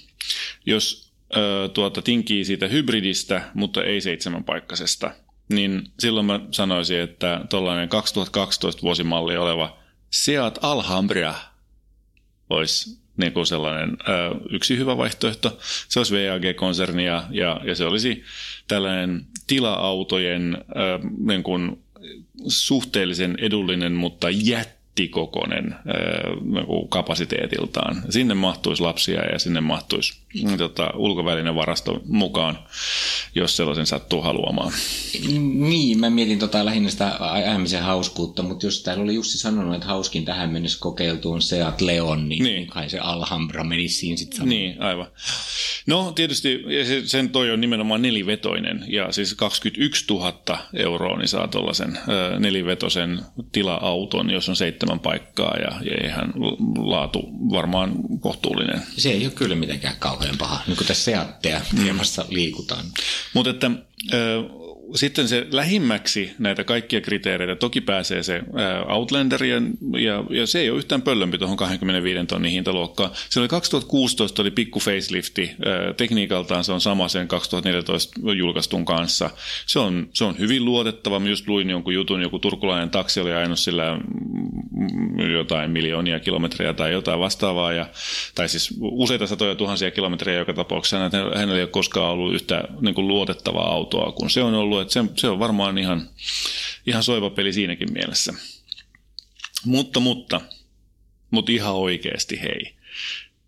Jos 0.67 1.13
ö, 1.37 1.69
tuota, 1.75 2.03
tinkii 2.03 2.45
siitä 2.45 2.69
hybridistä, 2.69 3.43
mutta 3.55 3.85
ei 3.85 4.01
seitsemänpaikkaisesta, 4.01 5.11
niin 5.49 5.83
silloin 6.01 6.27
mä 6.27 6.41
sanoisin, 6.51 7.01
että 7.01 7.41
tuollainen 7.51 7.89
2012 7.89 8.83
vuosimalli 8.83 9.37
oleva 9.37 9.79
Seat 10.11 10.59
Alhambra 10.63 11.35
olisi 12.53 12.99
niin 13.17 13.33
kuin 13.33 13.47
sellainen 13.47 13.91
ö, 13.91 14.13
yksi 14.51 14.79
hyvä 14.79 14.97
vaihtoehto. 14.97 15.59
Se 15.89 16.01
olisi 16.01 16.15
VAG-konserni 16.15 17.05
ja, 17.05 17.25
ja, 17.31 17.61
ja 17.65 17.75
se 17.75 17.85
olisi 17.85 18.25
tällainen 18.69 19.27
tila-autojen 19.47 20.59
ö, 20.69 21.09
niin 21.19 21.43
kuin 21.43 21.83
suhteellisen 22.49 23.35
edullinen, 23.39 23.93
mutta 23.93 24.31
jättä 24.31 24.82
jättikokoinen 24.93 25.75
niinku 26.43 26.87
kapasiteetiltaan. 26.87 28.03
Sinne 28.11 28.35
mahtuisi 28.35 28.83
lapsia 28.83 29.23
ja 29.33 29.39
sinne 29.39 29.61
mahtuisi 29.61 30.15
mm, 30.45 30.57
tota, 30.57 30.91
ulkovälinen 30.97 31.55
varasto 31.55 32.01
mukaan, 32.07 32.59
jos 33.35 33.57
sellaisen 33.57 33.87
sattuu 33.87 34.23
haluamaan. 34.23 34.73
Niin, 35.53 36.01
mä 36.01 36.11
mietin 36.11 36.39
tota 36.39 36.65
lähinnä 36.65 36.91
sitä 36.91 37.17
ajamisen 37.21 37.83
hauskuutta, 37.83 38.43
mutta 38.43 38.67
jos 38.67 38.83
täällä 38.83 39.03
oli 39.03 39.15
Jussi 39.15 39.39
sanonut, 39.39 39.75
että 39.75 39.87
hauskin 39.87 40.25
tähän 40.25 40.51
mennessä 40.51 40.79
kokeiltuun 40.81 41.43
Seat 41.43 41.81
Leon, 41.81 42.29
niin, 42.29 42.45
niin. 42.45 42.67
kai 42.67 42.91
se 42.91 42.99
Alhambra 42.99 43.65
menisi 43.65 43.95
siinä 43.95 44.17
sitten 44.17 44.49
Niin, 44.49 44.83
aivan. 44.83 45.07
No 45.87 46.13
tietysti 46.13 46.63
sen 47.05 47.31
toi 47.31 47.51
on 47.51 47.61
nimenomaan 47.61 48.03
nelivetoinen 48.03 48.85
ja 48.89 49.13
siis 49.13 49.35
21 49.35 50.05
000 50.11 50.59
euroa 50.75 51.19
niin 51.19 51.29
saa 51.29 51.49
tuollaisen 51.49 51.99
nelivetosen 52.39 53.21
tila-auton, 53.53 54.31
jos 54.31 54.49
on 54.49 54.57
seitsemän 54.57 54.82
seitsemän 54.83 55.01
paikkaa 55.01 55.57
ja, 55.57 55.81
ja 55.85 56.07
ihan 56.07 56.33
laatu 56.79 57.21
varmaan 57.53 57.93
kohtuullinen. 58.21 58.83
Se 58.97 59.11
ei 59.11 59.25
ole 59.25 59.33
kyllä 59.33 59.55
mitenkään 59.55 59.97
kauhean 59.99 60.39
paha, 60.39 60.63
niin 60.67 60.77
kuin 60.77 60.87
tässä 60.87 61.05
Seattea 61.05 61.61
teemassa 61.77 62.25
liikutaan. 62.29 62.85
Mutta 63.35 63.51
että 63.51 63.71
sitten 64.95 65.29
se 65.29 65.47
lähimmäksi 65.51 66.33
näitä 66.39 66.65
kaikkia 66.65 67.01
kriteereitä, 67.01 67.57
toki 67.57 67.81
pääsee 67.81 68.23
se 68.23 68.43
Outlander 68.89 69.45
ja, 69.45 69.63
ja, 69.99 70.25
ja 70.31 70.47
se 70.47 70.61
ei 70.61 70.71
ole 70.71 70.79
yhtään 70.79 71.03
pöllömpi 71.03 71.39
tuohon 71.39 71.57
25 71.57 72.27
tonnin 72.27 72.53
hintaluokkaan. 72.53 73.11
Se 73.31 73.41
oli 73.41 73.49
2016 73.49 74.43
oli 74.43 74.51
pikku 74.51 74.81
facelifti, 74.81 75.51
tekniikaltaan 75.97 76.65
se 76.65 76.73
on 76.73 76.81
sama 76.81 77.09
sen 77.09 77.29
2014 77.29 78.21
julkaistun 78.37 78.85
kanssa. 78.85 79.31
Se 79.67 79.79
on, 79.79 80.09
se 80.13 80.25
on 80.25 80.39
hyvin 80.39 80.65
luotettava, 80.65 81.21
mä 81.21 81.29
just 81.29 81.49
luin 81.49 81.71
jonkun 81.71 81.95
jutun, 81.95 82.23
joku 82.23 82.39
turkulainen 82.39 82.91
taksi 82.91 83.21
oli 83.21 83.33
ajanut 83.33 83.59
sillä 83.59 83.99
jotain 85.33 85.71
miljoonia 85.71 86.21
kilometrejä 86.21 86.73
tai 86.73 86.93
jotain 86.93 87.21
vastaavaa, 87.21 87.73
ja, 87.73 87.87
tai 88.35 88.49
siis 88.49 88.75
useita 88.81 89.27
satoja 89.27 89.55
tuhansia 89.55 89.91
kilometrejä 89.91 90.39
joka 90.39 90.53
tapauksessa, 90.53 90.99
hänellä 91.35 91.57
ei 91.57 91.63
ole 91.63 91.67
koskaan 91.67 92.11
ollut 92.11 92.35
yhtä 92.35 92.65
niin 92.81 92.95
kuin 92.95 93.09
luotettavaa 93.09 93.73
autoa 93.73 94.13
kun 94.13 94.31
se 94.31 94.43
on 94.43 94.55
ollut, 94.55 94.81
että 94.83 94.93
se, 94.93 95.05
se 95.17 95.29
on 95.29 95.39
varmaan 95.39 95.79
ihan, 95.79 96.09
ihan 96.87 97.03
soiva 97.03 97.31
peli 97.31 97.53
siinäkin 97.53 97.93
mielessä. 97.93 98.35
Mutta, 99.65 100.01
mutta, 100.01 100.41
mutta 101.31 101.53
ihan 101.53 101.75
oikeasti 101.75 102.41
hei. 102.41 102.75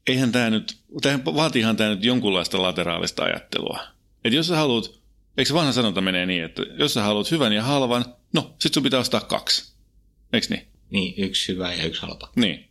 Eihän 0.06 0.32
tämä 0.32 0.50
nyt, 0.50 0.76
tämähän 1.02 1.24
vaatiihan 1.24 1.76
tämä 1.76 1.90
nyt 1.90 2.04
jonkunlaista 2.04 2.62
lateraalista 2.62 3.24
ajattelua. 3.24 3.80
Että 4.24 4.36
jos 4.36 4.46
sä 4.46 4.56
haluat, 4.56 5.00
eikö 5.36 5.48
se 5.48 5.54
vanha 5.54 5.72
sanonta 5.72 6.00
menee 6.00 6.26
niin, 6.26 6.44
että 6.44 6.62
jos 6.78 6.94
sä 6.94 7.02
haluat 7.02 7.30
hyvän 7.30 7.52
ja 7.52 7.62
halvan, 7.62 8.04
no 8.32 8.54
sit 8.60 8.74
sun 8.74 8.82
pitää 8.82 9.00
ostaa 9.00 9.20
kaksi. 9.20 9.74
Eikö 10.32 10.46
niin? 10.50 10.68
Niin, 10.90 11.14
yksi 11.16 11.52
hyvä 11.52 11.74
ja 11.74 11.84
yksi 11.84 12.02
halpa. 12.02 12.32
Niin. 12.36 12.68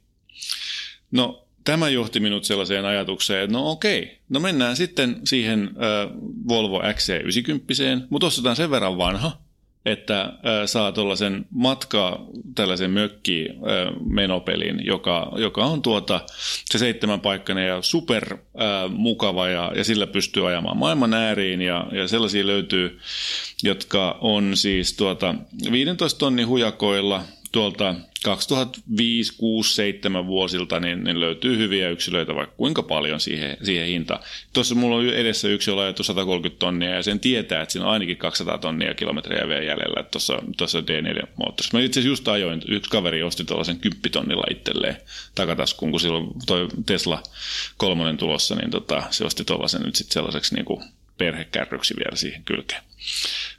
No, 1.12 1.43
tämä 1.64 1.90
johti 1.90 2.20
minut 2.20 2.44
sellaiseen 2.44 2.86
ajatukseen, 2.86 3.44
että 3.44 3.54
no 3.54 3.72
okei, 3.72 4.18
no 4.30 4.40
mennään 4.40 4.76
sitten 4.76 5.22
siihen 5.24 5.64
äh, 5.64 6.12
Volvo 6.48 6.82
XC90, 6.82 8.08
mutta 8.10 8.28
ostetaan 8.28 8.56
sen 8.56 8.72
verran 8.72 8.98
vanha, 8.98 9.32
että 9.86 10.22
äh, 10.22 10.32
saa 10.66 10.92
tuollaisen 10.92 11.46
matkaa 11.50 12.26
tällaisen 12.56 12.92
mökki 12.92 13.48
äh, 13.50 13.94
menopelin, 14.06 14.86
joka, 14.86 15.32
joka 15.38 15.66
on 15.66 15.82
tuota 15.82 16.22
se 16.66 16.78
seitsemänpaikkainen 16.78 17.68
ja 17.68 17.82
super 17.82 18.34
äh, 18.34 18.40
mukava 18.92 19.50
ja, 19.50 19.72
ja 19.76 19.84
sillä 19.84 20.08
pystyy 20.08 20.48
ajamaan 20.48 20.78
maailman 20.78 21.14
ääriin 21.14 21.62
ja, 21.62 21.88
ja 21.92 22.08
sellaisia 22.08 22.48
löytyy, 22.48 23.00
jotka 23.64 24.18
on 24.22 24.58
siis 24.58 24.94
tuota 24.94 25.36
15 25.72 26.20
tonnin 26.20 26.48
hujakoilla 26.48 27.24
tuolta 27.54 27.96
2005, 28.24 29.34
6, 29.38 29.76
7 29.76 30.28
vuosilta 30.28 30.80
niin, 30.80 31.04
niin 31.04 31.20
löytyy 31.20 31.58
hyviä 31.58 31.90
yksilöitä 31.90 32.36
vaikka 32.36 32.56
kuinka 32.56 32.84
paljon 32.84 33.20
siihen, 33.20 33.58
siihen 33.64 33.88
hintaan. 33.88 34.20
Tuossa 34.54 34.76
mulla 34.76 34.96
on 34.96 35.10
edessä 35.10 35.48
yksi, 35.48 35.72
on 35.72 35.94
130 36.02 36.60
tonnia 36.60 36.90
ja 36.90 37.04
sen 37.04 37.20
tietää, 37.20 37.62
että 37.62 37.72
siinä 37.74 37.86
on 37.86 37.94
ainakin 37.94 38.18
200 38.18 38.58
tonnia 38.58 38.94
kilometriä 38.94 39.48
vielä 39.48 39.64
jäljellä 39.64 40.04
tuossa, 40.04 40.40
tuossa 40.58 40.80
D4-moottorissa. 40.80 41.74
Mä 41.74 41.82
itse 41.82 42.00
asiassa 42.00 42.12
just 42.12 42.28
ajoin, 42.28 42.62
yksi 42.68 42.92
kaveri 42.92 43.24
osti 43.24 43.44
tuollaisen 43.46 43.80
10 43.80 44.12
tonnilla 44.12 44.44
itselleen 44.52 44.98
takataskuun, 45.36 45.92
kun 45.92 46.00
silloin 46.00 46.28
toi 46.46 46.68
Tesla 46.86 47.24
kolmonen 47.78 48.18
tulossa, 48.18 48.56
niin 48.56 48.72
tota, 48.72 49.04
se 49.10 49.26
osti 49.26 49.46
tuollaisen 49.46 49.82
nyt 49.82 49.96
sitten 49.96 50.14
sellaiseksi 50.14 50.56
niin 50.56 50.66
kuin 50.66 50.84
perhekärryksi 51.18 51.94
vielä 51.96 52.16
siihen 52.16 52.44
kylkeen. 52.44 52.82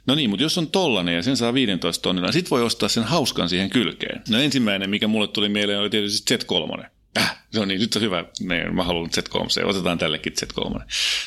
No 0.05 0.15
niin, 0.15 0.29
mutta 0.29 0.43
jos 0.43 0.57
on 0.57 0.67
tollanen 0.67 1.15
ja 1.15 1.23
sen 1.23 1.37
saa 1.37 1.53
15 1.53 2.03
tonnilla, 2.03 2.27
niin 2.27 2.33
sitten 2.33 2.49
voi 2.49 2.63
ostaa 2.63 2.89
sen 2.89 3.03
hauskan 3.03 3.49
siihen 3.49 3.69
kylkeen. 3.69 4.21
No 4.29 4.39
ensimmäinen, 4.39 4.89
mikä 4.89 5.07
mulle 5.07 5.27
tuli 5.27 5.49
mieleen, 5.49 5.79
oli 5.79 5.89
tietysti 5.89 6.35
Z3. 6.35 6.85
Äh, 7.17 7.37
se 7.53 7.59
on 7.59 7.67
niin, 7.67 7.81
nyt 7.81 7.95
on 7.95 8.01
hyvä, 8.01 8.25
ne, 8.39 8.69
mä 8.69 8.83
haluan 8.83 9.09
Z3, 9.09 9.65
otetaan 9.65 9.97
tällekin 9.97 10.33
Z3. 10.33 10.81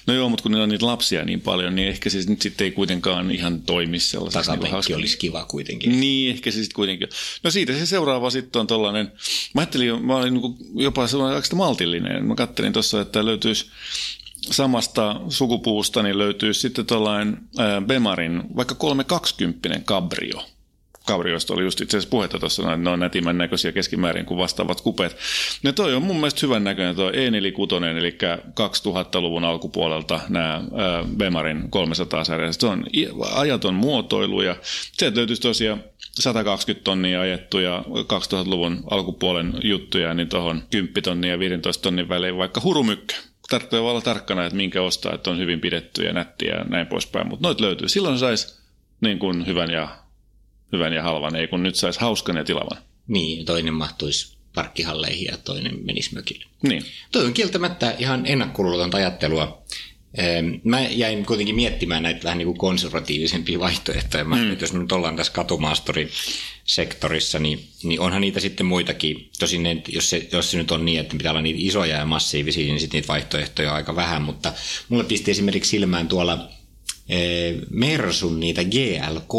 No 0.07 0.15
joo, 0.15 0.29
mutta 0.29 0.43
kun 0.43 0.53
ne 0.53 0.63
on 0.63 0.69
niitä 0.69 0.87
lapsia 0.87 1.25
niin 1.25 1.41
paljon, 1.41 1.75
niin 1.75 1.89
ehkä 1.89 2.11
se 2.11 2.19
nyt 2.29 2.43
sitten 2.43 2.65
ei 2.65 2.71
kuitenkaan 2.71 3.31
ihan 3.31 3.63
toimi 3.63 3.99
sellaisessa. 3.99 4.53
Takapenkki 4.53 4.93
niin 4.93 4.99
olisi 4.99 5.19
kiva 5.19 5.45
kuitenkin. 5.45 6.01
Niin, 6.01 6.31
ehkä 6.31 6.51
se 6.51 6.55
sitten 6.55 6.75
kuitenkin. 6.75 7.09
No 7.43 7.51
siitä 7.51 7.73
se 7.73 7.87
seuraava 7.87 8.31
sitten 8.31 8.61
on 8.61 8.67
tollainen, 8.67 9.13
mä 9.55 9.61
ajattelin, 9.61 10.05
mä 10.05 10.17
olin 10.17 10.35
niin 10.35 10.57
jopa 10.75 11.07
sellainen 11.07 11.37
aika 11.37 11.57
maltillinen. 11.57 12.25
Mä 12.25 12.35
kattelin 12.35 12.73
tuossa, 12.73 13.01
että 13.01 13.25
löytyisi 13.25 13.67
samasta 14.51 15.21
sukupuusta 15.29 16.03
niin 16.03 16.19
löytyy 16.19 16.55
sitten 16.55 16.87
tuollainen 16.87 17.39
Bemarin 17.87 18.43
vaikka 18.57 18.75
320 18.75 19.81
Cabrio. 19.81 20.45
Cabrioista 21.07 21.55
oli 21.55 21.63
just 21.63 21.81
itse 21.81 21.97
asiassa 21.97 22.11
puhetta 22.11 22.39
tuossa, 22.39 22.63
että 22.63 22.77
ne 22.77 22.91
on 22.91 23.01
nätimän 23.01 23.39
näköisiä 23.39 23.73
keskimäärin 23.73 24.27
kuin 24.27 24.39
vastaavat 24.39 24.81
kupeet. 24.81 25.17
Ne 25.63 25.73
toi 25.73 25.95
on 25.95 26.03
mun 26.03 26.17
mielestä 26.17 26.41
hyvän 26.43 26.65
näköinen 26.65 26.97
tuo 26.97 27.11
E46, 27.11 27.85
eli 27.99 28.19
2000-luvun 28.61 29.45
alkupuolelta 29.45 30.21
nämä 30.29 30.63
Bemarin 31.17 31.71
300 31.71 32.25
sarja. 32.25 32.53
Se 32.53 32.67
on 32.67 32.87
ajaton 33.35 33.75
muotoilu 33.75 34.43
ja 34.43 34.57
sieltä 34.93 35.17
löytyisi 35.17 35.43
tosiaan 35.43 35.85
120 36.01 36.85
tonnia 36.85 37.21
ajettuja 37.21 37.85
2000-luvun 37.89 38.85
alkupuolen 38.91 39.55
juttuja, 39.65 40.15
niin 40.15 40.29
tuohon 40.29 40.63
10 40.71 41.03
tonnia 41.03 41.31
ja 41.31 41.39
15 41.39 41.83
tonnin 41.83 42.09
välein 42.09 42.37
vaikka 42.37 42.61
hurumykkä 42.65 43.15
tarvitsee 43.51 43.81
olla 43.81 44.01
tarkkana, 44.01 44.45
että 44.45 44.57
minkä 44.57 44.83
ostaa, 44.83 45.15
että 45.15 45.31
on 45.31 45.39
hyvin 45.39 45.61
pidetty 45.61 46.03
ja 46.03 46.13
nätti 46.13 46.47
ja 46.47 46.65
näin 46.65 46.87
poispäin, 46.87 47.29
mutta 47.29 47.49
noit 47.49 47.61
löytyy. 47.61 47.89
Silloin 47.89 48.19
saisi 48.19 48.59
niin 49.01 49.19
kuin 49.19 49.47
hyvän, 49.47 49.71
ja, 49.71 49.99
hyvän 50.73 50.93
ja 50.93 51.03
halvan, 51.03 51.37
ei 51.37 51.49
kun 51.49 51.63
nyt 51.63 51.75
saisi 51.75 52.01
hauskan 52.01 52.37
ja 52.37 52.45
tilavan. 52.45 52.83
Niin, 53.09 53.45
toinen 53.45 53.75
mahtuisi 53.75 54.39
parkkihalleihin 54.55 55.27
ja 55.31 55.37
toinen 55.37 55.87
menisi 55.87 56.15
mökille. 56.15 56.45
Niin. 56.63 56.83
Toi 57.13 57.25
on 57.25 57.35
kieltämättä 57.35 57.95
ihan 57.99 58.27
ennakkoluulotonta 58.27 58.97
ajattelua. 58.97 59.63
Mä 60.65 60.81
jäin 60.81 61.27
kuitenkin 61.27 61.55
miettimään 61.55 62.03
näitä 62.03 62.25
vähän 62.25 62.39
niin 62.39 62.47
kuin 62.47 62.59
konservatiivisempia 62.59 63.59
vaihtoehtoja. 63.59 64.25
Mä, 64.25 64.37
mm. 64.37 64.57
Jos 64.61 64.73
me 64.73 64.79
nyt 64.79 64.93
ollaan 64.93 65.17
tässä 65.17 65.33
katumaastori 65.33 66.11
sektorissa, 66.69 67.39
niin, 67.39 67.69
niin 67.83 68.01
onhan 68.01 68.21
niitä 68.21 68.41
sitten 68.41 68.67
muitakin. 68.67 69.31
Tosin 69.39 69.63
ne, 69.63 69.83
jos, 69.89 70.11
se, 70.11 70.29
jos 70.33 70.51
se 70.51 70.57
nyt 70.59 70.71
on 70.71 70.85
niin, 70.85 71.01
että 71.01 71.17
pitää 71.17 71.33
olla 71.33 71.41
niitä 71.41 71.61
isoja 71.63 71.97
ja 71.97 72.07
massiivisia, 72.07 72.65
niin 72.65 72.81
sitten 72.81 72.99
niitä 72.99 73.09
vaihtoehtoja 73.09 73.71
on 73.71 73.77
aika 73.77 73.97
vähän. 73.97 74.23
Mutta 74.23 74.53
mulle 74.89 75.05
pisti 75.05 75.31
esimerkiksi 75.31 75.71
silmään 75.71 76.09
tuolla 76.09 76.49
e, 77.09 77.19
Mersun 77.71 78.41
niitä 78.41 78.63
GLK 78.65 79.35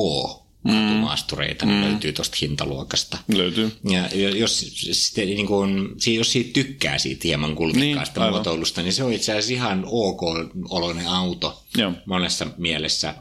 maastureita, 1.01 1.65
mm. 1.65 1.71
niin 1.71 1.91
löytyy 1.91 2.13
tuosta 2.13 2.37
hintaluokasta. 2.41 3.17
Löytyy. 3.27 3.71
Ja 3.89 4.29
jos, 4.29 4.59
sitten, 4.91 5.27
niin 5.27 5.47
kun, 5.47 5.95
jos 6.07 6.31
siitä 6.31 6.53
tykkää 6.53 6.97
siitä 6.97 7.21
hieman 7.23 7.55
kulmikkaasta 7.55 8.21
niin, 8.21 8.31
muotoilusta, 8.33 8.81
niin 8.81 8.93
se 8.93 9.03
on 9.03 9.13
itse 9.13 9.31
asiassa 9.31 9.53
ihan 9.53 9.83
ok-oloinen 9.87 11.07
auto 11.07 11.63
Joo. 11.77 11.93
monessa 12.05 12.47
mielessä. 12.57 13.15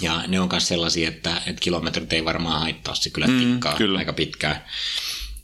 Ja 0.00 0.24
ne 0.26 0.40
on 0.40 0.48
myös 0.52 0.68
sellaisia, 0.68 1.08
että, 1.08 1.42
että 1.46 1.60
kilometrit 1.60 2.12
ei 2.12 2.24
varmaan 2.24 2.60
haittaa, 2.60 2.94
se 2.94 3.10
kyllä 3.10 3.26
mm, 3.26 3.38
tikkaa 3.38 3.76
kyllä. 3.76 3.98
aika 3.98 4.12
pitkään. 4.12 4.64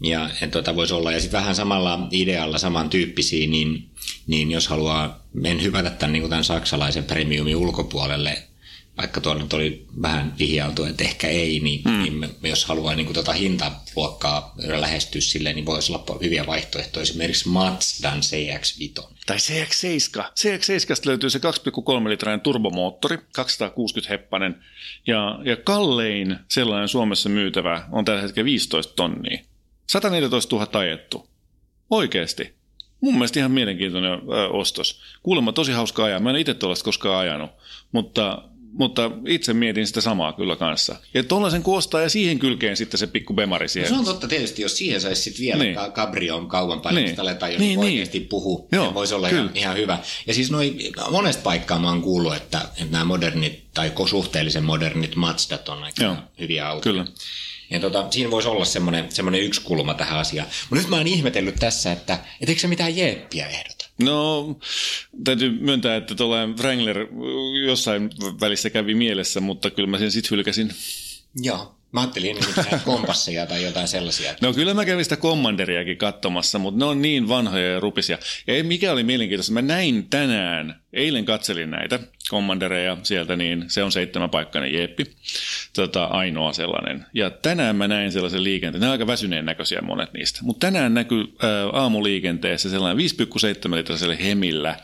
Ja 0.01 0.31
tuota 0.53 0.77
voisi 0.77 0.95
olla, 0.95 1.13
ja 1.13 1.21
sitten 1.21 1.41
vähän 1.41 1.55
samalla 1.55 2.09
idealla 2.11 2.59
samantyyppisiä, 2.59 3.47
niin, 3.47 3.91
niin 4.27 4.51
jos 4.51 4.69
haluaa, 4.69 5.21
en 5.45 5.63
hyvätä 5.63 5.91
tämän, 5.91 6.13
niin 6.13 6.29
tämän 6.29 6.45
saksalaisen 6.45 7.05
premiumin 7.05 7.57
ulkopuolelle, 7.57 8.43
vaikka 8.97 9.21
tuolla 9.21 9.43
nyt 9.43 9.53
oli 9.53 9.87
vähän 10.03 10.35
vihjailtu, 10.39 10.85
että 10.85 11.05
ehkä 11.05 11.29
ei, 11.29 11.61
niin, 11.61 11.83
mm. 11.85 12.03
niin 12.03 12.13
me, 12.13 12.29
jos 12.43 12.65
haluaa 12.65 12.95
niin 12.95 13.07
kuin 13.07 13.15
tuota 13.15 13.33
hintaluokkaa 13.33 14.55
lähestyä 14.57 15.21
sille, 15.21 15.53
niin 15.53 15.67
voisi 15.67 15.93
olla 15.93 16.19
hyviä 16.23 16.47
vaihtoehtoja. 16.47 17.03
Esimerkiksi 17.03 17.49
Mazdan 17.49 18.21
CX-5. 18.21 19.09
Tai 19.27 19.37
CX-7. 19.37 20.23
CX-7 20.23 21.07
löytyy 21.07 21.31
se 21.31 21.39
2,3 21.39 22.09
litrainen 22.09 22.41
turbomoottori, 22.41 23.19
260 23.33 24.13
heppanen, 24.15 24.57
ja, 25.07 25.39
ja 25.45 25.57
kallein 25.57 26.37
sellainen 26.49 26.89
Suomessa 26.89 27.29
myytävä 27.29 27.85
on 27.93 28.05
tällä 28.05 28.23
hetkellä 28.23 28.45
15 28.45 28.95
tonnia. 28.95 29.39
114 29.87 30.57
000 30.57 30.81
ajettu. 30.81 31.29
Oikeasti. 31.91 32.55
Mun 33.01 33.15
mielestä 33.15 33.41
ihan 33.41 33.51
mielenkiintoinen 33.51 34.13
ö, 34.13 34.49
ostos. 34.49 35.01
Kuulemma 35.23 35.53
tosi 35.53 35.73
hauska 35.73 36.05
ajaa. 36.05 36.21
Mä 36.21 36.31
en 36.31 36.37
itse 36.37 36.55
tuollaista 36.55 36.85
koskaan 36.85 37.19
ajanut, 37.19 37.51
mutta 37.93 38.43
mutta 38.75 39.11
itse 39.27 39.55
mietin 39.55 39.87
sitä 39.87 40.01
samaa 40.01 40.33
kyllä 40.33 40.57
kanssa. 40.57 40.97
Ja 41.15 41.23
tuollaisen 41.23 41.63
kuostaa 41.63 42.01
ja 42.01 42.09
siihen 42.09 42.39
kylkeen 42.39 42.77
sitten 42.77 42.99
se 42.99 43.07
pikku 43.07 43.35
bemari 43.35 43.69
siihen. 43.69 43.91
No 43.91 43.97
se 43.97 44.01
on 44.01 44.05
totta 44.05 44.29
tietysti, 44.29 44.63
jos 44.63 44.77
siihen 44.79 45.01
saisi 45.01 45.23
sitten 45.23 45.45
vielä 45.45 45.65
niin. 45.65 45.77
Cabrion 45.93 46.49
kaupan 46.49 46.81
paljon, 46.81 47.05
niin. 47.05 47.21
aletaan 47.21 47.53
jo 47.53 47.59
niin, 47.59 47.79
oikeasti 47.79 48.19
niin. 48.19 48.29
puhua. 48.29 48.67
Joo, 48.73 48.95
voisi 48.95 49.15
olla 49.15 49.29
ihan, 49.29 49.51
ihan, 49.55 49.77
hyvä. 49.77 49.99
Ja 50.27 50.35
siis 50.35 50.51
noi, 50.51 50.77
monesta 51.11 51.43
paikkaa 51.43 51.79
mä 51.79 51.89
oon 51.89 52.03
kuullut, 52.03 52.37
että, 52.37 52.59
että 52.59 52.87
nämä 52.91 53.05
modernit 53.05 53.65
tai 53.75 53.93
suhteellisen 54.07 54.65
modernit 54.65 55.17
Mazdat 55.17 55.69
on 55.69 55.85
aika 55.85 56.05
Joo, 56.05 56.17
hyviä 56.41 56.69
autoja. 56.69 56.93
Kyllä. 56.93 57.05
Ja 57.71 57.81
tota, 57.81 58.07
siinä 58.11 58.31
voisi 58.31 58.49
olla 58.49 58.65
semmoinen, 58.65 59.13
semmoinen 59.13 59.41
yksi 59.41 59.61
kulma 59.61 59.95
tähän 59.95 60.19
asiaan. 60.19 60.49
Mutta 60.71 60.83
nyt 60.83 60.89
mä 60.89 60.97
oon 60.97 61.07
ihmetellyt 61.07 61.55
tässä, 61.55 61.93
että 61.93 62.19
et 62.41 62.49
eikö 62.49 62.61
se 62.61 62.69
mitään 62.69 62.97
jeeppiä 62.97 63.47
ehdota? 63.47 63.74
No, 64.03 64.59
täytyy 65.25 65.51
myöntää, 65.61 65.97
että 65.97 66.15
tuollainen 66.15 66.59
Wrangler 66.59 67.07
jossain 67.67 68.11
välissä 68.41 68.71
kävi 68.71 68.95
mielessä, 68.95 69.41
mutta 69.41 69.71
kyllä 69.71 69.89
mä 69.89 69.99
sen 69.99 70.11
sitten 70.11 70.31
hylkäsin. 70.31 70.71
Joo. 71.43 71.75
Mä 71.93 72.01
ajattelin 72.01 72.37
enemmän 72.37 72.81
kompasseja 72.85 73.47
tai 73.47 73.63
jotain 73.63 73.89
sellaisia. 73.89 74.35
No 74.41 74.53
kyllä 74.53 74.75
mä 74.75 74.85
kävin 74.85 75.05
sitä 75.05 75.17
Commanderiakin 75.17 75.97
katsomassa, 75.97 76.59
mutta 76.59 76.79
ne 76.79 76.85
on 76.85 77.03
niin 77.03 77.29
vanhoja 77.29 77.73
ja 77.73 77.81
rupisia. 77.81 78.19
Ja 78.47 78.65
mikä 78.65 78.93
oli 78.93 79.03
mielenkiintoista, 79.03 79.53
mä 79.53 79.63
näin 79.63 80.07
tänään, 80.11 80.83
eilen 80.93 81.25
katselin 81.25 81.71
näitä 81.71 82.01
Commandereja 82.31 82.97
sieltä, 83.03 83.37
niin 83.37 83.65
se 83.69 83.83
on 83.83 83.93
seitsemänpaikkainen 83.93 84.75
jeppi, 84.75 85.05
tota, 85.73 86.05
ainoa 86.05 86.53
sellainen. 86.53 87.07
Ja 87.15 87.31
tänään 87.31 87.77
mä 87.77 87.89
näin 87.89 88.13
sellaisen 88.13 88.45
liikenteen, 88.45 88.81
ne 88.81 88.87
on 88.87 88.93
aika 88.93 89.07
väsyneen 89.07 89.45
näköisiä 89.45 89.81
monet 89.83 90.13
niistä, 90.13 90.41
mutta 90.43 90.67
tänään 90.67 90.95
näkyy 90.95 91.25
ää, 91.43 91.69
aamuliikenteessä 91.73 92.71
sellainen 92.71 93.07
5,7 93.69 93.75
litraselle 93.75 94.19
hemillä, 94.25 94.77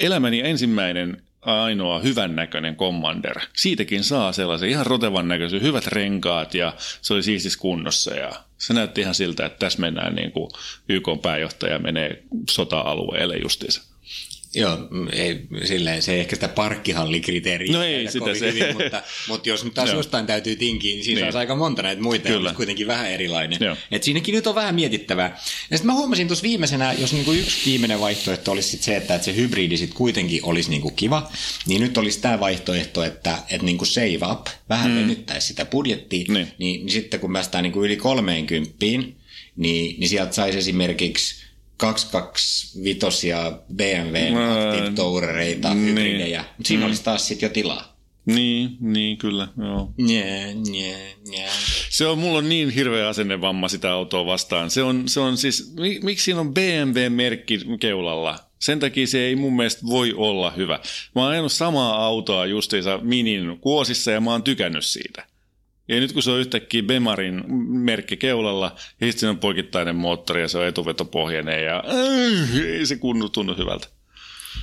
elämäni 0.00 0.40
ensimmäinen 0.40 1.22
ainoa 1.42 1.98
hyvännäköinen 1.98 2.76
Commander. 2.76 3.40
Siitäkin 3.56 4.04
saa 4.04 4.32
sellaisen 4.32 4.68
ihan 4.68 4.86
rotevan 4.86 5.28
näköisen, 5.28 5.62
hyvät 5.62 5.86
renkaat 5.86 6.54
ja 6.54 6.74
se 6.78 7.14
oli 7.14 7.22
siistis 7.22 7.56
kunnossa 7.56 8.14
ja 8.14 8.30
se 8.58 8.74
näytti 8.74 9.00
ihan 9.00 9.14
siltä, 9.14 9.46
että 9.46 9.58
tässä 9.58 9.80
mennään 9.80 10.14
niin 10.14 10.32
kuin 10.32 10.50
YK 10.88 11.08
pääjohtaja 11.22 11.78
menee 11.78 12.22
sota-alueelle 12.50 13.36
justiinsa. 13.36 13.91
Joo, 14.54 14.78
ei, 15.12 15.40
silleen, 15.64 16.02
se 16.02 16.12
ei 16.12 16.20
ehkä 16.20 16.36
sitä 16.36 16.48
parkkihallikriteeriä 16.48 17.72
no 17.72 17.82
ei 17.82 18.10
sitä 18.10 18.34
se. 18.34 18.52
Hyvin, 18.52 18.76
mutta, 18.76 19.02
mutta 19.28 19.48
jos 19.48 19.64
nyt 19.64 19.74
taas 19.74 19.90
no. 19.90 19.96
jostain 19.96 20.26
täytyy 20.26 20.56
tinkiä, 20.56 20.94
niin 20.94 21.04
siinä 21.04 21.20
niin. 21.20 21.24
saisi 21.24 21.38
aika 21.38 21.54
monta 21.54 21.82
näitä 21.82 22.02
muita, 22.02 22.28
Kyllä. 22.28 22.50
ja 22.50 22.54
kuitenkin 22.54 22.86
vähän 22.86 23.10
erilainen. 23.10 23.58
Et 23.90 24.02
siinäkin 24.02 24.34
nyt 24.34 24.46
on 24.46 24.54
vähän 24.54 24.74
mietittävää. 24.74 25.40
Ja 25.70 25.76
sitten 25.76 25.86
mä 25.86 25.92
huomasin 25.92 26.26
tuossa 26.26 26.42
viimeisenä, 26.42 26.92
jos 26.92 27.12
niinku 27.12 27.32
yksi 27.32 27.70
viimeinen 27.70 28.00
vaihtoehto 28.00 28.52
olisi 28.52 28.68
sit 28.68 28.82
se, 28.82 28.96
että, 28.96 29.14
että 29.14 29.24
se 29.24 29.36
hybridi 29.36 29.76
sit 29.76 29.94
kuitenkin 29.94 30.44
olisi 30.44 30.70
niinku 30.70 30.90
kiva, 30.90 31.30
niin 31.66 31.80
nyt 31.80 31.98
olisi 31.98 32.20
tämä 32.20 32.40
vaihtoehto, 32.40 33.04
että, 33.04 33.38
että 33.50 33.66
niinku 33.66 33.84
save 33.84 34.32
up, 34.32 34.46
vähän 34.68 34.90
mm. 34.90 34.96
venyttäisi 34.96 35.46
sitä 35.46 35.64
budjettia, 35.64 36.24
niin. 36.28 36.34
Niin, 36.34 36.52
niin 36.58 36.90
sitten 36.90 37.20
kun 37.20 37.32
päästään 37.32 37.62
niinku 37.62 37.84
yli 37.84 37.96
30, 37.96 38.74
niin, 38.80 39.16
niin 39.56 40.08
sieltä 40.08 40.32
saisi 40.32 40.58
esimerkiksi 40.58 41.41
225 41.76 43.28
BMW 43.74 44.16
Active 44.68 44.90
Tourereita, 44.94 45.74
niin. 45.74 45.86
hybridejä. 45.88 46.44
Mutta 46.56 46.68
siinä 46.68 46.80
Mm. 46.82 46.86
olisi 46.86 47.04
taas 47.04 47.28
sitten 47.28 47.46
jo 47.46 47.52
tilaa. 47.52 47.92
Niin, 48.26 48.76
niin 48.80 49.16
kyllä, 49.18 49.48
joo. 49.58 49.92
Nye, 49.98 50.54
nye, 50.70 50.96
nye. 51.30 51.48
Se 51.90 52.06
on, 52.06 52.18
mulla 52.18 52.38
on 52.38 52.48
niin 52.48 52.70
hirveä 52.70 53.08
asennevamma 53.08 53.68
sitä 53.68 53.92
autoa 53.92 54.26
vastaan. 54.26 54.70
Se 54.70 54.82
on, 54.82 55.08
se 55.08 55.20
on 55.20 55.36
siis, 55.36 55.72
mi- 55.80 56.00
miksi 56.02 56.24
siinä 56.24 56.40
on 56.40 56.54
BMW-merkki 56.54 57.60
keulalla? 57.80 58.38
Sen 58.58 58.80
takia 58.80 59.06
se 59.06 59.18
ei 59.18 59.36
mun 59.36 59.56
mielestä 59.56 59.86
voi 59.86 60.12
olla 60.16 60.50
hyvä. 60.50 60.80
Mä 61.14 61.22
oon 61.22 61.30
ajanut 61.30 61.52
samaa 61.52 62.04
autoa 62.06 62.46
justiinsa 62.46 62.98
Minin 63.02 63.58
kuosissa 63.60 64.10
ja 64.10 64.20
mä 64.20 64.30
oon 64.30 64.42
tykännyt 64.42 64.84
siitä. 64.84 65.26
Ja 65.88 66.00
nyt 66.00 66.12
kun 66.12 66.22
se 66.22 66.30
on 66.30 66.40
yhtäkkiä 66.40 66.82
Bemarin 66.82 67.44
merkki 67.68 68.16
keulalla, 68.16 68.64
ja 69.00 69.06
sitten 69.06 69.18
siinä 69.20 69.30
on 69.30 69.38
poikittainen 69.38 69.96
moottori 69.96 70.40
ja 70.40 70.48
se 70.48 70.58
on 70.58 70.66
etuvetopohjainen 70.66 71.64
ja 71.64 71.84
äh, 71.88 72.56
ei 72.66 72.86
se 72.86 72.96
kunnu 72.96 73.28
tunnu 73.28 73.54
hyvältä. 73.58 73.86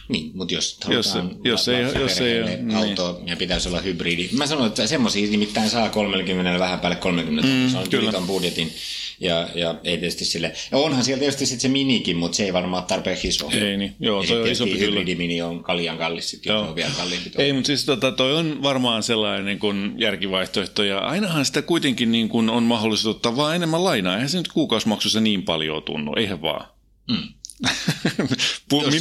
Niin, 0.10 0.32
mutta 0.34 0.54
jos 0.54 0.80
Jos 0.90 1.12
se- 1.12 1.20
halutaan 1.20 1.42
jos 1.44 1.68
ei- 1.68 1.82
jos 2.02 2.22
ei- 2.22 2.44
niin. 2.44 2.76
auto 2.76 3.22
ja 3.26 3.36
pitäisi 3.36 3.68
olla 3.70 3.82
hybridi. 3.82 4.30
Mä 4.38 4.48
sanoin, 4.48 4.68
että 4.68 4.88
semmoisia 4.88 5.32
nimittäin 5.32 5.70
saa 5.70 5.90
30 5.90 6.60
vähän 6.60 6.80
päälle 6.80 6.96
30 6.96 7.48
mm, 7.48 7.70
se 7.70 7.78
on 7.78 7.90
kyllä. 7.90 8.12
budjetin. 8.28 8.72
Ja, 9.20 9.50
ja 9.56 9.76
ei 9.84 9.98
tietysti 9.98 10.26
sille. 10.26 10.54
Ja 10.72 10.78
onhan 10.78 11.04
siellä 11.04 11.20
tietysti 11.20 11.46
sit 11.46 11.62
se 11.62 11.68
minikin, 11.68 12.18
mutta 12.18 12.36
se 12.36 12.44
ei 12.44 12.54
varmaan 12.54 12.84
ole 12.84 12.88
tarpeeksi 12.88 13.28
iso. 13.28 13.50
Ei 13.52 13.78
niin, 13.78 13.96
joo, 14.00 14.22
ja 14.22 14.28
toi 14.28 14.38
on 14.38 14.44
sitten 14.44 14.52
isompi 14.52 14.72
tietysti 14.72 14.86
kyllä. 14.86 15.00
hybridimini 15.00 15.42
on 15.42 15.64
kallian 15.64 15.98
kallis, 15.98 16.30
sit, 16.30 16.46
Joo. 16.46 16.62
on 16.62 16.76
vielä 16.76 16.92
kalliimpi. 16.98 17.32
Ei, 17.38 17.54
mutta 17.54 17.68
siis 17.68 17.86
tota, 17.86 18.12
toi 18.12 18.34
on 18.34 18.64
varmaan 18.64 19.04
sellainen 19.04 19.46
niin 19.46 19.60
kuin 19.60 19.94
järkivaihtoehto, 19.98 20.84
ja 20.84 21.00
ainahan 21.00 21.46
sitä 21.46 21.62
kuitenkin 21.62 22.12
niin 22.12 22.30
kuin 22.30 22.50
on 22.50 22.64
mahdollisuus 22.64 23.16
ottaa 23.16 23.36
vaan 23.36 23.56
enemmän 23.56 23.84
lainaa. 23.84 24.14
Eihän 24.16 24.30
se 24.30 24.38
nyt 24.38 24.48
kuukausimaksussa 24.48 25.22
niin 25.22 25.44
paljon 25.44 25.84
tunnu, 25.84 26.14
eihän 26.18 26.42
vaan. 26.42 26.68
Mm. 27.10 27.39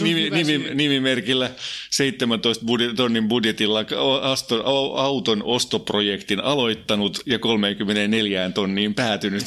Nimi, 0.00 0.24
hyvä 0.24 0.36
nimi, 0.36 0.74
nimimerkillä 0.74 1.50
17 1.90 2.64
budjet, 2.64 2.96
tonnin 2.96 3.28
budjetilla 3.28 3.84
asto, 4.22 4.62
auton 4.96 5.42
ostoprojektin 5.42 6.40
aloittanut 6.40 7.20
ja 7.26 7.38
34 7.38 8.50
tonniin 8.50 8.94
päätynyt. 8.94 9.44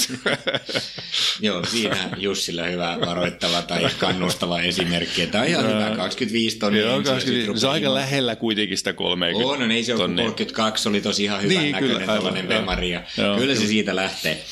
Joo, 1.41 1.66
siinä 1.66 2.09
Jussilla 2.18 2.64
hyvä 2.64 2.97
varoittava 3.05 3.62
tai 3.62 3.88
kannustava 3.99 4.62
esimerkki. 4.62 5.28
Tämä 5.28 5.41
on 5.41 5.49
ihan 5.49 5.68
hyvä, 5.68 5.95
25 5.95 6.57
tonnia. 6.57 6.82
Joo, 6.82 6.97
ensin, 6.97 7.09
ja 7.09 7.14
20, 7.14 7.51
sit 7.53 7.62
se 7.62 7.68
on 7.68 7.74
aika 7.74 7.93
lähellä 7.93 8.36
kuitenkin 8.36 8.78
sitä 8.78 8.93
30 8.93 9.47
On, 9.47 9.59
no 9.59 9.74
ei 9.74 9.84
se 9.84 9.93
ole, 9.93 9.99
kun 9.99 10.09
tonnia. 10.09 10.26
32 10.26 10.89
oli 10.89 11.01
tosi 11.01 11.24
ihan 11.24 11.41
hyvän 11.41 11.49
Niin, 11.49 11.62
niin, 11.62 11.76
kyllä, 11.76 11.99
näköinen 11.99 12.16
tällainen. 12.16 12.47
Bemari. 12.47 12.89
Ja 12.89 13.03
Joo, 13.18 13.38
kyllä 13.38 13.53
se 13.53 13.59
kyllä. 13.59 13.70
siitä 13.70 13.95
lähtee. 13.95 14.43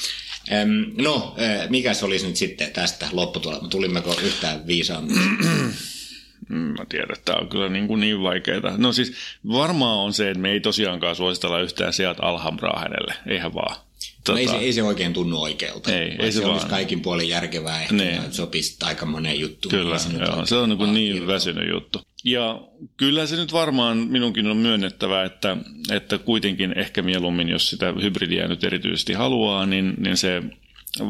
No, 0.97 1.35
äh, 1.41 1.69
mikäs 1.69 2.03
olisi 2.03 2.27
nyt 2.27 2.35
sitten 2.35 2.71
tästä 2.71 3.07
lopputulema? 3.11 3.67
Tulimmeko 3.67 4.15
yhtään 4.23 4.67
viisaammin? 4.67 5.17
Mm, 6.49 6.55
Mä 6.57 6.85
tiedän, 6.89 7.11
että 7.13 7.25
tämä 7.25 7.37
on 7.41 7.49
kyllä 7.49 7.69
niin, 7.69 7.87
kuin 7.87 7.99
niin 7.99 8.23
vaikeaa. 8.23 8.77
No 8.77 8.93
siis 8.93 9.13
varmaan 9.51 9.97
on 9.97 10.13
se, 10.13 10.29
että 10.29 10.41
me 10.41 10.51
ei 10.51 10.59
tosiaankaan 10.59 11.15
suositella 11.15 11.59
yhtään 11.59 11.93
Seat 11.93 12.17
Alhambraa 12.21 12.79
hänelle, 12.79 13.13
eihän 13.27 13.53
vaan. 13.53 13.75
No 14.27 14.37
ei, 14.37 14.47
se, 14.47 14.55
ei 14.55 14.73
se 14.73 14.83
oikein 14.83 15.13
tunnu 15.13 15.41
oikealta. 15.41 15.93
Ei, 15.95 16.15
ei 16.19 16.31
se 16.31 16.45
olisi 16.45 16.59
vaan. 16.59 16.69
kaikin 16.69 17.01
puolin 17.01 17.29
järkevää 17.29 17.81
ehkä 17.81 17.95
Niin. 17.95 18.15
ja 18.15 18.21
sopisi 18.31 18.77
aika 18.83 19.05
moneen 19.05 19.39
juttuun. 19.39 19.71
Kyllä, 19.71 19.97
se 19.97 20.09
joo, 20.17 20.45
se 20.45 20.55
on 20.55 20.69
niin, 20.69 20.79
vaan 20.79 20.93
niin 20.93 21.13
hirveä. 21.13 21.35
väsynyt 21.35 21.69
juttu. 21.69 22.01
Ja 22.23 22.61
kyllä 22.97 23.25
se 23.25 23.35
nyt 23.35 23.53
varmaan 23.53 23.97
minunkin 23.97 24.47
on 24.47 24.57
myönnettävä, 24.57 25.23
että, 25.23 25.57
että 25.91 26.17
kuitenkin 26.17 26.77
ehkä 26.79 27.01
mieluummin, 27.01 27.49
jos 27.49 27.69
sitä 27.69 27.93
hybridiä 28.01 28.47
nyt 28.47 28.63
erityisesti 28.63 29.13
haluaa, 29.13 29.65
niin, 29.65 29.93
niin 29.97 30.17
se 30.17 30.43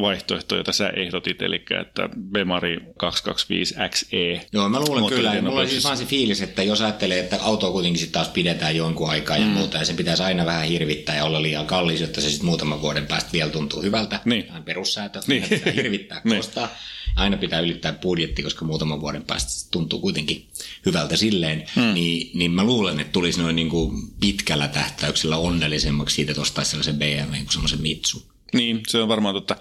vaihtoehto, 0.02 0.58
jota 0.58 0.72
sä 0.72 0.90
ehdotit, 0.90 1.42
eli 1.42 1.64
että 1.82 2.10
Bemari 2.32 2.78
225XE. 2.78 4.42
Joo, 4.54 4.70
mä 4.70 4.80
luulen 4.80 5.06
kyllä. 5.06 5.42
Mulla 5.42 5.62
on 5.62 5.70
siis 5.70 5.84
vaan 5.84 5.98
se 5.98 6.06
fiilis, 6.06 6.42
että 6.42 6.64
jos 6.64 6.82
ajattelee, 6.82 7.20
että 7.20 7.38
autoa 7.42 7.72
kuitenkin 7.72 8.00
sitten 8.00 8.14
taas 8.14 8.28
pidetään 8.30 8.76
jonkun 8.76 9.10
aikaa 9.10 9.38
ja 9.38 9.46
mm. 9.46 9.52
muuta, 9.52 9.78
ja 9.78 9.86
sen 9.86 9.96
pitäisi 9.96 10.24
aina 10.24 10.46
vähän 10.46 10.68
hirvittää 10.68 11.16
ja 11.16 11.26
olla 11.26 11.42
liian 11.42 11.66
kallis, 11.68 12.02
jotta 12.02 12.22
se 12.22 12.30
sitten 12.30 12.46
muutaman 12.46 12.82
vuoden 12.82 13.08
päästä 13.08 13.30
vielä 13.34 13.52
tuntuu 13.52 13.82
hyvältä. 13.82 14.20
Niin. 14.26 14.46
On 14.56 14.64
perussäätö, 14.64 15.20
Niin. 15.28 15.42
niin. 15.42 15.50
pitää 15.50 15.74
hirvittää, 15.74 16.22
Niin. 16.26 16.38
kostaa. 16.38 16.70
Aina 17.16 17.38
pitää 17.38 17.60
ylittää 17.60 17.94
budjetti, 17.94 18.44
koska 18.44 18.66
muutaman 18.66 19.02
vuoden 19.02 19.24
päästä 19.24 19.52
se 19.52 19.70
tuntuu 19.72 20.00
kuitenkin 20.00 20.48
hyvältä 20.86 21.18
silleen. 21.18 21.66
Mm. 21.76 21.94
Niin, 21.94 22.32
niin 22.34 22.52
mä 22.52 22.64
luulen, 22.64 23.00
että 23.00 23.12
tulisi 23.12 23.42
noin 23.42 23.56
niin 23.56 23.70
kuin 23.70 23.92
pitkällä 24.20 24.68
tähtäyksellä 24.68 25.38
onnellisemmaksi 25.38 26.16
siitä, 26.16 26.32
että 26.32 26.42
ostaisi 26.42 26.72
sellaisen 26.72 26.96
BMW 26.98 27.36
kuin 27.36 27.52
semmoisen 27.52 27.82
Mitsu. 27.82 28.24
Niin, 28.54 28.82
se 28.88 29.02
on 29.02 29.08
varmaan 29.08 29.36
totta. 29.36 29.56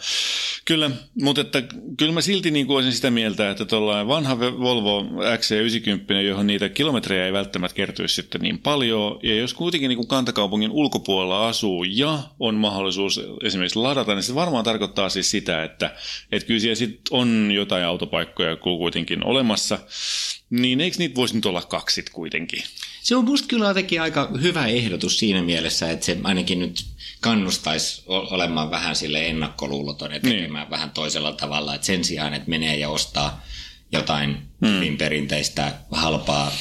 Kyllä, 0.64 0.90
mutta 1.22 1.40
että, 1.40 1.62
kyllä 1.96 2.12
mä 2.12 2.20
silti 2.20 2.50
niin 2.50 2.70
olisin 2.70 2.92
sitä 2.92 3.10
mieltä, 3.10 3.50
että 3.50 3.64
tuollainen 3.64 4.08
vanha 4.08 4.40
Volvo 4.40 5.02
XC90, 5.38 6.12
johon 6.14 6.46
niitä 6.46 6.68
kilometrejä 6.68 7.26
ei 7.26 7.32
välttämättä 7.32 7.74
kertyisi 7.74 8.14
sitten 8.14 8.40
niin 8.40 8.58
paljon, 8.58 9.20
ja 9.22 9.34
jos 9.34 9.54
kuitenkin 9.54 9.88
niin 9.88 10.08
kantakaupungin 10.08 10.70
ulkopuolella 10.70 11.48
asuu 11.48 11.84
ja 11.84 12.18
on 12.40 12.54
mahdollisuus 12.54 13.20
esimerkiksi 13.44 13.78
ladata, 13.78 14.14
niin 14.14 14.22
se 14.22 14.34
varmaan 14.34 14.64
tarkoittaa 14.64 15.08
siis 15.08 15.30
sitä, 15.30 15.64
että, 15.64 15.94
että 16.32 16.46
kyllä 16.46 16.60
siellä 16.60 16.74
sit 16.74 17.00
on 17.10 17.50
jotain 17.50 17.84
autopaikkoja 17.84 18.56
kuitenkin 18.56 19.24
olemassa, 19.24 19.78
niin 20.50 20.80
eikö 20.80 20.96
niitä 20.98 21.14
voisi 21.14 21.34
nyt 21.34 21.46
olla 21.46 21.62
kaksit 21.62 22.10
kuitenkin? 22.10 22.62
Se 23.02 23.16
on 23.16 23.24
musta 23.24 23.48
kyllä 23.48 23.68
jotenkin 23.68 24.02
aika 24.02 24.30
hyvä 24.42 24.66
ehdotus 24.66 25.18
siinä 25.18 25.42
mielessä, 25.42 25.90
että 25.90 26.06
se 26.06 26.18
ainakin 26.24 26.58
nyt 26.58 26.84
kannustaisi 27.20 28.02
olemaan 28.06 28.70
vähän 28.70 28.96
sille 28.96 29.26
ennakkoluuloton 29.26 30.12
ja 30.12 30.20
tekemään 30.20 30.64
niin. 30.64 30.70
vähän 30.70 30.90
toisella 30.90 31.32
tavalla. 31.32 31.74
Että 31.74 31.86
sen 31.86 32.04
sijaan, 32.04 32.34
että 32.34 32.50
menee 32.50 32.76
ja 32.76 32.88
ostaa 32.88 33.44
jotain 33.92 34.36
hyvin 34.62 34.98
perinteistä 34.98 35.72
halpaa 35.90 36.52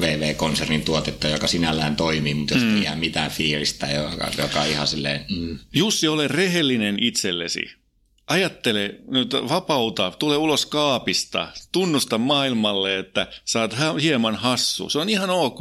VV-konsernin 0.00 0.82
tuotetta, 0.82 1.28
joka 1.28 1.46
sinällään 1.46 1.96
toimii, 1.96 2.34
mutta 2.34 2.54
josta 2.54 2.68
hmm. 2.68 2.76
ei 2.76 2.84
jää 2.84 2.96
mitään 2.96 3.30
fiilistä, 3.30 3.86
joka, 3.86 4.30
joka 4.38 4.60
on 4.60 4.68
ihan 4.68 4.86
silleen... 4.86 5.24
Mm. 5.36 5.58
Jussi, 5.72 6.08
ole 6.08 6.28
rehellinen 6.28 6.96
itsellesi. 7.00 7.85
Ajattele 8.26 8.94
nyt 9.10 9.32
vapauta, 9.32 10.12
tule 10.18 10.36
ulos 10.36 10.66
kaapista, 10.66 11.48
tunnusta 11.72 12.18
maailmalle, 12.18 12.98
että 12.98 13.26
sä 13.44 13.60
oot 13.60 13.74
hieman 14.02 14.34
hassu. 14.34 14.90
Se 14.90 14.98
on 14.98 15.08
ihan 15.08 15.30
ok. 15.30 15.58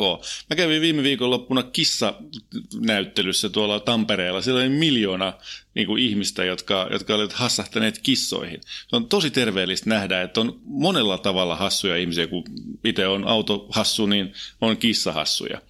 Mä 0.49 0.55
kävin 0.55 0.81
viime 0.81 1.03
viikonloppuna 1.03 1.63
kissanäyttelyssä 1.63 3.49
tuolla 3.49 3.79
Tampereella. 3.79 4.41
Siellä 4.41 4.61
oli 4.61 4.69
miljoona 4.69 5.33
niin 5.75 5.87
kuin 5.87 6.03
ihmistä, 6.03 6.45
jotka, 6.45 6.87
jotka 6.91 7.15
olivat 7.15 7.33
hassahtaneet 7.33 7.99
kissoihin. 7.99 8.61
Se 8.87 8.95
on 8.95 9.07
tosi 9.09 9.31
terveellistä 9.31 9.89
nähdä, 9.89 10.21
että 10.21 10.41
on 10.41 10.59
monella 10.63 11.17
tavalla 11.17 11.55
hassuja 11.55 11.97
ihmisiä, 11.97 12.27
kun 12.27 12.43
itse 12.83 13.07
on 13.07 13.27
autohassu, 13.27 14.05
niin 14.05 14.33
on 14.61 14.77
kissahassuja. 14.77 15.61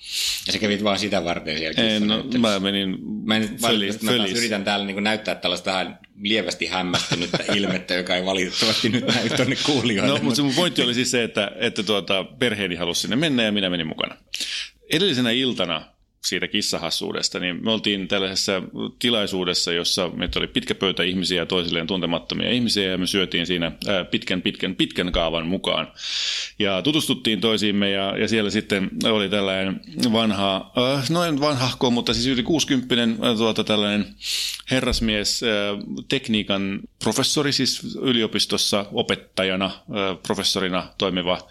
Ja 0.48 0.54
sä 0.54 0.60
kävit 0.60 0.84
vaan 0.84 1.00
sitä 1.00 1.24
varten 1.24 1.58
siellä 1.58 1.84
En, 1.84 2.08
no, 2.08 2.24
mä 2.40 2.60
menin 2.60 2.98
Mä, 3.24 3.36
en, 3.38 3.58
fölis, 3.62 4.02
mä 4.02 4.12
fölis. 4.12 4.38
yritän 4.38 4.64
täällä 4.64 4.86
niin 4.86 5.04
näyttää 5.04 5.36
tällaista 5.36 5.86
lievästi 6.22 6.66
hämmästynyttä 6.66 7.44
ilmettä, 7.56 7.94
joka 7.94 8.16
ei 8.16 8.26
valitettavasti 8.26 8.90
nyt 8.90 9.08
näy 9.08 9.30
tuonne 9.30 9.56
kuulijoille. 9.66 10.14
No, 10.14 10.24
mutta 10.24 10.36
se 10.36 10.42
mun 10.42 10.54
pointti 10.56 10.82
oli 10.82 10.94
siis 10.94 11.12
se, 11.12 11.24
että, 11.24 11.52
että 11.56 11.84
tuota, 11.84 12.24
perheeni 12.24 12.76
halusi 12.76 13.02
sinne 13.02 13.16
mennä 13.16 13.44
ja 13.44 13.52
minä 13.52 13.70
menin 13.70 13.88
mukana. 13.88 14.18
Edellisenä 14.92 15.32
iltana 15.32 15.95
siitä 16.26 16.48
kissahassuudesta, 16.48 17.40
niin 17.40 17.66
me 17.66 17.72
oltiin 17.72 18.08
tällaisessa 18.08 18.62
tilaisuudessa, 19.00 19.74
jossa 19.74 20.10
meitä 20.10 20.40
oli 20.40 20.48
pitkä 20.48 20.76
pöytä 20.76 21.04
ihmisiä 21.04 21.42
ja 21.42 21.46
toisilleen 21.46 21.88
tuntemattomia 21.88 22.52
ihmisiä 22.52 22.92
ja 22.92 22.98
me 22.98 23.08
syötiin 23.08 23.46
siinä 23.46 23.72
pitkän, 24.12 24.42
pitkän, 24.42 24.76
pitkän 24.76 25.12
kaavan 25.12 25.48
mukaan. 25.48 25.88
Ja 26.60 26.82
tutustuttiin 26.82 27.42
toisiimme 27.42 27.92
ja, 27.92 28.18
ja 28.18 28.28
siellä 28.28 28.50
sitten 28.50 28.90
oli 29.12 29.30
tällainen 29.30 29.82
vanha, 30.12 30.72
noin 31.10 31.40
vanhahko, 31.40 31.92
mutta 31.92 32.14
siis 32.14 32.28
yli 32.28 32.44
60 32.44 33.04
äh, 33.04 33.38
tuota, 33.38 33.64
tällainen 33.64 34.06
herrasmies, 34.72 35.42
tekniikan 36.08 36.80
professori 37.04 37.52
siis 37.52 37.98
yliopistossa 38.02 38.86
opettajana, 38.92 39.72
professorina 40.28 40.88
toimiva 40.98 41.48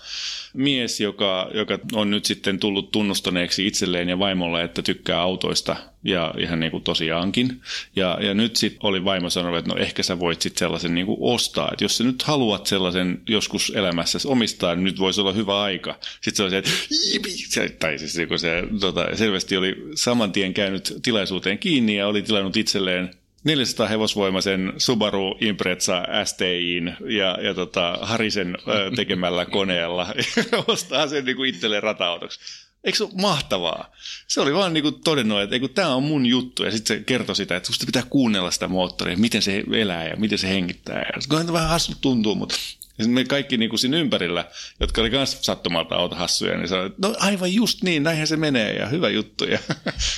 mies, 0.55 1.01
joka, 1.01 1.51
joka 1.55 1.79
on 1.93 2.11
nyt 2.11 2.25
sitten 2.25 2.59
tullut 2.59 2.91
tunnustaneeksi 2.91 3.67
itselleen 3.67 4.09
ja 4.09 4.19
vaimolle, 4.19 4.64
että 4.65 4.83
tykkää 4.83 5.21
autoista 5.21 5.77
ja 6.05 6.35
ihan 6.39 6.61
niin 6.61 6.71
kuin 6.71 6.83
tosiaankin. 6.83 7.61
Ja, 7.97 8.19
ja 8.21 8.35
nyt 8.35 8.57
sitten 8.57 8.81
oli 8.83 9.05
vaimo 9.05 9.31
sanonut, 9.31 9.59
että 9.59 9.71
no 9.71 9.77
ehkä 9.77 10.03
sä 10.03 10.19
voit 10.19 10.43
sitten 10.43 10.59
sellaisen 10.59 10.95
niin 10.95 11.07
kuin 11.07 11.19
ostaa, 11.21 11.69
että 11.73 11.85
jos 11.85 11.97
sä 11.97 12.05
nyt 12.05 12.23
haluat 12.23 12.67
sellaisen 12.67 13.23
joskus 13.29 13.73
elämässä 13.75 14.19
omistaa, 14.25 14.75
niin 14.75 14.85
nyt 14.85 14.99
voisi 14.99 15.21
olla 15.21 15.33
hyvä 15.33 15.63
aika. 15.63 15.99
Sitten 16.03 16.37
se 16.37 16.43
oli 16.43 16.51
se, 16.51 16.59
että 16.59 16.71
jipi, 17.13 17.31
tai 17.79 17.99
siis 17.99 18.29
kuin 18.29 18.39
se 18.39 18.63
tota, 18.81 19.17
selvästi 19.17 19.57
oli 19.57 19.77
saman 19.95 20.33
tien 20.33 20.55
käynyt 20.55 20.95
tilaisuuteen 21.03 21.59
kiinni 21.59 21.97
ja 21.97 22.09
oli 22.09 22.23
tilannut 22.23 22.57
itselleen 22.57 23.11
400 23.45 23.89
hevosvoimaisen 23.89 24.73
Subaru 24.79 25.37
Impreza 25.41 26.03
STIin 26.25 26.97
ja, 27.07 27.39
ja 27.43 27.55
tota, 27.55 27.99
Harisen 28.03 28.59
tekemällä 28.97 29.47
koneella 29.47 30.07
ostaa 30.69 31.07
sen 31.07 31.25
niin 31.25 31.37
kuin 31.37 31.51
itselleen 31.51 31.83
rata-autoksi. 31.83 32.64
Eikö 32.85 32.99
se 32.99 33.05
ole 33.05 33.13
mahtavaa? 33.21 33.93
Se 34.29 34.41
oli 34.41 34.55
vaan 34.55 34.73
niin 34.73 34.83
kuin 34.83 35.01
todennut, 35.05 35.41
että 35.41 35.69
tämä 35.75 35.95
on 35.95 36.03
mun 36.03 36.27
juttu. 36.27 36.65
Ja 36.65 36.71
sitten 36.71 36.99
se 36.99 37.05
kertoi 37.05 37.37
sitä, 37.37 37.57
että 37.57 37.67
susta 37.67 37.87
pitää 37.87 38.03
kuunnella 38.11 38.51
sitä 38.51 38.69
moottoria, 38.69 39.17
miten 39.17 39.43
se 39.43 39.65
elää 39.73 40.09
ja 40.09 40.17
miten 40.17 40.39
se 40.39 40.49
hengittää. 40.49 40.99
Ja 40.99 41.21
se 41.21 41.53
vähän 41.53 41.69
hassu 41.69 41.93
tuntuu, 42.01 42.35
mutta 42.35 42.57
Ja 42.99 43.09
me 43.09 43.25
kaikki 43.25 43.57
niin 43.57 43.71
kuin 43.71 43.81
siinä 43.81 43.97
ympärillä, 43.97 44.45
jotka 44.81 45.01
oli 45.01 45.11
myös 45.11 45.39
sattumalta 45.41 45.95
autohassuja, 45.95 46.57
niin 46.57 46.69
sanoi, 46.69 46.91
no 46.99 47.15
aivan 47.19 47.55
just 47.55 47.83
niin, 47.83 48.03
näinhän 48.03 48.27
se 48.27 48.37
menee 48.37 48.73
ja 48.73 48.87
hyvä 48.87 49.09
juttu. 49.09 49.45
Ja 49.45 49.59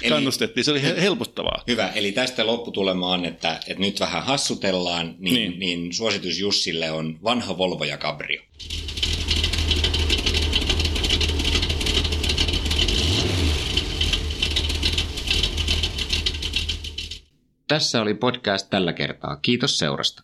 eli, 0.03 0.11
kannustettiin, 0.11 0.65
se 0.65 0.71
oli 0.71 0.83
helpottavaa. 0.83 1.63
Hyvä, 1.67 1.89
eli 1.89 2.13
tästä 2.13 2.47
lopputulema 2.47 3.09
on, 3.09 3.25
että, 3.25 3.61
että 3.67 3.81
nyt 3.81 4.01
vähän 4.01 4.23
hassutellaan, 4.23 5.15
niin, 5.19 5.35
niin. 5.35 5.59
niin 5.59 5.93
suositus 5.93 6.39
Jussille 6.39 6.91
on 6.91 7.19
vanha 7.25 7.59
Volvo 7.59 7.85
ja 7.85 7.99
Cabrio. 7.99 8.43
Tässä 17.69 18.03
oli 18.03 18.15
podcast 18.15 18.71
tällä 18.71 18.93
kertaa. 18.93 19.37
Kiitos 19.37 19.79
seurasta. 19.79 20.23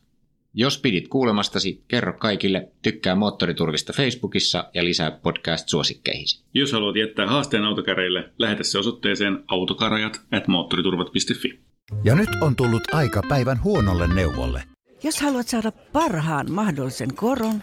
Jos 0.54 0.78
pidit 0.78 1.08
kuulemastasi, 1.08 1.84
kerro 1.88 2.12
kaikille, 2.12 2.68
tykkää 2.82 3.14
Moottoriturvista 3.14 3.92
Facebookissa 3.92 4.70
ja 4.74 4.84
lisää 4.84 5.10
podcast-suosikkeihisi. 5.10 6.44
Jos 6.54 6.72
haluat 6.72 6.96
jättää 6.96 7.26
haasteen 7.26 7.64
autokäreille, 7.64 8.30
lähetä 8.38 8.62
se 8.62 8.78
osoitteeseen 8.78 9.44
autokarajat 9.48 10.20
at 10.32 10.48
moottoriturvat.fi. 10.48 11.60
Ja 12.04 12.14
nyt 12.14 12.28
on 12.40 12.56
tullut 12.56 12.94
aika 12.94 13.22
päivän 13.28 13.62
huonolle 13.62 14.14
neuvolle. 14.14 14.62
Jos 15.02 15.20
haluat 15.20 15.48
saada 15.48 15.72
parhaan 15.72 16.52
mahdollisen 16.52 17.14
koron, 17.14 17.62